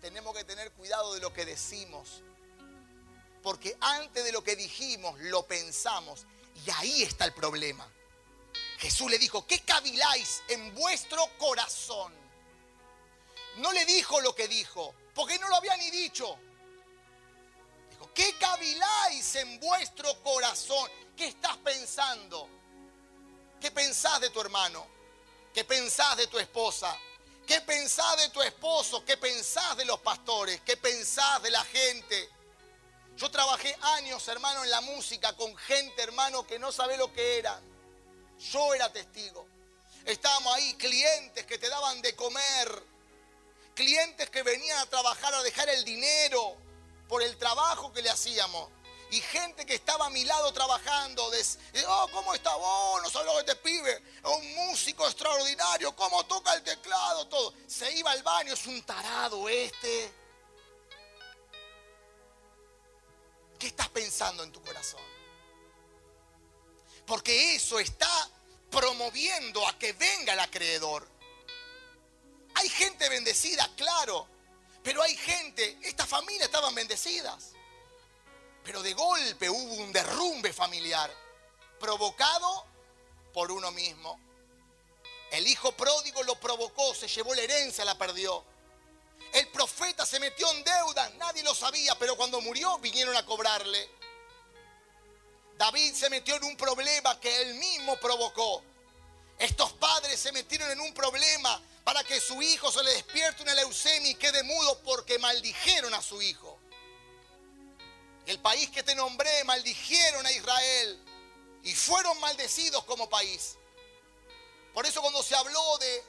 Tenemos 0.00 0.36
que 0.36 0.44
tener 0.44 0.72
cuidado 0.72 1.14
de 1.14 1.20
lo 1.20 1.32
que 1.32 1.44
decimos. 1.44 2.22
Porque 3.42 3.76
antes 3.80 4.24
de 4.24 4.32
lo 4.32 4.42
que 4.42 4.56
dijimos, 4.56 5.18
lo 5.20 5.46
pensamos. 5.46 6.26
Y 6.54 6.70
ahí 6.70 7.02
está 7.02 7.24
el 7.24 7.32
problema. 7.32 7.88
Jesús 8.78 9.10
le 9.10 9.18
dijo, 9.18 9.46
¿qué 9.46 9.60
caviláis 9.60 10.42
en 10.48 10.74
vuestro 10.74 11.24
corazón? 11.38 12.12
No 13.56 13.70
le 13.72 13.84
dijo 13.84 14.20
lo 14.20 14.34
que 14.34 14.48
dijo, 14.48 14.94
porque 15.14 15.38
no 15.38 15.48
lo 15.48 15.56
había 15.56 15.76
ni 15.76 15.90
dicho. 15.90 16.36
Dijo, 17.90 18.10
¿qué 18.14 18.36
caviláis 18.38 19.36
en 19.36 19.60
vuestro 19.60 20.20
corazón? 20.22 20.90
¿Qué 21.16 21.26
estás 21.26 21.56
pensando? 21.58 22.48
¿Qué 23.60 23.70
pensás 23.70 24.20
de 24.20 24.30
tu 24.30 24.40
hermano? 24.40 24.86
¿Qué 25.54 25.64
pensás 25.64 26.16
de 26.16 26.26
tu 26.26 26.38
esposa? 26.38 26.98
¿Qué 27.46 27.60
pensás 27.60 28.16
de 28.16 28.28
tu 28.30 28.42
esposo? 28.42 29.04
¿Qué 29.04 29.16
pensás 29.16 29.76
de 29.76 29.84
los 29.84 30.00
pastores? 30.00 30.60
¿Qué 30.62 30.76
pensás 30.76 31.42
de 31.42 31.50
la 31.50 31.62
gente? 31.64 32.30
Yo 33.16 33.30
trabajé 33.30 33.76
años, 33.82 34.26
hermano, 34.28 34.64
en 34.64 34.70
la 34.70 34.80
música 34.80 35.36
con 35.36 35.56
gente, 35.56 36.02
hermano, 36.02 36.46
que 36.46 36.58
no 36.58 36.72
sabe 36.72 36.96
lo 36.96 37.12
que 37.12 37.38
era. 37.38 37.60
Yo 38.38 38.74
era 38.74 38.92
testigo. 38.92 39.46
Estábamos 40.04 40.54
ahí, 40.54 40.74
clientes 40.74 41.46
que 41.46 41.58
te 41.58 41.68
daban 41.68 42.02
de 42.02 42.16
comer, 42.16 42.82
clientes 43.74 44.28
que 44.30 44.42
venían 44.42 44.78
a 44.80 44.86
trabajar 44.86 45.32
a 45.34 45.42
dejar 45.42 45.68
el 45.68 45.84
dinero 45.84 46.56
por 47.08 47.22
el 47.22 47.36
trabajo 47.38 47.92
que 47.92 48.02
le 48.02 48.10
hacíamos. 48.10 48.68
y 49.12 49.20
gente 49.20 49.66
que 49.66 49.74
estaba 49.74 50.06
a 50.06 50.10
mi 50.10 50.24
lado 50.24 50.50
trabajando, 50.54 51.30
oh, 51.86 52.08
¿cómo 52.12 52.34
está 52.34 52.56
vos? 52.56 53.02
No 53.02 53.10
sabes 53.10 53.26
lo 53.30 53.38
que 53.40 53.44
te 53.44 53.56
pibe, 53.56 54.02
un 54.24 54.54
músico 54.54 55.06
extraordinario, 55.06 55.94
cómo 55.94 56.24
toca 56.24 56.54
el 56.54 56.62
teclado, 56.62 57.28
todo. 57.28 57.52
Se 57.66 57.92
iba 57.92 58.10
al 58.10 58.22
baño, 58.22 58.54
es 58.54 58.66
un 58.66 58.82
tarado 58.82 59.50
este. 59.50 60.21
¿Qué 63.62 63.68
estás 63.68 63.90
pensando 63.90 64.42
en 64.42 64.50
tu 64.50 64.60
corazón? 64.60 65.00
Porque 67.06 67.54
eso 67.54 67.78
está 67.78 68.10
promoviendo 68.68 69.64
a 69.68 69.78
que 69.78 69.92
venga 69.92 70.32
el 70.32 70.40
acreedor. 70.40 71.08
Hay 72.56 72.68
gente 72.68 73.08
bendecida, 73.08 73.70
claro, 73.76 74.26
pero 74.82 75.00
hay 75.00 75.16
gente, 75.16 75.78
estas 75.82 76.08
familias 76.08 76.46
estaban 76.46 76.74
bendecidas. 76.74 77.52
Pero 78.64 78.82
de 78.82 78.94
golpe 78.94 79.48
hubo 79.48 79.74
un 79.74 79.92
derrumbe 79.92 80.52
familiar 80.52 81.08
provocado 81.78 82.66
por 83.32 83.52
uno 83.52 83.70
mismo. 83.70 84.18
El 85.30 85.46
hijo 85.46 85.70
pródigo 85.76 86.24
lo 86.24 86.34
provocó, 86.40 86.96
se 86.96 87.06
llevó 87.06 87.32
la 87.32 87.42
herencia, 87.42 87.84
la 87.84 87.96
perdió. 87.96 88.44
El 89.32 89.48
profeta 89.48 90.04
se 90.04 90.20
metió 90.20 90.50
en 90.52 90.62
deuda, 90.62 91.10
nadie 91.16 91.42
lo 91.42 91.54
sabía, 91.54 91.98
pero 91.98 92.16
cuando 92.16 92.40
murió 92.40 92.78
vinieron 92.78 93.16
a 93.16 93.24
cobrarle. 93.24 93.90
David 95.56 95.94
se 95.94 96.10
metió 96.10 96.36
en 96.36 96.44
un 96.44 96.56
problema 96.56 97.18
que 97.18 97.42
él 97.42 97.54
mismo 97.54 97.96
provocó. 97.96 98.62
Estos 99.38 99.72
padres 99.72 100.20
se 100.20 100.32
metieron 100.32 100.70
en 100.70 100.80
un 100.80 100.92
problema 100.92 101.62
para 101.84 102.04
que 102.04 102.20
su 102.20 102.40
hijo 102.42 102.70
se 102.70 102.82
le 102.82 102.92
despierte 102.92 103.42
una 103.42 103.54
leucemia 103.54 104.10
y 104.10 104.14
quede 104.14 104.42
mudo 104.42 104.78
porque 104.82 105.18
maldijeron 105.18 105.94
a 105.94 106.02
su 106.02 106.20
hijo. 106.20 106.58
El 108.26 108.38
país 108.38 108.70
que 108.70 108.82
te 108.82 108.94
nombré 108.94 109.44
maldijeron 109.44 110.26
a 110.26 110.32
Israel 110.32 111.04
y 111.64 111.74
fueron 111.74 112.20
maldecidos 112.20 112.84
como 112.84 113.08
país. 113.08 113.56
Por 114.74 114.86
eso 114.86 115.00
cuando 115.00 115.22
se 115.22 115.34
habló 115.34 115.78
de 115.78 116.04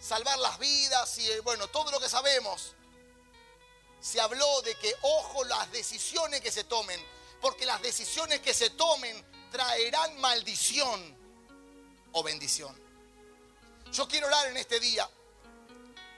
salvar 0.00 0.38
las 0.38 0.58
vidas 0.58 1.18
y 1.18 1.40
bueno, 1.40 1.68
todo 1.68 1.90
lo 1.90 2.00
que 2.00 2.08
sabemos, 2.08 2.74
se 4.00 4.20
habló 4.20 4.62
de 4.62 4.74
que 4.76 4.94
ojo 5.02 5.44
las 5.44 5.70
decisiones 5.72 6.40
que 6.40 6.52
se 6.52 6.64
tomen, 6.64 7.04
porque 7.40 7.66
las 7.66 7.82
decisiones 7.82 8.40
que 8.40 8.54
se 8.54 8.70
tomen 8.70 9.24
traerán 9.50 10.18
maldición 10.20 11.16
o 12.12 12.22
bendición. 12.22 12.74
Yo 13.92 14.06
quiero 14.08 14.26
orar 14.26 14.46
en 14.46 14.56
este 14.56 14.80
día 14.80 15.08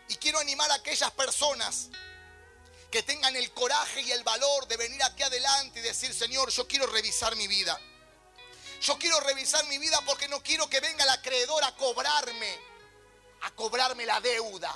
y 0.09 0.17
quiero 0.17 0.39
animar 0.39 0.71
a 0.71 0.75
aquellas 0.75 1.11
personas 1.13 1.89
que 2.91 3.03
tengan 3.03 3.37
el 3.37 3.53
coraje 3.53 4.01
y 4.01 4.13
el 4.13 4.23
valor 4.25 4.67
de 4.67 4.77
venir 4.77 5.03
aquí 5.03 5.23
adelante 5.23 5.81
y 5.81 5.83
decir, 5.83 6.13
Señor, 6.15 6.51
yo 6.51 6.67
quiero 6.67 6.87
revisar 6.87 7.37
mi 7.37 7.47
vida. 7.47 7.79
Yo 8.81 8.99
quiero 8.99 9.21
revisar 9.21 9.67
mi 9.67 9.79
vida 9.79 10.01
porque 10.07 10.29
no 10.29 10.43
quiero 10.43 10.69
que 10.71 10.81
venga 10.81 11.05
el 11.05 11.11
acreedor 11.11 11.63
a 11.65 11.75
cobrarme, 11.77 12.59
a 13.43 13.51
cobrarme 13.53 14.07
la 14.07 14.21
deuda. 14.21 14.75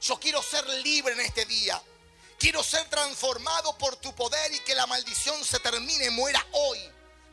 Yo 0.00 0.18
quiero 0.18 0.42
ser 0.42 0.66
libre 0.68 1.12
en 1.14 1.20
este 1.20 1.44
día. 1.44 1.80
Quiero 2.38 2.62
ser 2.62 2.88
transformado 2.88 3.76
por 3.78 3.96
tu 3.96 4.14
poder 4.14 4.54
y 4.54 4.60
que 4.60 4.74
la 4.74 4.86
maldición 4.86 5.44
se 5.44 5.58
termine, 5.58 6.10
muera 6.10 6.44
hoy. 6.52 6.78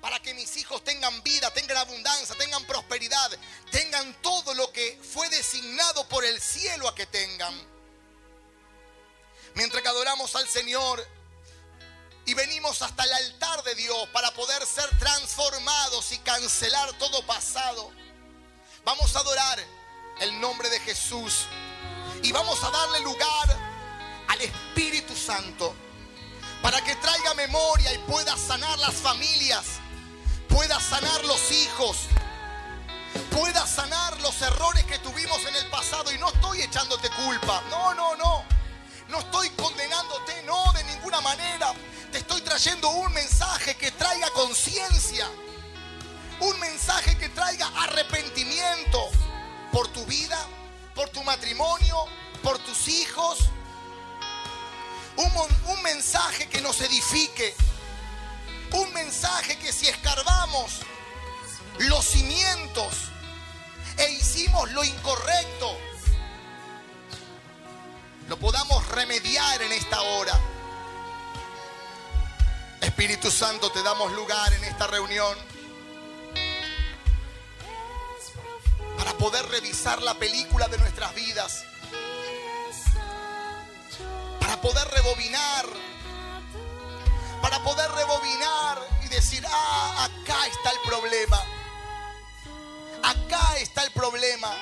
Para 0.01 0.19
que 0.21 0.33
mis 0.33 0.55
hijos 0.57 0.83
tengan 0.83 1.23
vida, 1.23 1.51
tengan 1.51 1.77
abundancia, 1.77 2.35
tengan 2.35 2.65
prosperidad, 2.65 3.31
tengan 3.71 4.13
todo 4.21 4.53
lo 4.53 4.71
que 4.71 4.99
fue 5.01 5.29
designado 5.29 6.07
por 6.09 6.23
el 6.25 6.39
cielo 6.41 6.87
a 6.87 6.95
que 6.95 7.05
tengan 7.07 7.75
mientras 9.55 9.81
que 9.81 9.89
adoramos 9.89 10.35
al 10.35 10.47
Señor 10.47 11.05
y 12.25 12.33
venimos 12.33 12.81
hasta 12.81 13.03
el 13.03 13.13
altar 13.13 13.63
de 13.63 13.75
Dios 13.75 14.09
para 14.09 14.31
poder 14.33 14.65
ser 14.65 14.87
transformados 14.99 16.11
y 16.11 16.19
cancelar 16.19 16.97
todo 16.97 17.25
pasado. 17.25 17.91
Vamos 18.83 19.15
a 19.15 19.19
adorar 19.19 19.59
el 20.19 20.39
nombre 20.39 20.69
de 20.69 20.79
Jesús 20.79 21.45
y 22.23 22.31
vamos 22.31 22.63
a 22.63 22.71
darle 22.71 23.01
lugar 23.01 23.57
al 24.27 24.41
Espíritu 24.41 25.15
Santo 25.15 25.75
para 26.61 26.81
que 26.81 26.95
traiga 26.95 27.33
memoria 27.35 27.93
y 27.93 27.97
pueda 27.99 28.35
sanar 28.37 28.79
las 28.79 28.95
familias, 28.95 29.65
pueda 30.47 30.79
sanar 30.79 31.23
los 31.25 31.51
hijos, 31.51 31.97
pueda 33.29 33.67
sanar 33.67 34.19
los 34.21 34.41
errores 34.41 34.83
que 34.85 34.97
tuvimos 34.99 35.45
en 35.45 35.55
el 35.55 35.67
pasado. 35.69 36.11
Y 36.11 36.17
no 36.17 36.29
estoy 36.29 36.61
echándote 36.61 37.09
culpa, 37.11 37.61
no, 37.69 37.93
no, 37.93 38.15
no. 38.15 38.43
No 39.09 39.19
estoy 39.19 39.49
condenándote, 39.51 40.41
no, 40.43 40.73
de 40.73 40.83
ninguna 40.85 41.21
manera. 41.21 41.73
Te 42.11 42.17
estoy 42.17 42.41
trayendo 42.41 42.89
un 42.89 43.13
mensaje 43.13 43.75
que 43.75 43.91
traiga 43.91 44.29
conciencia. 44.31 45.29
Un 46.39 46.59
mensaje 46.59 47.14
por 49.75 49.89
tu 49.89 50.05
vida, 50.05 50.37
por 50.95 51.09
tu 51.09 51.21
matrimonio, 51.23 52.05
por 52.41 52.57
tus 52.59 52.87
hijos. 52.87 53.39
Un, 55.17 55.83
mensaje 55.83 56.47
que 56.47 56.61
nos 56.61 56.79
edifique. 56.79 57.53
Un 58.71 58.93
mensaje 58.93 59.57
que 59.57 59.73
si 59.73 59.89
escarbamos 59.89 60.79
los 61.79 62.05
cimientos 62.05 62.93
e 63.97 64.11
hicimos 64.11 64.71
lo 64.71 64.81
incorrecto, 64.81 65.77
lo 68.29 68.39
podamos 68.39 68.87
remediar 68.87 69.61
en 69.61 69.73
esta 69.73 70.01
hora. 70.01 70.39
Espíritu 72.79 73.29
Santo, 73.29 73.69
te 73.73 73.83
damos 73.83 74.13
lugar 74.13 74.53
en 74.53 74.63
esta 74.63 74.87
reunión 74.87 75.37
poder 79.25 79.47
revisar 79.47 80.03
la 80.03 80.13
película 80.13 80.67
de 80.67 80.77
nuestras 80.77 81.15
vidas, 81.15 81.63
para 84.39 84.61
poder 84.61 84.87
rebobinar, 84.89 85.65
para 87.41 87.57
poder 87.63 87.89
rebobinar 87.93 88.87
y 89.03 89.07
decir, 89.07 89.43
ah, 89.49 90.07
acá 90.07 90.45
está 90.45 90.69
el 90.69 90.79
problema, 90.87 91.41
acá 93.01 93.57
está 93.57 93.81
el 93.81 93.91
problema 93.93 94.55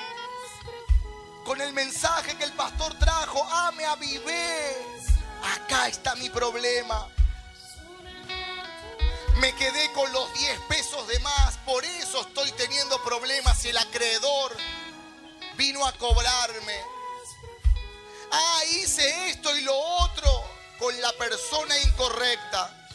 con 1.44 1.60
el 1.60 1.74
mensaje 1.74 2.38
que 2.38 2.46
el 2.46 2.54
pastor 2.54 2.98
trajo, 2.98 3.44
ame 3.44 3.84
a 3.84 3.98
vivir. 3.98 4.78
Acá 5.58 5.90
está 5.90 6.16
mi 6.16 6.30
problema. 6.30 7.10
Me 9.44 9.54
quedé 9.56 9.92
con 9.92 10.10
los 10.14 10.34
10 10.36 10.58
pesos 10.70 11.06
de 11.06 11.20
más, 11.20 11.58
por 11.66 11.84
eso 11.84 12.22
estoy 12.22 12.50
teniendo 12.54 12.98
problemas 13.04 13.66
y 13.66 13.72
el 13.72 13.78
acreedor 13.78 14.56
vino 15.58 15.86
a 15.86 15.92
cobrarme. 15.98 16.80
Ah, 18.32 18.60
hice 18.72 19.32
esto 19.32 19.54
y 19.58 19.64
lo 19.64 19.78
otro 19.78 20.50
con 20.80 20.98
la 21.02 21.12
persona 21.18 21.78
incorrecta. 21.78 22.88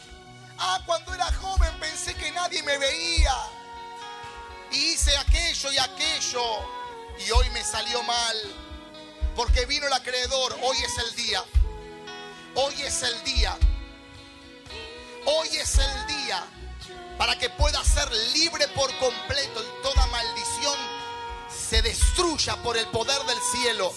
Ah, 0.57 0.81
cuando 0.87 1.13
era 1.13 1.31
joven 1.35 1.79
pensé 1.81 2.15
que 2.15 2.33
nadie 2.33 2.63
me 2.63 2.79
veía. 2.79 3.37
Y 4.73 4.93
hice 4.93 5.15
aquello 5.19 5.71
y 5.71 5.77
aquello 5.77 6.45
y 7.27 7.31
hoy 7.31 7.51
me 7.51 7.63
salió 7.63 8.03
mal 8.05 8.37
porque 9.37 9.67
vino 9.67 9.87
el 9.87 9.93
acreedor. 9.93 10.59
Hoy 10.63 10.79
es 10.79 10.97
el 10.97 11.15
día. 11.15 11.45
Hoy 12.55 12.75
es 12.81 13.03
el 13.03 13.23
día. 13.25 13.55
Hoy 15.31 15.49
es 15.49 15.77
el 15.77 16.07
día 16.07 16.43
para 17.19 17.39
que 17.39 17.51
pueda 17.51 17.85
ser 17.85 18.11
libre 18.35 18.67
por 18.69 18.91
completo 18.97 19.63
y 19.63 19.83
toda 19.83 20.07
maldición 20.07 20.75
se 21.51 21.83
destruya 21.83 22.57
por 22.63 22.79
el 22.79 22.87
poder 22.87 23.21
del 23.25 23.39
cielo. 23.53 23.93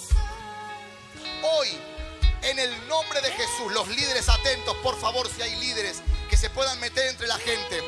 Hoy, 1.43 1.69
en 2.41 2.59
el 2.59 2.87
nombre 2.89 3.21
de 3.21 3.31
Jesús, 3.31 3.71
los 3.71 3.87
líderes 3.87 4.27
atentos, 4.27 4.75
por 4.83 4.99
favor, 4.99 5.29
si 5.33 5.41
hay 5.41 5.55
líderes 5.61 6.01
que 6.29 6.35
se 6.35 6.49
puedan 6.49 6.77
meter 6.81 7.07
entre 7.07 7.27
la 7.27 7.37
gente, 7.37 7.81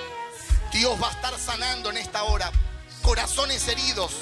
Dios 0.72 0.98
va 1.02 1.10
a 1.10 1.12
estar 1.12 1.38
sanando 1.38 1.90
en 1.90 1.98
esta 1.98 2.24
hora 2.24 2.50
corazones 3.02 3.68
heridos 3.68 4.14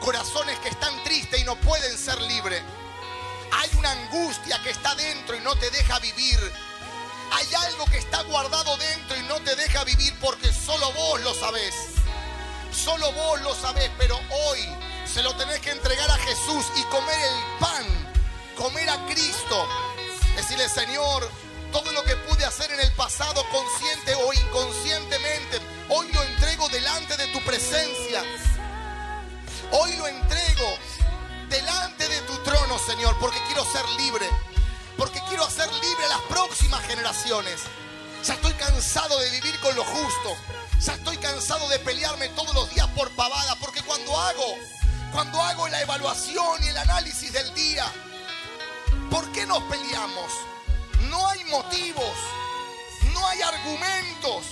corazones 0.00 0.58
que 0.58 0.68
están 0.68 0.92
tristes 1.04 1.40
y 1.40 1.44
no 1.44 1.54
pueden 1.60 1.96
ser 1.96 2.20
libres. 2.22 2.60
Hay 3.52 3.70
una 3.78 3.92
angustia 3.92 4.60
que 4.64 4.70
está 4.70 4.96
dentro 4.96 5.36
y 5.36 5.40
no 5.40 5.54
te 5.54 5.70
deja 5.70 6.00
vivir. 6.00 6.38
Algo 7.54 7.84
que 7.86 7.98
está 7.98 8.22
guardado 8.22 8.76
dentro 8.78 9.16
y 9.16 9.22
no 9.24 9.40
te 9.42 9.54
deja 9.56 9.84
vivir 9.84 10.14
porque 10.20 10.52
solo 10.52 10.90
vos 10.92 11.20
lo 11.20 11.34
sabés. 11.34 11.74
Solo 12.72 13.12
vos 13.12 13.40
lo 13.42 13.54
sabés, 13.54 13.90
pero 13.98 14.18
hoy 14.46 14.60
se 15.04 15.22
lo 15.22 15.34
tenés 15.36 15.60
que 15.60 15.70
entregar 15.70 16.10
a 16.10 16.16
Jesús 16.16 16.64
y 16.76 16.82
comer 16.84 17.18
el 17.18 17.58
pan, 17.58 17.86
comer 18.56 18.88
a 18.88 19.06
Cristo. 19.06 19.68
Decirle, 20.34 20.68
Señor, 20.70 21.30
todo 21.72 21.92
lo 21.92 22.02
que 22.04 22.16
pude 22.16 22.44
hacer 22.44 22.72
en 22.72 22.80
el 22.80 22.92
pasado, 22.92 23.44
consciente 23.50 24.14
o 24.14 24.32
inconscientemente, 24.32 25.60
hoy 25.90 26.10
lo 26.12 26.22
entrego 26.22 26.68
delante 26.70 27.16
de 27.18 27.26
tu 27.28 27.40
presencia. 27.44 28.22
Hoy 29.72 29.94
lo 29.96 30.06
entrego 30.06 30.78
delante 31.50 32.08
de 32.08 32.20
tu 32.22 32.36
trono, 32.38 32.78
Señor, 32.78 33.16
porque 33.20 33.40
quiero 33.46 33.64
ser 33.64 33.86
libre. 33.90 34.26
Porque 34.96 35.20
quiero 35.28 35.44
hacer 35.44 35.70
libre 35.72 36.04
a 36.06 36.08
las 36.08 36.20
próximas 36.22 36.84
generaciones. 36.86 37.60
Ya 38.24 38.34
estoy 38.34 38.52
cansado 38.52 39.18
de 39.18 39.30
vivir 39.30 39.58
con 39.60 39.74
lo 39.74 39.84
justo. 39.84 40.36
Ya 40.80 40.94
estoy 40.94 41.16
cansado 41.18 41.68
de 41.68 41.78
pelearme 41.78 42.28
todos 42.30 42.54
los 42.54 42.70
días 42.74 42.88
por 42.88 43.10
pavada, 43.12 43.56
porque 43.60 43.82
cuando 43.82 44.18
hago, 44.18 44.54
cuando 45.12 45.40
hago 45.40 45.68
la 45.68 45.80
evaluación 45.80 46.62
y 46.64 46.68
el 46.68 46.76
análisis 46.76 47.32
del 47.32 47.54
día, 47.54 47.84
¿por 49.10 49.30
qué 49.32 49.46
nos 49.46 49.62
peleamos? 49.64 50.32
No 51.08 51.26
hay 51.28 51.44
motivos, 51.44 52.16
no 53.12 53.28
hay 53.28 53.42
argumentos. 53.42 54.44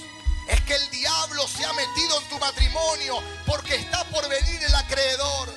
Es 0.49 0.61
que 0.63 0.75
el 0.75 0.91
diablo 0.91 1.47
se 1.47 1.65
ha 1.65 1.73
metido 1.73 2.21
en 2.21 2.29
tu 2.29 2.39
matrimonio 2.39 3.23
porque 3.47 3.77
está 3.77 4.05
por 4.05 4.29
venir 4.29 4.63
el 4.63 4.75
acreedor. 4.75 5.55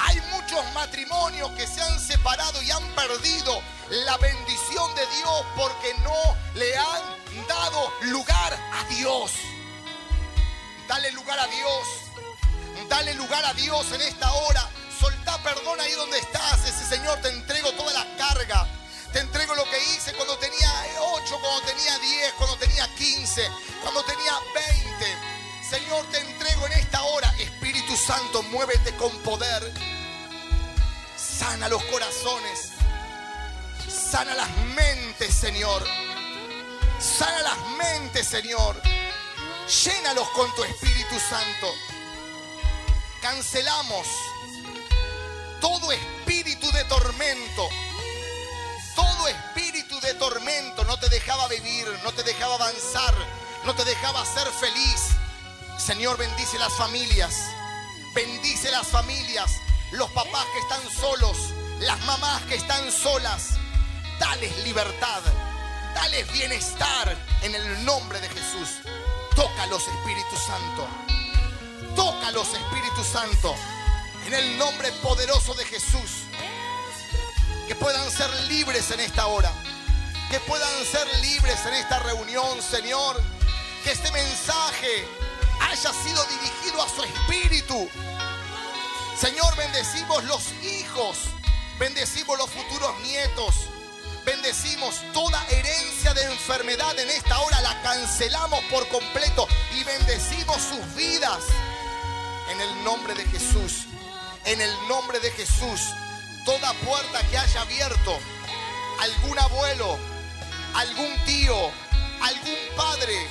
Hay 0.00 0.20
muchos 0.32 0.64
matrimonios 0.72 1.50
que 1.52 1.66
se 1.66 1.80
han 1.82 2.00
separado 2.00 2.62
y 2.62 2.70
han 2.70 2.84
perdido 2.94 3.62
la 3.90 4.16
bendición 4.18 4.94
de 4.94 5.06
Dios 5.16 5.44
porque 5.56 5.94
no 6.02 6.36
le 6.54 6.76
han 6.76 7.46
dado 7.46 7.92
lugar 8.02 8.52
a 8.52 8.84
Dios. 8.94 9.32
Dale 10.88 11.12
lugar 11.12 11.38
a 11.38 11.46
Dios. 11.46 11.86
Dale 12.88 13.14
lugar 13.14 13.44
a 13.44 13.54
Dios 13.54 13.92
en 13.92 14.00
esta 14.00 14.32
hora. 14.32 14.68
Soltá 14.98 15.38
perdón 15.42 15.80
ahí 15.80 15.92
donde 15.92 16.18
estás. 16.18 16.64
Ese 16.64 16.84
Señor 16.84 17.20
te 17.20 17.28
entrego 17.28 17.72
toda 17.72 17.92
la 17.92 18.16
carga. 18.16 18.66
Te 19.12 19.20
entrego 19.20 19.54
lo 19.54 19.64
que 19.64 19.78
hice 19.78 20.12
cuando 20.14 20.36
tenía 20.38 20.70
8, 21.00 21.38
cuando 21.40 21.60
tenía 21.62 21.98
10, 21.98 22.32
cuando 22.34 22.56
tenía 22.56 22.94
15, 22.94 23.50
cuando 23.82 24.04
tenía 24.04 24.32
20. 24.54 25.29
Señor, 25.70 26.04
te 26.10 26.18
entrego 26.18 26.66
en 26.66 26.72
esta 26.72 27.00
hora. 27.02 27.32
Espíritu 27.38 27.96
Santo, 27.96 28.42
muévete 28.42 28.92
con 28.96 29.16
poder. 29.18 29.72
Sana 31.16 31.68
los 31.68 31.80
corazones. 31.84 32.70
Sana 33.88 34.34
las 34.34 34.50
mentes, 34.74 35.32
Señor. 35.32 35.86
Sana 36.98 37.42
las 37.42 37.58
mentes, 37.78 38.26
Señor. 38.26 38.82
Llénalos 39.84 40.28
con 40.30 40.52
tu 40.56 40.64
Espíritu 40.64 41.20
Santo. 41.20 41.72
Cancelamos 43.22 44.08
todo 45.60 45.92
espíritu 45.92 46.68
de 46.72 46.82
tormento. 46.86 47.68
Todo 48.96 49.28
espíritu 49.28 50.00
de 50.00 50.14
tormento 50.14 50.82
no 50.82 50.98
te 50.98 51.08
dejaba 51.08 51.46
vivir, 51.46 51.86
no 52.02 52.12
te 52.12 52.24
dejaba 52.24 52.56
avanzar, 52.56 53.14
no 53.64 53.72
te 53.76 53.84
dejaba 53.84 54.24
ser 54.26 54.48
feliz. 54.48 55.19
Señor, 55.90 56.16
bendice 56.18 56.56
las 56.56 56.72
familias. 56.74 57.34
Bendice 58.14 58.70
las 58.70 58.86
familias. 58.86 59.50
Los 59.90 60.08
papás 60.12 60.46
que 60.52 60.60
están 60.60 60.88
solos, 60.88 61.36
las 61.80 61.98
mamás 62.02 62.42
que 62.42 62.54
están 62.54 62.92
solas. 62.92 63.54
Dales 64.20 64.56
libertad. 64.62 65.20
Dales 65.92 66.30
bienestar 66.30 67.16
en 67.42 67.56
el 67.56 67.84
nombre 67.84 68.20
de 68.20 68.28
Jesús. 68.28 68.68
Tócalos, 69.34 69.82
Espíritu 69.88 70.36
Santo. 70.36 70.86
Tócalos, 71.96 72.46
Espíritu 72.54 73.02
Santo. 73.02 73.56
En 74.26 74.34
el 74.34 74.58
nombre 74.58 74.92
poderoso 75.02 75.54
de 75.54 75.64
Jesús. 75.64 76.22
Que 77.66 77.74
puedan 77.74 78.08
ser 78.12 78.32
libres 78.44 78.92
en 78.92 79.00
esta 79.00 79.26
hora. 79.26 79.52
Que 80.30 80.38
puedan 80.38 80.84
ser 80.84 81.08
libres 81.20 81.58
en 81.66 81.74
esta 81.74 81.98
reunión, 81.98 82.62
Señor. 82.62 83.20
Que 83.82 83.90
este 83.90 84.12
mensaje 84.12 85.19
haya 85.60 85.92
sido 85.92 86.24
dirigido 86.26 86.82
a 86.82 86.88
su 86.88 87.02
espíritu. 87.04 87.88
Señor, 89.18 89.56
bendecimos 89.56 90.24
los 90.24 90.52
hijos. 90.62 91.18
Bendecimos 91.78 92.38
los 92.38 92.50
futuros 92.50 92.98
nietos. 93.00 93.54
Bendecimos 94.24 95.00
toda 95.12 95.44
herencia 95.48 96.12
de 96.12 96.24
enfermedad 96.24 96.98
en 96.98 97.08
esta 97.08 97.38
hora, 97.40 97.60
la 97.62 97.80
cancelamos 97.82 98.62
por 98.70 98.86
completo 98.88 99.48
y 99.74 99.82
bendecimos 99.84 100.60
sus 100.60 100.94
vidas. 100.94 101.42
En 102.50 102.60
el 102.60 102.84
nombre 102.84 103.14
de 103.14 103.24
Jesús, 103.26 103.86
en 104.44 104.60
el 104.60 104.88
nombre 104.88 105.20
de 105.20 105.30
Jesús, 105.32 105.80
toda 106.44 106.72
puerta 106.84 107.26
que 107.28 107.38
haya 107.38 107.62
abierto, 107.62 108.18
algún 109.00 109.38
abuelo, 109.38 109.98
algún 110.74 111.24
tío, 111.24 111.56
algún 112.20 112.58
padre, 112.76 113.26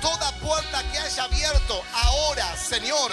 toda 0.00 0.32
puerta 0.40 0.82
que 0.90 0.98
haya 0.98 1.24
abierto 1.24 1.82
ahora, 1.92 2.56
Señor, 2.56 3.12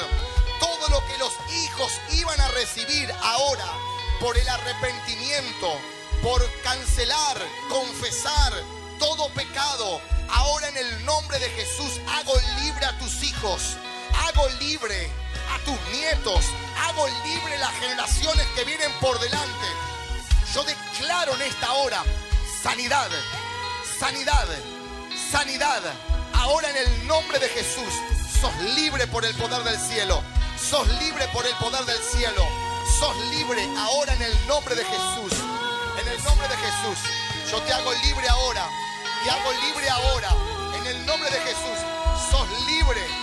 todo 0.59 0.89
lo 0.89 1.05
que 1.07 1.17
los 1.17 1.31
hijos 1.63 1.91
iban 2.11 2.39
a 2.39 2.47
recibir 2.49 3.11
ahora 3.21 3.65
por 4.19 4.38
el 4.38 4.47
arrepentimiento, 4.47 5.77
por 6.21 6.41
cancelar, 6.61 7.38
confesar 7.69 8.53
todo 8.99 9.29
pecado. 9.29 10.01
Ahora 10.29 10.69
en 10.69 10.77
el 10.77 11.05
nombre 11.05 11.38
de 11.39 11.49
Jesús 11.49 11.99
hago 12.07 12.34
libre 12.61 12.86
a 12.86 12.97
tus 12.97 13.23
hijos, 13.23 13.77
hago 14.25 14.47
libre 14.59 15.09
a 15.53 15.59
tus 15.65 15.79
nietos, 15.91 16.45
hago 16.88 17.07
libre 17.25 17.57
las 17.57 17.73
generaciones 17.73 18.45
que 18.55 18.63
vienen 18.63 18.91
por 19.01 19.19
delante. 19.19 19.67
Yo 20.53 20.63
declaro 20.63 21.36
en 21.36 21.41
esta 21.41 21.73
hora 21.73 22.03
sanidad, 22.61 23.09
sanidad, 23.99 24.47
sanidad. 25.31 26.12
Ahora 26.43 26.69
en 26.69 26.75
el 26.75 27.07
nombre 27.07 27.39
de 27.39 27.47
Jesús, 27.47 27.93
sos 28.41 28.53
libre 28.75 29.07
por 29.07 29.23
el 29.23 29.33
poder 29.35 29.63
del 29.63 29.79
cielo, 29.79 30.21
sos 30.59 30.85
libre 30.99 31.25
por 31.29 31.45
el 31.45 31.55
poder 31.55 31.85
del 31.85 31.97
cielo, 31.99 32.43
sos 32.99 33.15
libre 33.31 33.65
ahora 33.77 34.13
en 34.13 34.23
el 34.23 34.47
nombre 34.47 34.75
de 34.75 34.83
Jesús. 34.83 35.31
En 36.01 36.05
el 36.05 36.21
nombre 36.25 36.45
de 36.49 36.57
Jesús, 36.57 36.99
yo 37.49 37.61
te 37.61 37.71
hago 37.71 37.93
libre 37.93 38.27
ahora. 38.27 38.67
Te 39.23 39.29
hago 39.29 39.53
libre 39.65 39.89
ahora. 39.89 40.35
En 40.75 40.85
el 40.85 41.05
nombre 41.05 41.29
de 41.29 41.39
Jesús, 41.39 41.79
sos 42.29 42.49
libre. 42.67 43.22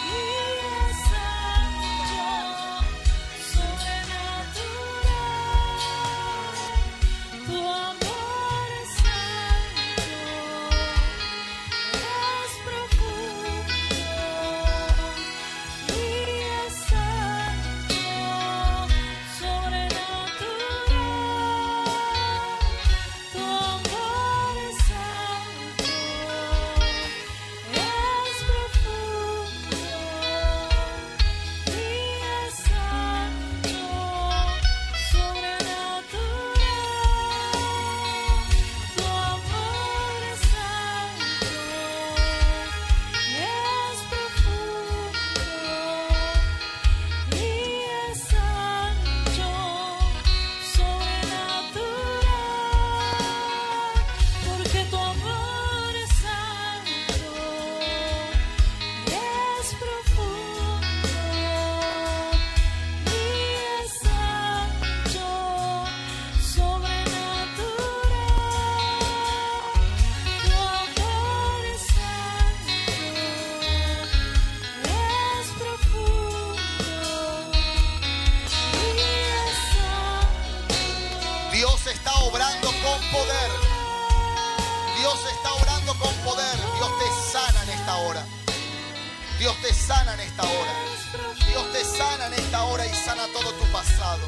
esta 92.40 92.86
y 92.86 92.94
sana 92.94 93.26
todo 93.32 93.52
tu 93.54 93.64
pasado. 93.72 94.26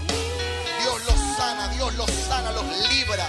Dios 0.81 1.05
lo 1.07 1.37
sana, 1.37 1.69
Dios 1.69 1.95
lo 1.95 2.07
sana, 2.07 2.53
los 2.53 2.65
libra. 2.89 3.29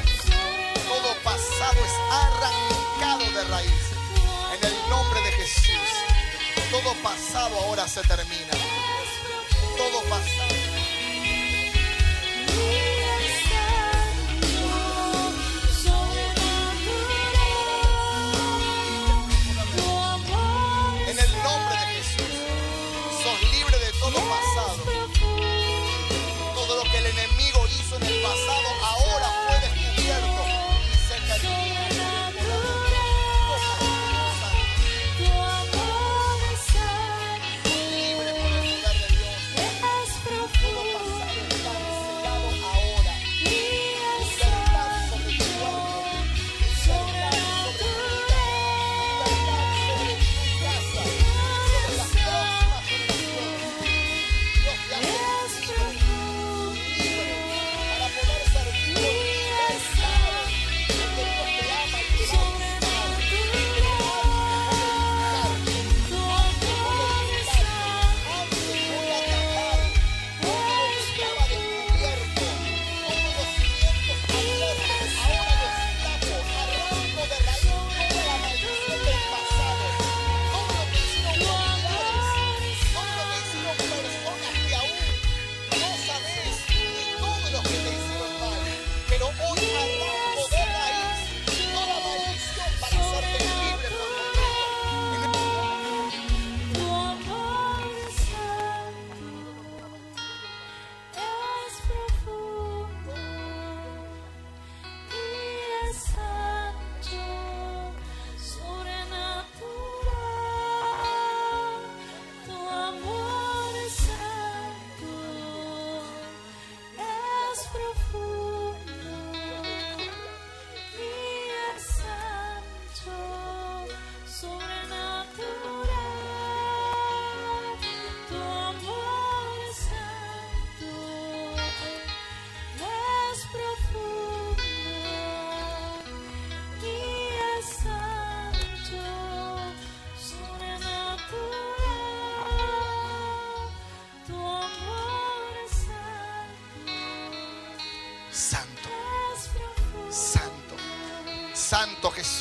Todo 0.88 1.16
pasado 1.24 1.80
es 1.86 1.96
arrancado 2.12 3.32
de 3.32 3.44
raíz. 3.46 3.84
En 4.56 4.66
el 4.66 4.90
nombre 4.90 5.22
de 5.22 5.32
Jesús. 5.32 5.90
Todo 6.72 6.94
pasado 7.02 7.58
ahora 7.60 7.88
se 7.88 8.02
termina. 8.02 8.54
Todo 9.78 10.02
pasado. 10.10 10.53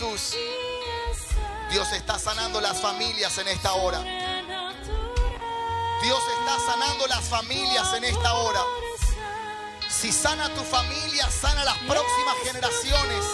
Jesús. 0.02 0.36
Dios 1.70 1.92
está 1.92 2.18
sanando 2.18 2.60
las 2.60 2.80
familias 2.80 3.38
en 3.38 3.48
esta 3.48 3.72
hora. 3.74 4.00
Dios 6.02 6.22
está 6.40 6.72
sanando 6.72 7.06
las 7.06 7.24
familias 7.28 7.92
en 7.94 8.04
esta 8.04 8.34
hora. 8.34 8.60
Si 9.88 10.10
sana 10.10 10.48
tu 10.54 10.62
familia, 10.64 11.30
sana 11.30 11.64
las 11.64 11.78
próximas 11.78 12.36
generaciones. 12.44 13.24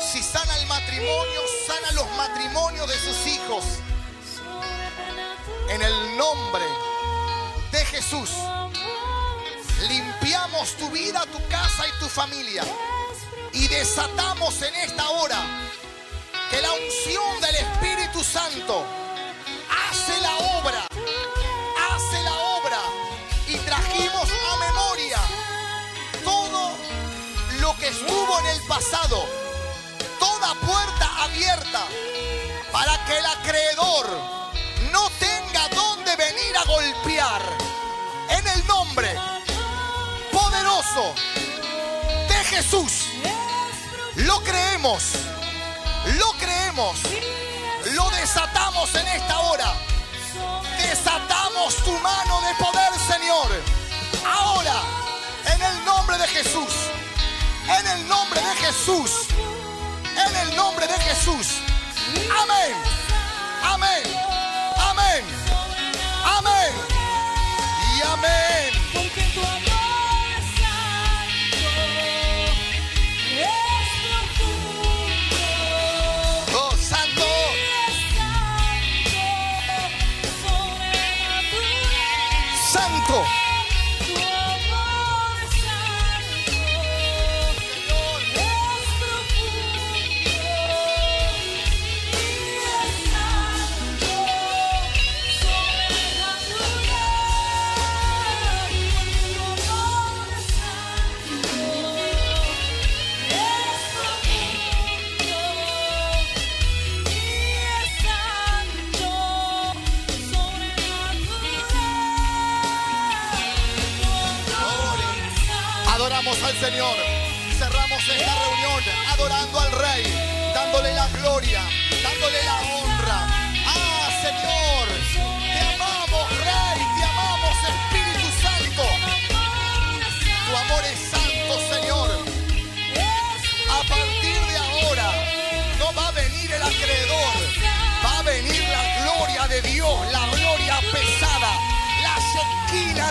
Si 0.00 0.22
sana 0.22 0.56
el 0.58 0.66
matrimonio, 0.66 1.40
sana 1.68 1.92
los 1.92 2.10
matrimonios 2.16 2.88
de 2.88 2.98
sus 2.98 3.26
hijos. 3.28 3.64
En 5.68 5.80
el 5.80 6.16
nombre 6.16 6.64
de 7.70 7.84
Jesús, 7.86 8.30
limpiamos 9.88 10.76
tu 10.76 10.90
vida, 10.90 11.24
tu 11.26 11.38
casa 11.48 11.86
y 11.86 12.00
tu 12.00 12.08
familia. 12.08 12.64
Desatamos 13.74 14.62
en 14.62 14.72
esta 14.76 15.10
hora 15.10 15.36
que 16.48 16.62
la 16.62 16.72
unción 16.74 17.40
del 17.40 17.56
Espíritu 17.56 18.22
Santo 18.22 18.84
hace 19.90 20.20
la 20.20 20.36
obra, 20.36 20.86
hace 21.90 22.22
la 22.22 22.34
obra. 22.56 22.78
Y 23.48 23.56
trajimos 23.58 24.28
a 24.30 24.56
memoria 24.58 25.18
todo 26.24 26.70
lo 27.60 27.76
que 27.76 27.88
estuvo 27.88 28.38
en 28.38 28.46
el 28.46 28.62
pasado, 28.68 29.26
toda 30.20 30.54
puerta 30.54 31.24
abierta 31.24 31.84
para 32.70 33.04
que 33.06 33.18
el 33.18 33.26
acreedor 33.26 34.06
no 34.92 35.10
tenga 35.18 35.68
dónde 35.74 36.14
venir 36.14 36.56
a 36.56 36.64
golpear. 36.64 37.42
En 38.30 38.46
el 38.46 38.66
nombre 38.68 39.18
poderoso 40.30 41.12
de 42.28 42.44
Jesús. 42.44 43.04
Lo 44.16 44.40
creemos, 44.44 45.02
lo 46.18 46.32
creemos, 46.34 46.98
lo 47.94 48.10
desatamos 48.10 48.94
en 48.94 49.08
esta 49.08 49.40
hora. 49.40 49.74
Desatamos 50.78 51.74
tu 51.84 51.90
mano 51.98 52.40
de 52.42 52.54
poder, 52.54 52.92
Señor. 53.08 53.50
Ahora, 54.24 54.74
en 55.46 55.62
el 55.62 55.84
nombre 55.84 56.16
de 56.18 56.28
Jesús, 56.28 56.72
en 57.66 57.86
el 57.88 58.08
nombre 58.08 58.40
de 58.40 58.54
Jesús, 58.56 59.26
en 60.16 60.36
el 60.36 60.56
nombre 60.56 60.86
de 60.86 60.98
Jesús. 61.00 61.58
Amén, 62.40 62.76
amén, 63.64 64.02
amén, 64.78 65.24
amén 66.24 66.72
y 67.96 68.02
amén. 68.02 68.63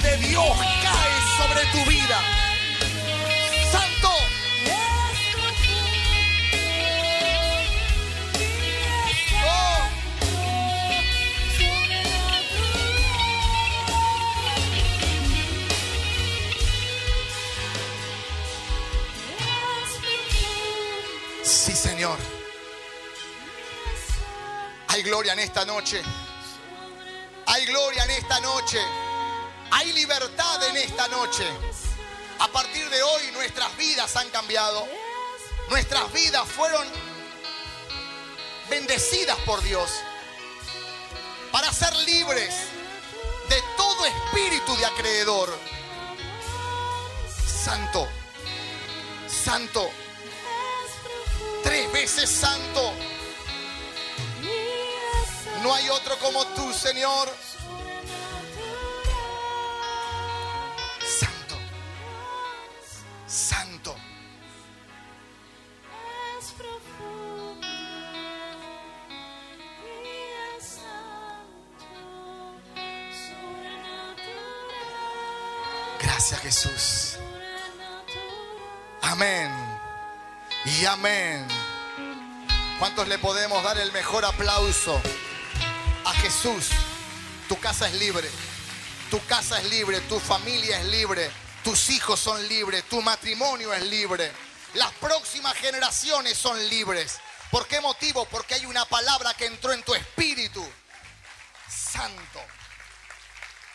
De 0.01 0.17
Dios 0.17 0.57
cae 0.81 1.21
sobre 1.37 1.65
tu 1.67 1.89
vida. 1.89 2.19
Santo, 3.71 4.09
sí, 21.43 21.73
Señor. 21.73 22.17
Hay 24.87 25.03
gloria 25.03 25.33
en 25.33 25.39
esta 25.39 25.65
noche. 25.65 26.01
Hay 27.45 27.65
gloria 27.65 28.03
en 28.05 28.11
esta 28.11 28.39
noche. 28.39 28.79
Hay 29.75 29.91
libertad 29.93 30.63
en 30.69 30.77
esta 30.77 31.07
noche. 31.07 31.47
A 32.37 32.47
partir 32.47 32.87
de 32.89 33.01
hoy 33.01 33.31
nuestras 33.31 33.75
vidas 33.75 34.15
han 34.15 34.29
cambiado. 34.29 34.87
Nuestras 35.67 36.13
vidas 36.13 36.47
fueron 36.47 36.87
bendecidas 38.69 39.37
por 39.39 39.63
Dios 39.63 39.89
para 41.51 41.73
ser 41.73 41.95
libres 41.97 42.53
de 43.49 43.63
todo 43.75 44.05
espíritu 44.05 44.75
de 44.77 44.85
acreedor. 44.85 45.57
Santo, 47.63 48.07
santo, 49.27 49.89
tres 51.63 51.91
veces 51.91 52.29
santo. 52.29 52.93
No 55.63 55.73
hay 55.73 55.89
otro 55.89 56.19
como 56.19 56.45
tú, 56.47 56.71
Señor. 56.73 57.27
Santo. 63.33 63.95
Gracias, 75.99 76.39
Jesús. 76.41 77.17
Amén. 79.01 79.51
Y 80.65 80.85
amén. 80.85 81.47
¿Cuántos 82.77 83.07
le 83.07 83.17
podemos 83.17 83.63
dar 83.63 83.77
el 83.77 83.91
mejor 83.91 84.25
aplauso 84.25 85.01
a 86.05 86.11
Jesús? 86.13 86.69
Tu 87.49 87.59
casa 87.59 87.87
es 87.87 87.95
libre. 87.95 88.29
Tu 89.09 89.19
casa 89.25 89.59
es 89.59 89.69
libre. 89.69 89.99
Tu 90.01 90.19
familia 90.19 90.79
es 90.79 90.85
libre. 90.85 91.42
Tus 91.63 91.89
hijos 91.89 92.19
son 92.19 92.45
libres. 92.47 92.83
Tu 92.89 93.01
matrimonio 93.01 93.73
es 93.73 93.83
libre. 93.83 94.31
Las 94.73 94.91
próximas 94.93 95.53
generaciones 95.55 96.37
son 96.37 96.57
libres. 96.69 97.19
¿Por 97.51 97.67
qué 97.67 97.79
motivo? 97.79 98.25
Porque 98.25 98.55
hay 98.55 98.65
una 98.65 98.85
palabra 98.85 99.33
que 99.35 99.45
entró 99.45 99.71
en 99.71 99.83
tu 99.83 99.93
espíritu. 99.93 100.65
Santo. 101.69 102.39